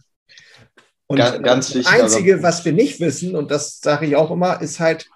Und 1.06 1.18
ganz, 1.18 1.42
ganz 1.42 1.72
das 1.72 1.86
Einzige, 1.86 2.32
also 2.34 2.42
was 2.42 2.64
wir 2.64 2.72
nicht 2.72 2.98
wissen, 2.98 3.36
und 3.36 3.52
das 3.52 3.78
sage 3.80 4.06
ich 4.06 4.16
auch 4.16 4.32
immer, 4.32 4.60
ist 4.60 4.80
halt, 4.80 5.08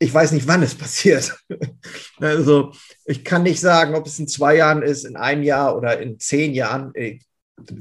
ich 0.00 0.12
weiß 0.12 0.32
nicht, 0.32 0.48
wann 0.48 0.62
es 0.62 0.74
passiert. 0.74 1.38
also 2.18 2.72
ich 3.04 3.24
kann 3.24 3.44
nicht 3.44 3.60
sagen, 3.60 3.94
ob 3.94 4.06
es 4.06 4.18
in 4.18 4.26
zwei 4.26 4.56
Jahren 4.56 4.82
ist, 4.82 5.04
in 5.04 5.16
einem 5.16 5.44
Jahr 5.44 5.76
oder 5.76 6.00
in 6.00 6.18
zehn 6.18 6.52
Jahren. 6.52 6.92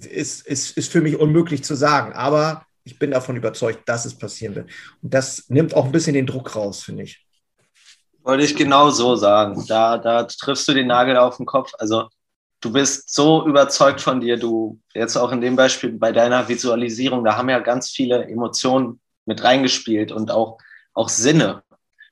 Ist, 0.10 0.46
ist, 0.48 0.78
ist 0.78 0.92
für 0.92 1.02
mich 1.02 1.18
unmöglich 1.18 1.64
zu 1.64 1.76
sagen. 1.76 2.14
Aber 2.14 2.66
ich 2.84 3.00
bin 3.00 3.12
davon 3.12 3.36
überzeugt, 3.36 3.88
dass 3.90 4.06
es 4.06 4.18
passieren 4.18 4.56
wird. 4.56 4.70
Und 5.02 5.14
das 5.14 5.46
nimmt 5.50 5.74
auch 5.74 5.86
ein 5.86 5.92
bisschen 5.92 6.14
den 6.14 6.28
Druck 6.28 6.56
raus, 6.56 6.84
finde 6.84 7.04
ich. 7.04 7.26
Wollte 8.24 8.44
ich 8.44 8.56
genau 8.56 8.90
so 8.90 9.16
sagen. 9.16 9.66
Da, 9.68 9.98
da 9.98 10.24
triffst 10.24 10.68
du 10.68 10.74
den 10.74 10.88
Nagel 10.88 11.18
auf 11.18 11.38
den 11.38 11.46
Kopf. 11.46 11.72
Also 11.78 12.10
du 12.62 12.72
bist 12.72 13.14
so 13.14 13.46
überzeugt 13.48 14.02
von 14.02 14.20
dir, 14.20 14.38
du 14.38 14.80
jetzt 14.94 15.16
auch 15.16 15.32
in 15.32 15.42
dem 15.42 15.56
Beispiel 15.56 15.92
bei 15.92 16.12
deiner 16.12 16.48
Visualisierung, 16.48 17.24
da 17.24 17.38
haben 17.38 17.50
ja 17.50 17.60
ganz 17.60 17.92
viele 17.92 18.26
Emotionen 18.26 19.00
mit 19.26 19.44
reingespielt 19.44 20.12
und 20.12 20.32
auch, 20.32 20.58
auch 20.94 21.10
Sinne. 21.10 21.64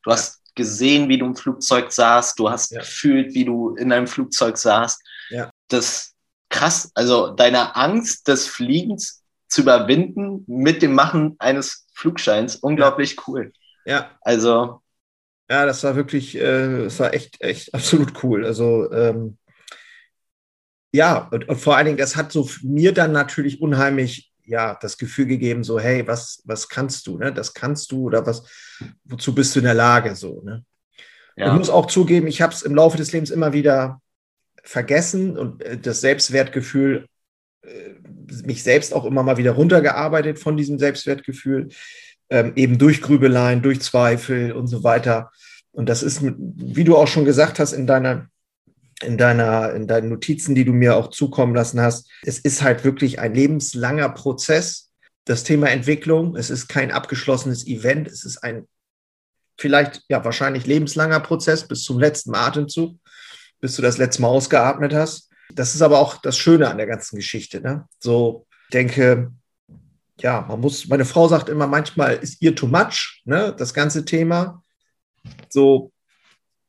Du 0.04 0.12
hast 0.12 0.42
gesehen, 0.56 1.10
wie 1.10 1.18
du 1.18 1.26
im 1.26 1.36
Flugzeug 1.36 1.92
saßt, 1.92 2.38
du 2.38 2.50
hast 2.50 2.72
ja. 2.72 2.80
gefühlt, 2.80 3.34
wie 3.34 3.46
du 3.46 3.76
in 3.76 3.92
einem 3.92 4.08
Flugzeug 4.08 4.58
saßt. 4.58 5.02
Ja. 5.30 5.50
Das 5.70 6.13
krass, 6.54 6.92
also 6.94 7.32
deine 7.32 7.76
Angst 7.76 8.28
des 8.28 8.48
Fliegens 8.48 9.24
zu 9.48 9.62
überwinden 9.62 10.46
mit 10.48 10.82
dem 10.82 10.94
Machen 10.94 11.36
eines 11.40 11.88
Flugscheins, 11.94 12.56
unglaublich 12.56 13.16
ja. 13.18 13.24
cool. 13.28 13.54
Ja. 13.86 14.12
Also. 14.22 14.82
Ja, 15.50 15.66
das 15.66 15.84
war 15.84 15.96
wirklich, 15.96 16.36
äh, 16.36 16.84
das 16.84 17.00
war 17.00 17.14
echt, 17.14 17.42
echt 17.42 17.74
absolut 17.74 18.24
cool. 18.24 18.46
Also 18.46 18.92
ähm, 18.92 19.38
ja, 20.94 21.28
und, 21.32 21.50
und, 21.50 21.58
vor 21.58 21.76
allen 21.76 21.88
Dingen, 21.88 21.98
das 21.98 22.16
hat 22.16 22.32
so 22.32 22.48
mir 22.62 22.94
dann 22.94 23.12
natürlich 23.12 23.60
unheimlich 23.60 24.32
ja 24.46 24.78
das 24.80 24.98
Gefühl 24.98 25.26
gegeben, 25.26 25.64
so 25.64 25.80
hey, 25.80 26.06
was 26.06 26.44
was 26.46 26.70
kannst 26.70 27.08
du, 27.08 27.18
ne? 27.18 27.34
Das 27.34 27.54
kannst 27.54 27.92
du 27.92 28.04
oder 28.04 28.26
was 28.28 28.44
wozu 29.06 29.34
bist 29.34 29.56
du 29.56 29.60
in 29.60 29.66
der 29.66 29.74
Lage 29.74 30.16
so, 30.16 30.42
ne? 30.44 30.64
Ja. 31.36 31.48
Ich 31.48 31.54
muss 31.54 31.70
auch 31.72 31.88
zugeben, 31.88 32.28
ich 32.28 32.44
habe 32.44 32.54
es 32.54 32.62
im 32.62 32.76
Laufe 32.76 32.98
des 32.98 33.12
Lebens 33.12 33.32
immer 33.32 33.54
wieder 33.54 34.03
vergessen 34.64 35.38
und 35.38 35.62
äh, 35.64 35.78
das 35.78 36.02
Selbstwertgefühl 36.02 37.08
äh, 37.62 37.94
mich 38.46 38.64
selbst 38.64 38.94
auch 38.94 39.06
immer 39.06 39.24
mal 39.24 39.38
wieder 39.38 39.52
runtergearbeitet 39.52 40.40
von 40.40 40.58
diesem 40.58 40.80
Selbstwertgefühl, 40.80 41.70
ähm, 42.30 42.54
eben 42.56 42.78
durch 42.78 43.02
Grübeleien, 43.02 43.62
durch 43.62 43.82
Zweifel 43.82 44.54
und 44.54 44.68
so 44.68 44.84
weiter. 44.84 45.32
Und 45.72 45.90
das 45.90 46.04
ist, 46.04 46.22
wie 46.24 46.84
du 46.84 46.96
auch 46.96 47.08
schon 47.08 47.26
gesagt 47.26 47.60
hast 47.60 47.74
in 47.74 47.88
deiner 47.88 48.30
in 49.02 49.18
deiner, 49.18 49.74
in 49.74 49.88
deinen 49.88 50.08
Notizen, 50.08 50.56
die 50.56 50.64
du 50.64 50.72
mir 50.72 50.96
auch 50.96 51.10
zukommen 51.10 51.54
lassen 51.54 51.82
hast. 51.82 52.10
Es 52.22 52.40
ist 52.40 52.62
halt 52.62 52.86
wirklich 52.86 53.20
ein 53.20 53.34
lebenslanger 53.34 54.08
Prozess. 54.10 54.92
Das 55.26 55.44
Thema 55.44 55.70
Entwicklung, 55.70 56.38
es 56.38 56.50
ist 56.50 56.68
kein 56.68 56.92
abgeschlossenes 56.92 57.68
Event, 57.68 58.08
es 58.08 58.24
ist 58.24 58.38
ein 58.44 58.68
vielleicht, 59.58 60.04
ja, 60.10 60.24
wahrscheinlich 60.24 60.66
lebenslanger 60.66 61.20
Prozess 61.20 61.68
bis 61.68 61.84
zum 61.84 62.00
letzten 62.00 62.36
Atemzug, 62.36 62.98
bis 63.64 63.78
du 63.78 63.82
das 63.82 63.98
letzte 63.98 64.22
Mal 64.22 64.28
ausgeatmet 64.28 64.94
hast. 64.94 65.32
Das 65.54 65.74
ist 65.74 65.82
aber 65.82 66.00
auch 66.00 66.18
das 66.18 66.38
Schöne 66.38 66.70
an 66.70 66.76
der 66.76 66.86
ganzen 66.86 67.16
Geschichte. 67.16 67.62
Ne? 67.62 67.88
So, 67.98 68.46
denke, 68.74 69.32
ja, 70.20 70.42
man 70.42 70.60
muss, 70.60 70.90
meine 70.90 71.06
Frau 71.06 71.30
sagt 71.30 71.48
immer, 71.48 71.66
manchmal 71.66 72.18
ist 72.18 72.42
ihr 72.42 72.58
too 72.58 72.68
much, 72.68 73.22
ne, 73.24 73.56
das 73.58 73.74
ganze 73.74 74.04
Thema. 74.04 74.62
So, 75.48 75.94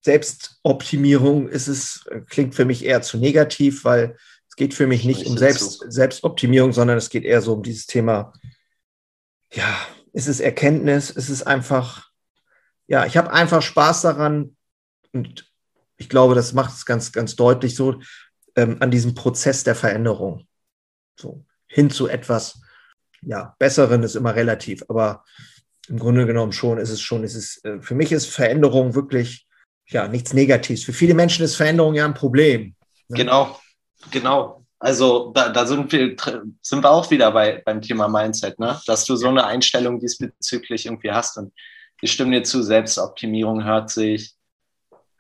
Selbstoptimierung 0.03 1.49
ist 1.49 1.67
es, 1.67 2.05
klingt 2.29 2.55
für 2.55 2.65
mich 2.65 2.85
eher 2.85 3.03
zu 3.03 3.19
negativ, 3.19 3.85
weil 3.85 4.17
es 4.49 4.55
geht 4.55 4.73
für 4.73 4.87
mich 4.87 5.05
nicht 5.05 5.27
um 5.27 5.37
Selbst, 5.37 5.85
Selbstoptimierung, 5.89 6.73
sondern 6.73 6.97
es 6.97 7.11
geht 7.11 7.25
eher 7.25 7.43
so 7.43 7.55
um 7.55 7.65
dieses 7.65 7.87
Thema, 7.87 8.33
ja, 9.53 9.77
ist 10.13 10.29
es 10.29 10.39
Erkenntnis, 10.39 11.11
ist 11.11 11.29
es 11.29 11.43
einfach, 11.43 12.11
ja, 12.87 13.05
ich 13.05 13.17
habe 13.17 13.33
einfach 13.33 13.63
Spaß 13.63 14.03
daran 14.03 14.57
und 15.13 15.53
ich 15.97 16.09
glaube, 16.09 16.35
das 16.35 16.53
macht 16.53 16.75
es 16.75 16.85
ganz, 16.85 17.13
ganz 17.13 17.37
deutlich 17.37 17.75
so, 17.75 18.01
ähm, 18.57 18.77
an 18.81 18.91
diesem 18.91 19.15
Prozess 19.15 19.65
der 19.65 19.75
Veränderung. 19.75 20.47
So, 21.19 21.45
hin 21.67 21.91
zu 21.91 22.09
etwas, 22.09 22.61
ja, 23.23 23.55
Besseren 23.59 24.03
ist 24.03 24.17
immer 24.17 24.35
relativ, 24.35 24.85
aber 24.89 25.25
im 25.89 25.99
Grunde 25.99 26.27
genommen 26.27 26.53
schon 26.53 26.79
ist 26.79 26.91
es 26.91 27.01
schon, 27.01 27.25
ist 27.25 27.35
es, 27.35 27.63
äh, 27.65 27.81
für 27.81 27.95
mich 27.95 28.13
ist 28.13 28.27
Veränderung 28.27 28.95
wirklich, 28.95 29.47
ja, 29.89 30.09
nichts 30.09 30.33
Negatives. 30.33 30.85
Für 30.85 30.93
viele 30.93 31.15
Menschen 31.15 31.45
ist 31.45 31.57
Veränderung 31.57 31.95
ja 31.95 32.05
ein 32.05 32.15
Problem. 32.15 32.75
Ne? 33.09 33.19
Genau, 33.19 33.61
genau. 34.11 34.65
Also 34.79 35.33
da, 35.33 35.51
da, 35.51 35.67
sind, 35.67 35.91
wir, 35.93 36.17
sind 36.61 36.83
wir 36.83 36.91
auch 36.91 37.11
wieder 37.11 37.31
bei, 37.33 37.63
beim 37.65 37.81
Thema 37.81 38.09
Mindset, 38.09 38.59
ne? 38.59 38.81
dass 38.87 39.05
du 39.05 39.17
so 39.17 39.29
eine 39.29 39.45
Einstellung 39.45 40.01
diesbezüglich 40.01 40.87
irgendwie 40.87 41.11
hast. 41.11 41.39
Und 41.39 41.53
ich 42.01 42.13
stimme 42.13 42.33
dir 42.33 42.45
zu, 42.45 42.63
Selbstoptimierung 42.63 43.65
hört 43.65 43.91
sich, 43.91 44.35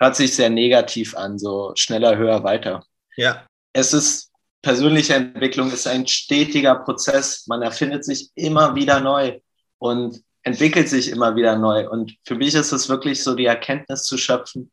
hört 0.04 0.16
sich 0.16 0.34
sehr 0.34 0.50
negativ 0.50 1.16
an, 1.16 1.38
so 1.38 1.72
schneller, 1.76 2.16
höher, 2.18 2.44
weiter. 2.44 2.84
Ja. 3.16 3.46
Es 3.72 3.94
ist 3.94 4.30
persönliche 4.60 5.14
Entwicklung 5.14 5.72
ist 5.72 5.86
ein 5.86 6.06
stetiger 6.06 6.74
Prozess. 6.74 7.46
Man 7.46 7.62
erfindet 7.62 8.04
sich 8.04 8.30
immer 8.34 8.74
wieder 8.74 9.00
neu 9.00 9.40
und 9.78 10.22
entwickelt 10.42 10.90
sich 10.90 11.08
immer 11.08 11.36
wieder 11.36 11.56
neu. 11.56 11.88
Und 11.88 12.16
für 12.24 12.34
mich 12.34 12.54
ist 12.54 12.72
es 12.72 12.88
wirklich 12.88 13.22
so, 13.22 13.34
die 13.34 13.46
Erkenntnis 13.46 14.04
zu 14.04 14.18
schöpfen. 14.18 14.70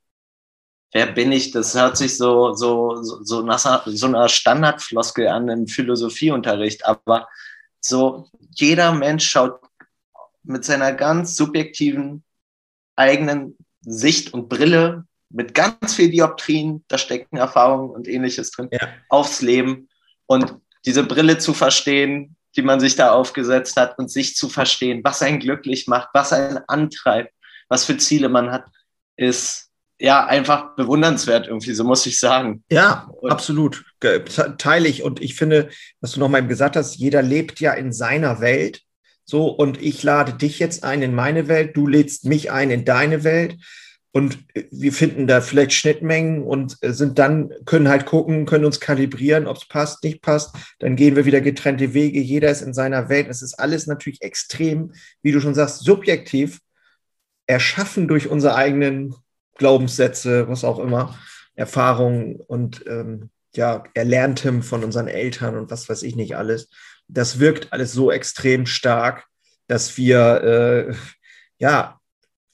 Wer 0.91 1.07
bin 1.07 1.32
ich? 1.32 1.51
Das 1.51 1.75
hört 1.75 1.95
sich 1.95 2.17
so, 2.17 2.53
so, 2.53 3.01
so, 3.01 3.23
so 3.23 3.41
nach 3.41 3.59
so 3.86 4.07
einer 4.07 4.27
Standardfloskel 4.27 5.29
an 5.29 5.47
im 5.47 5.67
Philosophieunterricht. 5.67 6.86
Aber 6.86 7.29
so 7.79 8.27
jeder 8.55 8.91
Mensch 8.91 9.29
schaut 9.29 9.61
mit 10.43 10.65
seiner 10.65 10.91
ganz 10.91 11.38
subjektiven 11.38 12.23
eigenen 12.97 13.57
Sicht 13.82 14.34
und 14.34 14.49
Brille 14.49 15.05
mit 15.34 15.53
ganz 15.53 15.93
viel 15.93 16.09
Dioptrien, 16.09 16.84
da 16.88 16.97
stecken 16.97 17.38
Erfahrungen 17.38 17.89
und 17.89 18.07
ähnliches 18.07 18.51
drin, 18.51 18.69
ja. 18.71 18.88
aufs 19.09 19.41
Leben. 19.41 19.89
Und 20.25 20.55
diese 20.86 21.03
Brille 21.03 21.38
zu 21.38 21.53
verstehen, 21.53 22.36
die 22.55 22.61
man 22.61 22.79
sich 22.79 22.95
da 22.95 23.11
aufgesetzt 23.11 23.77
hat 23.77 23.97
und 23.97 24.11
sich 24.11 24.36
zu 24.36 24.49
verstehen, 24.49 25.01
was 25.03 25.21
einen 25.21 25.39
glücklich 25.39 25.88
macht, 25.88 26.09
was 26.13 26.34
einen 26.34 26.59
antreibt, 26.67 27.34
was 27.69 27.86
für 27.86 27.97
Ziele 27.97 28.29
man 28.29 28.51
hat, 28.51 28.65
ist 29.15 29.69
ja 29.99 30.25
einfach 30.25 30.75
bewundernswert 30.75 31.47
irgendwie, 31.47 31.73
so 31.73 31.84
muss 31.84 32.05
ich 32.05 32.19
sagen. 32.19 32.63
Ja, 32.71 33.09
und 33.21 33.32
absolut. 33.32 33.86
Teile 34.57 34.88
ich. 34.88 35.03
Und 35.03 35.21
ich 35.21 35.36
finde, 35.36 35.69
was 36.01 36.13
du 36.13 36.19
noch 36.19 36.27
mal 36.27 36.45
gesagt 36.45 36.75
hast, 36.75 36.95
jeder 36.95 37.21
lebt 37.21 37.59
ja 37.59 37.73
in 37.73 37.93
seiner 37.93 38.41
Welt. 38.41 38.82
So, 39.25 39.47
und 39.47 39.82
ich 39.82 40.01
lade 40.01 40.34
dich 40.34 40.59
jetzt 40.59 40.84
ein 40.84 41.03
in 41.03 41.13
meine 41.13 41.47
Welt, 41.47 41.77
du 41.77 41.88
lädst 41.88 42.25
mich 42.25 42.51
ein 42.51 42.71
in 42.71 42.84
deine 42.84 43.23
Welt. 43.23 43.57
Und 44.14 44.39
wir 44.72 44.91
finden 44.91 45.26
da 45.26 45.39
vielleicht 45.39 45.72
Schnittmengen 45.72 46.43
und 46.43 46.78
sind 46.82 47.18
dann, 47.18 47.53
können 47.66 47.88
halt 47.88 48.05
gucken, 48.05 48.45
können 48.45 48.66
uns 48.66 48.82
kalibrieren, 48.82 49.47
ob 49.47 49.57
es 49.57 49.68
passt, 49.68 50.03
nicht 50.03 50.22
passt. 50.22 50.53
Dann 50.80 50.97
gehen 50.97 51.16
wir 51.16 51.26
wieder 51.26 51.39
getrennte 51.39 51.93
Wege. 51.93 52.20
Jeder 52.20 52.51
ist 52.51 52.62
in 52.62 52.74
seiner 52.74 53.07
Welt. 53.07 53.28
Es 53.30 53.41
ist 53.41 53.53
alles 53.53 53.88
natürlich 53.88 54.22
extrem, 54.22 54.93
wie 55.22 55.32
du 55.32 55.39
schon 55.39 55.55
sagst, 55.55 55.84
subjektiv 55.86 56.59
erschaffen 57.47 58.09
durch 58.09 58.28
unsere 58.28 58.55
eigenen 58.55 59.16
Glaubenssätze, 59.55 60.49
was 60.49 60.66
auch 60.66 60.80
immer, 60.80 61.18
Erfahrungen 61.55 62.36
und 62.36 62.86
ähm, 62.88 63.30
ja, 63.55 63.84
Erlerntem 63.93 64.62
von 64.62 64.84
unseren 64.84 65.07
Eltern 65.07 65.57
und 65.57 65.72
was 65.72 65.88
weiß 65.88 66.03
ich 66.03 66.16
nicht 66.16 66.36
alles. 66.36 66.70
Das 67.07 67.39
wirkt 67.39 67.72
alles 67.72 67.93
so 67.93 68.12
extrem 68.12 68.66
stark, 68.66 69.26
dass 69.68 69.97
wir 69.97 70.89
äh, 70.89 70.95
ja 71.59 72.00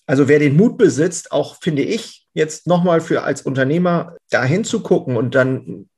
also 0.07 0.27
wer 0.27 0.39
den 0.39 0.55
Mut 0.55 0.77
besitzt, 0.77 1.31
auch 1.31 1.61
finde 1.61 1.83
ich, 1.83 2.25
jetzt 2.33 2.65
nochmal 2.65 3.01
für 3.01 3.23
als 3.23 3.41
Unternehmer 3.41 4.15
dahin 4.29 4.63
zu 4.63 4.81
gucken 4.81 5.17
und 5.17 5.35
dann 5.35 5.89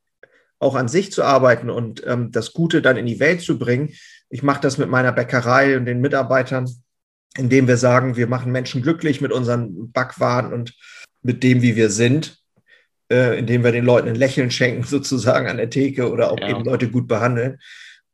auch 0.58 0.76
an 0.76 0.88
sich 0.88 1.12
zu 1.12 1.24
arbeiten 1.24 1.70
und 1.70 2.06
ähm, 2.06 2.32
das 2.32 2.52
Gute 2.52 2.82
dann 2.82 2.98
in 2.98 3.06
die 3.06 3.20
Welt 3.20 3.42
zu 3.42 3.58
bringen. 3.58 3.94
Ich 4.30 4.44
mache 4.44 4.62
das 4.62 4.78
mit 4.78 4.90
meiner 4.90 5.12
Bäckerei 5.12 5.78
und 5.78 5.86
den 5.86 6.02
Mitarbeitern, 6.02 6.70
indem 7.38 7.68
wir 7.68 7.78
sagen, 7.78 8.18
wir 8.18 8.28
machen 8.28 8.52
Menschen 8.52 8.82
glücklich 8.82 9.22
mit 9.22 9.32
unseren 9.32 9.92
Backwaren 9.92 10.52
und 10.52 10.74
mit 11.22 11.44
dem, 11.44 11.62
wie 11.62 11.76
wir 11.76 11.90
sind, 11.90 12.40
äh, 13.12 13.38
indem 13.38 13.64
wir 13.64 13.72
den 13.72 13.86
Leuten 13.86 14.10
ein 14.10 14.16
Lächeln 14.16 14.50
schenken, 14.50 14.84
sozusagen 14.88 15.48
an 15.48 15.58
der 15.58 15.70
Theke 15.70 16.12
oder 16.12 16.32
auch 16.32 16.40
ja. 16.40 16.50
eben 16.50 16.66
Leute 16.66 16.90
gut 16.90 17.08
behandeln. 17.08 17.60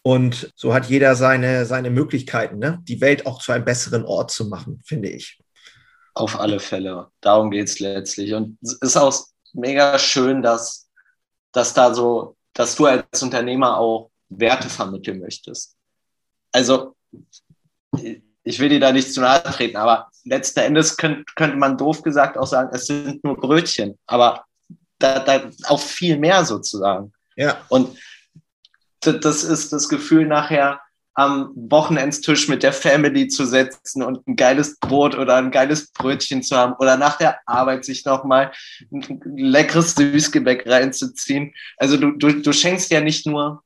Und 0.01 0.51
so 0.55 0.73
hat 0.73 0.85
jeder 0.85 1.15
seine, 1.15 1.65
seine 1.65 1.89
Möglichkeiten, 1.89 2.59
ne? 2.59 2.79
die 2.83 3.01
Welt 3.01 3.25
auch 3.25 3.41
zu 3.41 3.53
einem 3.53 3.65
besseren 3.65 4.03
Ort 4.03 4.29
zu 4.29 4.49
machen, 4.49 4.81
finde 4.85 5.09
ich. 5.09 5.39
Auf 6.15 6.39
alle 6.39 6.59
Fälle. 6.59 7.11
Darum 7.21 7.51
geht 7.51 7.67
es 7.67 7.79
letztlich. 7.79 8.33
Und 8.33 8.57
es 8.61 8.73
ist 8.73 8.97
auch 8.97 9.13
mega 9.53 9.99
schön, 9.99 10.41
dass, 10.41 10.89
dass 11.51 11.73
da 11.73 11.93
so, 11.93 12.35
dass 12.53 12.75
du 12.75 12.85
als 12.85 13.21
Unternehmer 13.21 13.77
auch 13.77 14.11
Werte 14.29 14.69
vermitteln 14.69 15.19
möchtest. 15.19 15.75
Also, 16.51 16.95
ich 18.43 18.59
will 18.59 18.69
dir 18.69 18.79
da 18.79 18.91
nicht 18.91 19.13
zu 19.13 19.21
nahe 19.21 19.43
treten, 19.43 19.77
aber 19.77 20.09
letzten 20.23 20.59
Endes 20.61 20.97
könnt, 20.97 21.35
könnte 21.35 21.57
man 21.57 21.77
doof 21.77 22.01
gesagt 22.01 22.37
auch 22.37 22.47
sagen, 22.47 22.69
es 22.73 22.87
sind 22.87 23.23
nur 23.23 23.37
Brötchen, 23.37 23.97
aber 24.05 24.45
da, 24.99 25.19
da 25.19 25.49
auch 25.67 25.79
viel 25.79 26.17
mehr 26.17 26.45
sozusagen. 26.45 27.13
Ja. 27.35 27.61
Und 27.69 27.97
das 29.01 29.43
ist 29.43 29.73
das 29.73 29.89
Gefühl 29.89 30.25
nachher, 30.25 30.79
am 31.15 31.51
Wochenendstisch 31.55 32.49
mit 32.49 32.61
der 32.61 32.73
Family 32.73 33.29
zu 33.29 33.45
setzen 33.45 34.03
und 34.03 34.27
ein 34.27 34.35
geiles 34.35 34.77
Brot 34.79 35.15
oder 35.17 35.37
ein 35.37 35.49
geiles 35.49 35.91
Brötchen 35.91 36.43
zu 36.43 36.57
haben 36.57 36.73
oder 36.73 36.97
nach 36.97 37.17
der 37.17 37.39
Arbeit 37.45 37.85
sich 37.85 38.03
nochmal 38.03 38.51
ein 38.91 39.21
leckeres 39.23 39.95
Süßgebäck 39.95 40.67
reinzuziehen. 40.67 41.53
Also 41.77 41.95
du, 41.95 42.11
du, 42.11 42.41
du 42.41 42.51
schenkst 42.51 42.91
ja 42.91 42.99
nicht 42.99 43.25
nur 43.25 43.63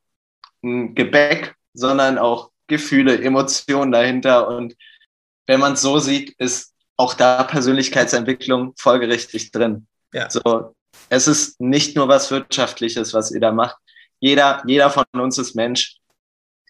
ein 0.62 0.94
Gebäck, 0.94 1.56
sondern 1.74 2.18
auch 2.18 2.50
Gefühle, 2.68 3.20
Emotionen 3.20 3.90
dahinter. 3.90 4.46
Und 4.48 4.76
wenn 5.46 5.58
man 5.58 5.72
es 5.72 5.80
so 5.80 5.98
sieht, 5.98 6.30
ist 6.38 6.72
auch 6.96 7.14
da 7.14 7.42
Persönlichkeitsentwicklung 7.42 8.74
folgerichtig 8.76 9.50
drin. 9.50 9.88
Ja. 10.12 10.30
So, 10.30 10.74
es 11.08 11.26
ist 11.26 11.60
nicht 11.60 11.96
nur 11.96 12.06
was 12.06 12.30
Wirtschaftliches, 12.30 13.12
was 13.12 13.32
ihr 13.32 13.40
da 13.40 13.50
macht. 13.50 13.76
Jeder, 14.20 14.62
jeder 14.66 14.90
von 14.90 15.04
uns 15.14 15.38
ist 15.38 15.56
Mensch 15.56 15.99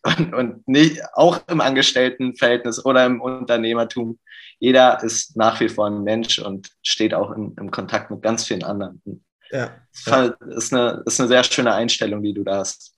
und, 0.02 0.34
und 0.34 0.68
nicht, 0.68 1.00
auch 1.14 1.40
im 1.48 1.60
Angestelltenverhältnis 1.60 2.84
oder 2.84 3.06
im 3.06 3.20
Unternehmertum. 3.20 4.18
Jeder 4.58 5.02
ist 5.02 5.36
nach 5.36 5.60
wie 5.60 5.68
vor 5.68 5.86
ein 5.86 6.02
Mensch 6.02 6.38
und 6.38 6.70
steht 6.82 7.14
auch 7.14 7.32
in, 7.32 7.54
im 7.58 7.70
Kontakt 7.70 8.10
mit 8.10 8.22
ganz 8.22 8.46
vielen 8.46 8.64
anderen. 8.64 9.02
Ja, 9.50 9.70
ja. 10.06 10.36
Ist, 10.48 10.72
eine, 10.72 11.02
ist 11.06 11.20
eine 11.20 11.28
sehr 11.28 11.44
schöne 11.44 11.74
Einstellung, 11.74 12.22
die 12.22 12.34
du 12.34 12.44
da 12.44 12.58
hast. 12.58 12.94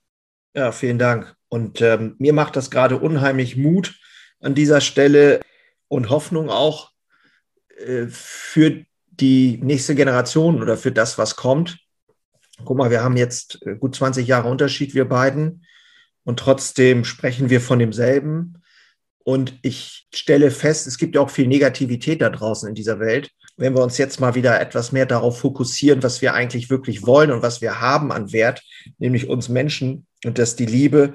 Ja, 0.55 0.71
vielen 0.71 0.99
Dank. 0.99 1.35
Und 1.49 1.81
ähm, 1.81 2.17
mir 2.19 2.33
macht 2.33 2.57
das 2.57 2.71
gerade 2.71 2.99
unheimlich 2.99 3.57
Mut 3.57 3.99
an 4.41 4.55
dieser 4.55 4.81
Stelle 4.81 5.41
und 5.89 6.11
Hoffnung 6.11 6.51
auch 6.51 6.91
äh, 7.79 8.07
für 8.09 8.85
die 9.11 9.59
nächste 9.63 9.95
Generation 9.95 10.63
oder 10.63 10.77
für 10.77 10.93
das, 10.93 11.19
was 11.19 11.37
kommt. 11.37 11.79
Guck 12.65 12.77
mal, 12.77 12.91
wir 12.91 13.03
haben 13.03 13.17
jetzt 13.17 13.65
äh, 13.67 13.77
gut 13.77 13.95
20 13.95 14.27
Jahre 14.27 14.49
Unterschied, 14.49 14.95
wir 14.95 15.09
beiden 15.09 15.65
und 16.25 16.39
trotzdem 16.39 17.05
sprechen 17.05 17.51
wir 17.51 17.61
von 17.61 17.79
demselben. 17.79 18.63
Und 19.25 19.55
ich 19.63 20.07
stelle 20.13 20.51
fest, 20.51 20.87
es 20.87 20.99
gibt 20.99 21.15
ja 21.15 21.21
auch 21.21 21.31
viel 21.31 21.47
Negativität 21.47 22.21
da 22.21 22.31
draußen 22.31 22.69
in 22.69 22.75
dieser 22.75 22.99
Welt. 22.99 23.31
Wenn 23.57 23.75
wir 23.75 23.83
uns 23.83 23.99
jetzt 23.99 24.19
mal 24.19 24.35
wieder 24.35 24.61
etwas 24.61 24.91
mehr 24.91 25.07
darauf 25.07 25.39
fokussieren, 25.39 26.03
was 26.03 26.23
wir 26.23 26.35
eigentlich 26.35 26.71
wirklich 26.71 27.07
wollen 27.07 27.31
und 27.31 27.43
was 27.43 27.61
wir 27.61 27.81
haben 27.81 28.11
an 28.11 28.33
Wert, 28.33 28.63
nämlich 28.99 29.29
uns 29.29 29.49
Menschen 29.49 30.07
und 30.25 30.39
das 30.39 30.57
die 30.57 30.67
Liebe. 30.67 31.15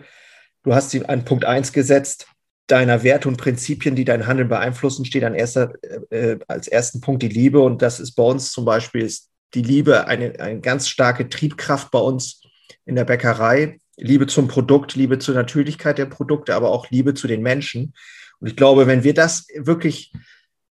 Du 0.64 0.74
hast 0.74 0.92
sie 0.92 1.06
an 1.06 1.26
Punkt 1.26 1.46
eins 1.46 1.74
gesetzt, 1.74 2.28
deiner 2.68 3.04
Werte 3.04 3.28
und 3.28 3.38
Prinzipien, 3.38 3.96
die 3.96 4.06
dein 4.06 4.28
Handeln 4.28 4.50
beeinflussen, 4.50 5.06
steht 5.06 5.24
an 5.24 5.36
erster, 5.36 5.74
äh, 6.10 6.38
als 6.48 6.68
ersten 6.68 7.02
Punkt 7.02 7.24
die 7.24 7.30
Liebe. 7.30 7.60
Und 7.60 7.82
das 7.82 8.00
ist 8.00 8.12
bei 8.12 8.24
uns 8.24 8.52
zum 8.52 8.66
Beispiel 8.66 9.02
ist 9.02 9.30
die 9.54 9.62
Liebe 9.62 10.08
eine, 10.08 10.40
eine 10.40 10.60
ganz 10.60 10.88
starke 10.90 11.30
Triebkraft 11.30 11.92
bei 11.92 12.00
uns 12.00 12.42
in 12.86 12.96
der 12.96 13.06
Bäckerei. 13.06 13.80
Liebe 13.98 14.28
zum 14.28 14.48
Produkt, 14.48 14.96
Liebe 14.96 15.20
zur 15.20 15.36
Natürlichkeit 15.36 15.98
der 15.98 16.06
Produkte, 16.06 16.56
aber 16.56 16.70
auch 16.70 16.90
Liebe 16.90 17.14
zu 17.14 17.28
den 17.28 17.42
Menschen. 17.42 17.94
Und 18.40 18.48
ich 18.48 18.56
glaube, 18.56 18.88
wenn 18.88 19.04
wir 19.04 19.14
das 19.14 19.48
wirklich 19.56 20.14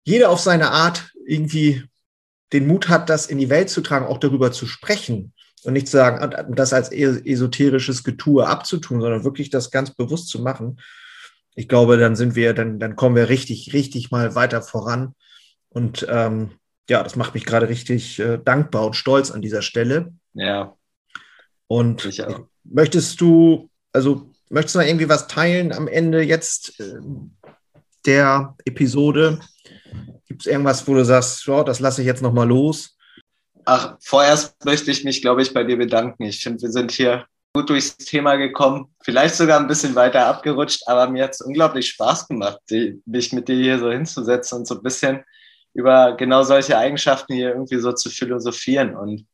jeder 0.04 0.30
auf 0.30 0.40
seine 0.40 0.72
Art 0.72 1.12
irgendwie 1.26 1.84
den 2.54 2.68
Mut 2.68 2.88
hat, 2.88 3.10
das 3.10 3.26
in 3.26 3.40
die 3.40 3.50
Welt 3.50 3.70
zu 3.70 3.82
tragen, 3.82 4.06
auch 4.06 4.20
darüber 4.20 4.52
zu 4.52 4.68
sprechen 4.68 5.34
und 5.64 5.74
nicht 5.74 5.88
zu 5.88 5.98
sagen, 5.98 6.56
das 6.56 6.74
als 6.74 6.92
esoterisches 6.92 8.04
Getue 8.04 8.48
abzutun, 8.48 9.02
sondern 9.02 9.24
wirklich 9.24 9.50
das 9.50 9.72
ganz 9.72 9.94
bewusst 9.96 10.30
zu 10.30 10.42
machen. 10.42 10.80
Ich 11.56 11.68
glaube, 11.68 11.98
dann 11.98 12.16
sind 12.16 12.36
wir, 12.36 12.54
dann, 12.54 12.80
dann 12.80 12.96
kommen 12.96 13.16
wir 13.16 13.30
richtig, 13.30 13.74
richtig 13.74 14.12
mal 14.12 14.36
weiter 14.36 14.62
voran. 14.62 15.16
Und 15.70 16.06
ähm, 16.08 16.52
ja, 16.88 17.02
das 17.02 17.16
macht 17.16 17.34
mich 17.34 17.46
gerade 17.46 17.68
richtig 17.68 18.20
äh, 18.20 18.38
dankbar 18.38 18.86
und 18.86 18.96
stolz 18.96 19.32
an 19.32 19.42
dieser 19.42 19.64
Stelle. 19.64 20.14
Ja. 20.34 20.78
Und 21.68 22.06
möchtest 22.66 23.22
du, 23.22 23.70
also 23.94 24.30
möchtest 24.50 24.76
du 24.76 24.80
noch 24.80 24.86
irgendwie 24.86 25.10
was 25.10 25.28
teilen 25.28 25.72
am 25.72 25.88
Ende 25.88 26.22
jetzt 26.22 26.80
äh, 26.80 27.00
der 28.06 28.56
Episode? 28.66 29.40
Gibt 30.28 30.42
es 30.42 30.48
irgendwas, 30.48 30.88
wo 30.88 30.94
du 30.94 31.06
sagst, 31.06 31.48
oh, 31.48 31.64
das 31.64 31.80
lasse 31.80 32.02
ich 32.02 32.08
jetzt 32.08 32.22
nochmal 32.22 32.48
los? 32.48 32.98
Ach, 33.66 33.96
vorerst 34.02 34.64
möchte 34.66 34.92
ich 34.92 35.04
mich, 35.04 35.22
glaube 35.22 35.42
ich, 35.42 35.54
bei 35.54 35.64
dir 35.64 35.78
bedanken. 35.78 36.24
Ich 36.24 36.42
finde, 36.42 36.62
wir 36.62 36.72
sind 36.72 36.92
hier 36.92 37.26
gut 37.54 37.70
durchs 37.70 37.96
Thema 37.96 38.36
gekommen, 38.36 38.94
vielleicht 39.02 39.36
sogar 39.36 39.60
ein 39.60 39.68
bisschen 39.68 39.96
weiter 39.96 40.26
abgerutscht, 40.28 40.84
aber 40.88 41.10
mir 41.10 41.24
hat 41.24 41.32
es 41.32 41.42
unglaublich 41.42 41.88
Spaß 41.88 42.28
gemacht, 42.28 42.60
die, 42.70 43.02
mich 43.06 43.32
mit 43.32 43.48
dir 43.48 43.56
hier 43.56 43.80
so 43.80 43.90
hinzusetzen 43.90 44.60
und 44.60 44.68
so 44.68 44.76
ein 44.76 44.84
bisschen 44.84 45.24
über 45.74 46.18
genau 46.18 46.44
solche 46.44 46.78
Eigenschaften 46.78 47.34
hier 47.34 47.50
irgendwie 47.50 47.78
so 47.78 47.94
zu 47.94 48.10
philosophieren. 48.10 48.96
Und 48.96 49.26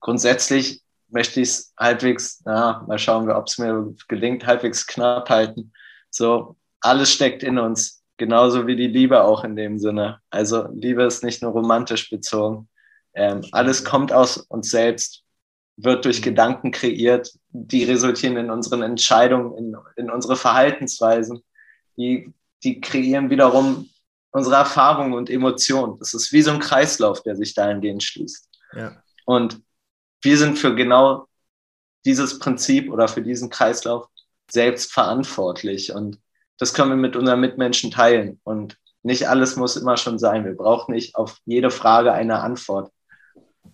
grundsätzlich 0.00 0.82
möchte 1.08 1.40
ich 1.40 1.48
es 1.48 1.74
halbwegs, 1.78 2.42
na, 2.44 2.84
mal 2.86 2.98
schauen 2.98 3.26
wir, 3.26 3.36
ob 3.36 3.46
es 3.46 3.58
mir 3.58 3.94
gelingt, 4.08 4.46
halbwegs 4.46 4.86
knapp 4.86 5.28
halten. 5.28 5.72
So, 6.10 6.56
alles 6.80 7.12
steckt 7.12 7.42
in 7.42 7.58
uns, 7.58 8.02
genauso 8.16 8.66
wie 8.66 8.76
die 8.76 8.86
Liebe 8.86 9.22
auch 9.22 9.44
in 9.44 9.56
dem 9.56 9.78
Sinne. 9.78 10.20
Also 10.30 10.68
Liebe 10.72 11.02
ist 11.04 11.24
nicht 11.24 11.42
nur 11.42 11.52
romantisch 11.52 12.10
bezogen. 12.10 12.68
Ähm, 13.14 13.44
alles 13.52 13.84
kommt 13.84 14.12
aus 14.12 14.36
uns 14.36 14.70
selbst, 14.70 15.22
wird 15.76 16.04
durch 16.04 16.22
Gedanken 16.22 16.70
kreiert, 16.70 17.32
die 17.50 17.84
resultieren 17.84 18.36
in 18.36 18.50
unseren 18.50 18.82
Entscheidungen, 18.82 19.56
in, 19.56 19.76
in 19.96 20.10
unsere 20.10 20.36
Verhaltensweisen. 20.36 21.42
Die, 21.96 22.32
die 22.64 22.80
kreieren 22.80 23.30
wiederum 23.30 23.88
unsere 24.30 24.56
Erfahrungen 24.56 25.14
und 25.14 25.30
Emotionen. 25.30 25.98
Das 25.98 26.14
ist 26.14 26.32
wie 26.32 26.42
so 26.42 26.50
ein 26.50 26.60
Kreislauf, 26.60 27.22
der 27.22 27.36
sich 27.36 27.54
dahingehend 27.54 28.02
schließt. 28.02 28.48
Ja. 28.74 29.02
Und 29.24 29.60
wir 30.22 30.38
sind 30.38 30.58
für 30.58 30.74
genau 30.74 31.26
dieses 32.04 32.38
Prinzip 32.38 32.90
oder 32.90 33.08
für 33.08 33.22
diesen 33.22 33.50
Kreislauf 33.50 34.06
selbst 34.50 34.92
verantwortlich. 34.92 35.92
Und 35.92 36.18
das 36.58 36.74
können 36.74 36.90
wir 36.90 36.96
mit 36.96 37.16
unseren 37.16 37.40
Mitmenschen 37.40 37.90
teilen. 37.90 38.40
Und 38.44 38.78
nicht 39.02 39.28
alles 39.28 39.56
muss 39.56 39.76
immer 39.76 39.96
schon 39.96 40.18
sein. 40.18 40.44
Wir 40.44 40.54
brauchen 40.54 40.94
nicht 40.94 41.14
auf 41.14 41.38
jede 41.44 41.70
Frage 41.70 42.12
eine 42.12 42.40
Antwort. 42.40 42.90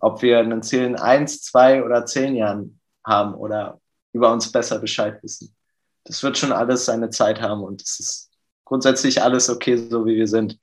Ob 0.01 0.22
wir 0.22 0.40
ein 0.40 0.62
Ziel 0.62 0.84
in 0.84 0.97
eins, 0.97 1.42
zwei 1.42 1.82
oder 1.82 2.05
zehn 2.05 2.34
Jahren 2.34 2.80
haben 3.05 3.34
oder 3.34 3.80
über 4.12 4.32
uns 4.32 4.51
besser 4.51 4.78
Bescheid 4.78 5.22
wissen. 5.22 5.55
Das 6.05 6.22
wird 6.22 6.36
schon 6.36 6.53
alles 6.53 6.84
seine 6.84 7.11
Zeit 7.11 7.40
haben 7.40 7.62
und 7.62 7.82
es 7.82 7.99
ist 7.99 8.30
grundsätzlich 8.64 9.22
alles 9.22 9.49
okay, 9.49 9.76
so 9.76 10.05
wie 10.07 10.16
wir 10.16 10.28
sind. 10.28 10.59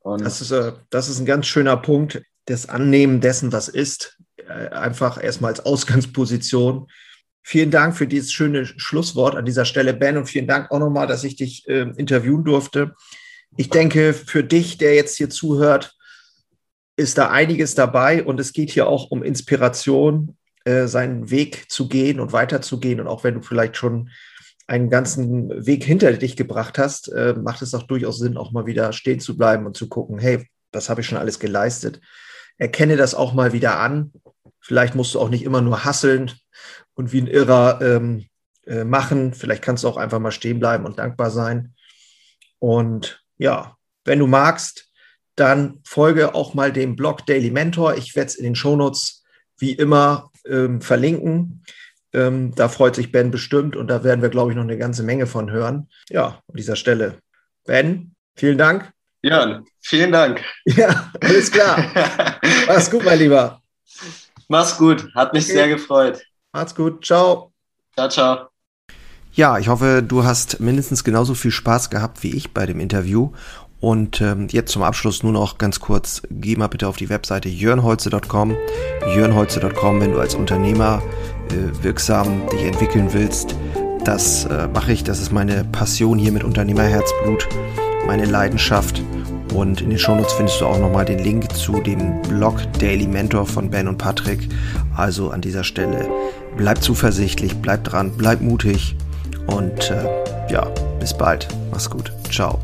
Und 0.00 0.20
das, 0.24 0.40
ist, 0.40 0.52
äh, 0.52 0.72
das 0.90 1.08
ist 1.08 1.18
ein 1.18 1.26
ganz 1.26 1.46
schöner 1.46 1.76
Punkt, 1.76 2.22
das 2.44 2.68
Annehmen 2.68 3.20
dessen, 3.20 3.52
was 3.52 3.68
ist, 3.68 4.18
einfach 4.48 5.22
erstmal 5.22 5.50
als 5.50 5.64
Ausgangsposition. 5.64 6.88
Vielen 7.42 7.70
Dank 7.70 7.96
für 7.96 8.06
dieses 8.06 8.32
schöne 8.32 8.66
Schlusswort 8.66 9.36
an 9.36 9.44
dieser 9.44 9.64
Stelle, 9.64 9.94
Ben, 9.94 10.16
und 10.16 10.26
vielen 10.26 10.48
Dank 10.48 10.70
auch 10.70 10.80
nochmal, 10.80 11.06
dass 11.06 11.24
ich 11.24 11.36
dich 11.36 11.66
äh, 11.68 11.88
interviewen 11.96 12.44
durfte. 12.44 12.94
Ich 13.56 13.70
denke, 13.70 14.12
für 14.12 14.42
dich, 14.42 14.78
der 14.78 14.94
jetzt 14.94 15.16
hier 15.16 15.30
zuhört, 15.30 15.96
ist 16.96 17.18
da 17.18 17.30
einiges 17.30 17.74
dabei 17.74 18.24
und 18.24 18.40
es 18.40 18.52
geht 18.52 18.70
hier 18.70 18.88
auch 18.88 19.10
um 19.10 19.22
Inspiration, 19.22 20.36
äh, 20.64 20.88
seinen 20.88 21.30
Weg 21.30 21.70
zu 21.70 21.88
gehen 21.88 22.18
und 22.18 22.32
weiterzugehen. 22.32 23.00
Und 23.00 23.06
auch 23.06 23.22
wenn 23.22 23.34
du 23.34 23.42
vielleicht 23.42 23.76
schon 23.76 24.10
einen 24.66 24.90
ganzen 24.90 25.64
Weg 25.64 25.84
hinter 25.84 26.12
dich 26.14 26.36
gebracht 26.36 26.78
hast, 26.78 27.08
äh, 27.12 27.34
macht 27.34 27.62
es 27.62 27.74
auch 27.74 27.84
durchaus 27.84 28.18
Sinn, 28.18 28.36
auch 28.36 28.50
mal 28.50 28.66
wieder 28.66 28.92
stehen 28.92 29.20
zu 29.20 29.36
bleiben 29.36 29.66
und 29.66 29.76
zu 29.76 29.88
gucken, 29.88 30.18
hey, 30.18 30.48
was 30.72 30.88
habe 30.88 31.02
ich 31.02 31.06
schon 31.06 31.18
alles 31.18 31.38
geleistet? 31.38 32.00
Erkenne 32.58 32.96
das 32.96 33.14
auch 33.14 33.32
mal 33.32 33.52
wieder 33.52 33.78
an. 33.78 34.12
Vielleicht 34.66 34.96
musst 34.96 35.14
du 35.14 35.20
auch 35.20 35.28
nicht 35.28 35.44
immer 35.44 35.60
nur 35.60 35.84
hasseln 35.84 36.32
und 36.94 37.12
wie 37.12 37.20
ein 37.20 37.28
Irrer 37.28 37.78
ähm, 37.80 38.26
äh, 38.66 38.82
machen. 38.82 39.32
Vielleicht 39.32 39.62
kannst 39.62 39.84
du 39.84 39.88
auch 39.88 39.96
einfach 39.96 40.18
mal 40.18 40.32
stehen 40.32 40.58
bleiben 40.58 40.84
und 40.84 40.98
dankbar 40.98 41.30
sein. 41.30 41.74
Und 42.58 43.22
ja, 43.38 43.76
wenn 44.04 44.18
du 44.18 44.26
magst, 44.26 44.90
dann 45.36 45.78
folge 45.84 46.34
auch 46.34 46.54
mal 46.54 46.72
dem 46.72 46.96
Blog 46.96 47.24
Daily 47.26 47.52
Mentor. 47.52 47.96
Ich 47.96 48.16
werde 48.16 48.26
es 48.26 48.34
in 48.34 48.42
den 48.42 48.56
Shownotes 48.56 49.22
wie 49.56 49.72
immer 49.72 50.32
ähm, 50.46 50.80
verlinken. 50.80 51.62
Ähm, 52.12 52.52
da 52.56 52.68
freut 52.68 52.96
sich 52.96 53.12
Ben 53.12 53.30
bestimmt 53.30 53.76
und 53.76 53.86
da 53.86 54.02
werden 54.02 54.20
wir, 54.20 54.30
glaube 54.30 54.50
ich, 54.50 54.56
noch 54.56 54.64
eine 54.64 54.78
ganze 54.78 55.04
Menge 55.04 55.28
von 55.28 55.48
hören. 55.48 55.88
Ja, 56.08 56.42
an 56.48 56.56
dieser 56.56 56.74
Stelle. 56.74 57.18
Ben, 57.66 58.16
vielen 58.34 58.58
Dank. 58.58 58.92
Jörn, 59.22 59.64
vielen 59.80 60.10
Dank. 60.10 60.42
Ja, 60.64 61.12
alles 61.20 61.52
klar. 61.52 61.92
Mach's 62.66 62.90
gut, 62.90 63.04
mein 63.04 63.20
Lieber. 63.20 63.62
Mach's 64.48 64.78
gut, 64.78 65.08
hat 65.14 65.32
mich 65.32 65.44
okay. 65.44 65.52
sehr 65.52 65.68
gefreut. 65.68 66.22
Macht's 66.52 66.74
gut, 66.74 67.04
ciao. 67.04 67.52
Ciao, 67.94 68.08
ciao. 68.08 68.48
Ja, 69.32 69.58
ich 69.58 69.68
hoffe, 69.68 70.02
du 70.02 70.24
hast 70.24 70.60
mindestens 70.60 71.04
genauso 71.04 71.34
viel 71.34 71.50
Spaß 71.50 71.90
gehabt 71.90 72.22
wie 72.22 72.34
ich 72.34 72.54
bei 72.54 72.64
dem 72.64 72.80
Interview. 72.80 73.32
Und 73.80 74.20
ähm, 74.22 74.48
jetzt 74.50 74.72
zum 74.72 74.82
Abschluss 74.82 75.22
nur 75.22 75.32
noch 75.32 75.58
ganz 75.58 75.80
kurz, 75.80 76.22
geh 76.30 76.56
mal 76.56 76.68
bitte 76.68 76.88
auf 76.88 76.96
die 76.96 77.10
Webseite 77.10 77.48
jörnholze.com. 77.48 78.56
jörnholze.com, 79.14 80.00
wenn 80.00 80.12
du 80.12 80.20
als 80.20 80.34
Unternehmer 80.34 81.02
äh, 81.50 81.82
wirksam 81.82 82.48
dich 82.48 82.62
entwickeln 82.62 83.12
willst. 83.12 83.54
Das 84.04 84.46
äh, 84.46 84.68
mache 84.68 84.92
ich, 84.92 85.04
das 85.04 85.20
ist 85.20 85.32
meine 85.32 85.64
Passion 85.64 86.18
hier 86.18 86.32
mit 86.32 86.44
Unternehmerherzblut, 86.44 87.48
meine 88.06 88.24
Leidenschaft. 88.24 89.02
Und 89.56 89.80
in 89.80 89.88
den 89.88 89.98
Shownotes 89.98 90.34
findest 90.34 90.60
du 90.60 90.66
auch 90.66 90.78
nochmal 90.78 91.06
den 91.06 91.18
Link 91.18 91.50
zu 91.56 91.80
dem 91.80 92.20
Blog 92.20 92.60
Daily 92.78 93.06
Mentor 93.06 93.46
von 93.46 93.70
Ben 93.70 93.88
und 93.88 93.96
Patrick. 93.96 94.50
Also 94.94 95.30
an 95.30 95.40
dieser 95.40 95.64
Stelle 95.64 96.06
bleib 96.58 96.82
zuversichtlich, 96.82 97.56
bleib 97.62 97.82
dran, 97.84 98.12
bleib 98.18 98.42
mutig 98.42 98.96
und 99.46 99.90
äh, 99.90 100.52
ja, 100.52 100.66
bis 101.00 101.16
bald. 101.16 101.48
Mach's 101.70 101.88
gut. 101.88 102.12
Ciao. 102.30 102.60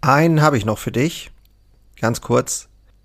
Einen 0.00 0.40
habe 0.40 0.56
ich 0.56 0.64
noch 0.64 0.78
für 0.78 0.92
dich. 0.92 1.30
Ganz 2.00 2.22
kurz. 2.22 2.67